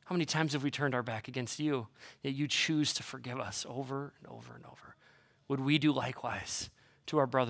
How 0.06 0.14
many 0.14 0.26
times 0.26 0.54
have 0.54 0.64
we 0.64 0.72
turned 0.72 0.94
our 0.94 1.04
back 1.04 1.28
against 1.28 1.60
you? 1.60 1.88
Yet 2.22 2.36
you 2.36 2.48
choose 2.48 2.94
to 2.94 3.04
forgive 3.04 3.40
us 3.40 3.66
over 3.68 4.14
and 4.20 4.32
over 4.32 4.54
and 4.54 4.66
over. 4.66 4.96
Would 5.48 5.60
we 5.60 5.78
do 5.78 5.92
likewise 5.92 6.70
to 7.08 7.18
our 7.18 7.28
brothers? 7.28 7.44